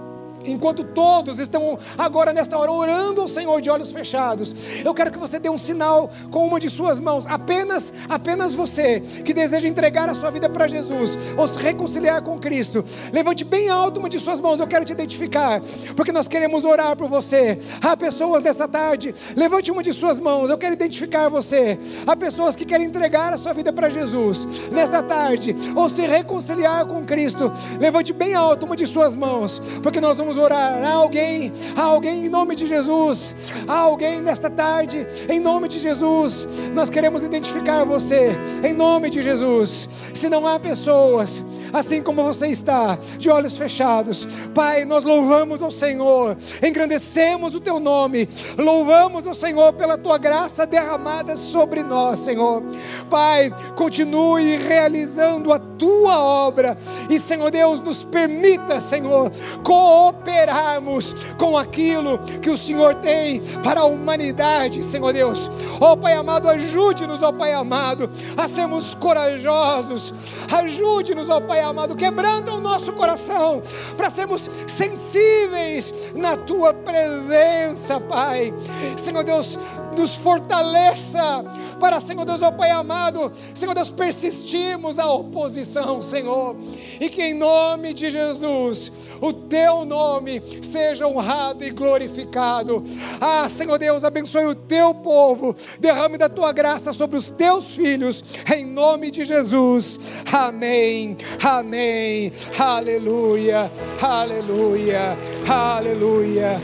enquanto 0.44 0.84
todos 0.84 1.38
estão 1.38 1.78
agora 1.96 2.32
nesta 2.32 2.56
hora 2.58 2.70
orando 2.70 3.20
ao 3.20 3.28
Senhor 3.28 3.60
de 3.60 3.70
olhos 3.70 3.90
fechados, 3.90 4.54
eu 4.84 4.94
quero 4.94 5.10
que 5.10 5.18
você 5.18 5.38
dê 5.38 5.48
um 5.48 5.58
sinal 5.58 6.10
com 6.30 6.46
uma 6.46 6.60
de 6.60 6.70
suas 6.70 6.98
mãos, 6.98 7.26
apenas, 7.26 7.92
apenas 8.08 8.54
você 8.54 9.00
que 9.00 9.32
deseja 9.32 9.68
entregar 9.68 10.08
a 10.08 10.14
sua 10.14 10.30
vida 10.30 10.48
para 10.48 10.68
Jesus 10.68 11.16
ou 11.36 11.46
se 11.46 11.58
reconciliar 11.58 12.22
com 12.22 12.38
Cristo, 12.38 12.84
levante 13.12 13.44
bem 13.44 13.68
alto 13.68 14.00
uma 14.00 14.08
de 14.08 14.18
suas 14.18 14.40
mãos, 14.40 14.60
eu 14.60 14.66
quero 14.66 14.84
te 14.84 14.92
identificar, 14.92 15.60
porque 15.94 16.12
nós 16.12 16.28
queremos 16.28 16.64
orar 16.64 16.96
por 16.96 17.08
você. 17.08 17.58
Há 17.82 17.96
pessoas 17.96 18.42
nessa 18.42 18.68
tarde, 18.68 19.14
levante 19.34 19.70
uma 19.70 19.82
de 19.82 19.92
suas 19.92 20.18
mãos, 20.18 20.50
eu 20.50 20.58
quero 20.58 20.74
identificar 20.74 21.28
você. 21.28 21.78
Há 22.06 22.16
pessoas 22.16 22.56
que 22.56 22.64
querem 22.64 22.86
entregar 22.86 23.32
a 23.32 23.36
sua 23.36 23.52
vida 23.52 23.72
para 23.72 23.88
Jesus 23.88 24.46
nesta 24.70 25.02
tarde 25.02 25.54
ou 25.74 25.88
se 25.88 26.06
reconciliar 26.06 26.86
com 26.86 27.04
Cristo, 27.04 27.50
levante 27.78 28.12
bem 28.12 28.34
alto 28.34 28.66
uma 28.66 28.76
de 28.76 28.86
suas 28.86 29.14
mãos, 29.14 29.60
porque 29.82 30.00
nós 30.00 30.18
vamos 30.18 30.25
orar. 30.36 30.82
Há 30.82 30.92
alguém, 30.92 31.52
há 31.76 31.82
alguém 31.82 32.26
em 32.26 32.28
nome 32.28 32.56
de 32.56 32.66
Jesus, 32.66 33.34
há 33.68 33.78
alguém 33.78 34.20
nesta 34.20 34.50
tarde, 34.50 35.06
em 35.28 35.38
nome 35.38 35.68
de 35.68 35.78
Jesus, 35.78 36.46
nós 36.74 36.90
queremos 36.90 37.22
identificar 37.22 37.84
você, 37.84 38.36
em 38.64 38.72
nome 38.72 39.08
de 39.08 39.22
Jesus. 39.22 39.88
Se 40.12 40.28
não 40.28 40.46
há 40.46 40.58
pessoas, 40.58 41.42
assim 41.78 42.02
como 42.02 42.22
você 42.22 42.48
está, 42.48 42.98
de 43.18 43.30
olhos 43.30 43.56
fechados, 43.56 44.26
Pai, 44.54 44.84
nós 44.84 45.04
louvamos 45.04 45.62
ao 45.62 45.70
Senhor, 45.70 46.36
engrandecemos 46.62 47.54
o 47.54 47.60
teu 47.60 47.78
nome, 47.78 48.28
louvamos 48.56 49.26
ao 49.26 49.34
Senhor 49.34 49.72
pela 49.74 49.98
tua 49.98 50.18
graça 50.18 50.66
derramada 50.66 51.36
sobre 51.36 51.82
nós, 51.82 52.20
Senhor. 52.20 52.62
Pai, 53.10 53.54
continue 53.76 54.56
realizando 54.56 55.52
a 55.52 55.58
tua 55.58 56.18
obra 56.18 56.76
e, 57.10 57.18
Senhor 57.18 57.50
Deus, 57.50 57.80
nos 57.80 58.02
permita, 58.02 58.80
Senhor, 58.80 59.30
cooperarmos 59.62 61.14
com 61.38 61.56
aquilo 61.56 62.18
que 62.40 62.50
o 62.50 62.56
Senhor 62.56 62.94
tem 62.96 63.40
para 63.62 63.80
a 63.80 63.84
humanidade, 63.84 64.82
Senhor 64.82 65.12
Deus. 65.12 65.50
Ó 65.80 65.96
Pai 65.96 66.14
amado, 66.14 66.48
ajude-nos, 66.48 67.22
ó 67.22 67.32
Pai 67.32 67.52
amado, 67.52 68.10
a 68.36 68.48
sermos 68.48 68.94
corajosos, 68.94 70.12
ajude-nos, 70.50 71.28
ó 71.28 71.40
Pai 71.40 71.60
amado, 71.68 71.96
quebranta 71.96 72.52
o 72.52 72.60
nosso 72.60 72.92
coração 72.92 73.62
para 73.96 74.10
sermos 74.10 74.48
sensíveis 74.66 75.92
na 76.14 76.36
tua 76.36 76.72
presença, 76.72 78.00
Pai. 78.00 78.52
Senhor 78.96 79.24
Deus, 79.24 79.56
nos 79.96 80.14
fortaleça 80.14 81.44
para, 81.76 82.00
Senhor 82.00 82.24
Deus, 82.24 82.42
ó 82.42 82.50
Pai 82.50 82.70
amado, 82.70 83.30
Senhor 83.54 83.74
Deus, 83.74 83.90
persistimos 83.90 84.98
a 84.98 85.10
oposição, 85.10 86.02
Senhor, 86.02 86.56
e 87.00 87.08
que 87.08 87.22
em 87.22 87.34
nome 87.34 87.92
de 87.92 88.10
Jesus, 88.10 88.90
o 89.20 89.32
Teu 89.32 89.84
nome 89.84 90.42
seja 90.62 91.06
honrado 91.06 91.64
e 91.64 91.70
glorificado. 91.70 92.82
Ah, 93.20 93.48
Senhor 93.48 93.78
Deus, 93.78 94.04
abençoe 94.04 94.46
o 94.46 94.54
Teu 94.54 94.94
povo, 94.94 95.54
derrame 95.78 96.18
da 96.18 96.28
Tua 96.28 96.52
graça 96.52 96.92
sobre 96.92 97.16
os 97.16 97.30
Teus 97.30 97.72
filhos, 97.72 98.22
em 98.54 98.64
nome 98.64 99.10
de 99.10 99.24
Jesus. 99.24 99.98
Amém, 100.32 101.16
amém, 101.42 102.32
aleluia, 102.58 103.70
aleluia, 104.00 105.16
aleluia. 105.48 106.60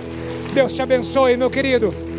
Deus 0.54 0.72
te 0.74 0.82
abençoe, 0.82 1.36
meu 1.36 1.48
querido. 1.48 2.11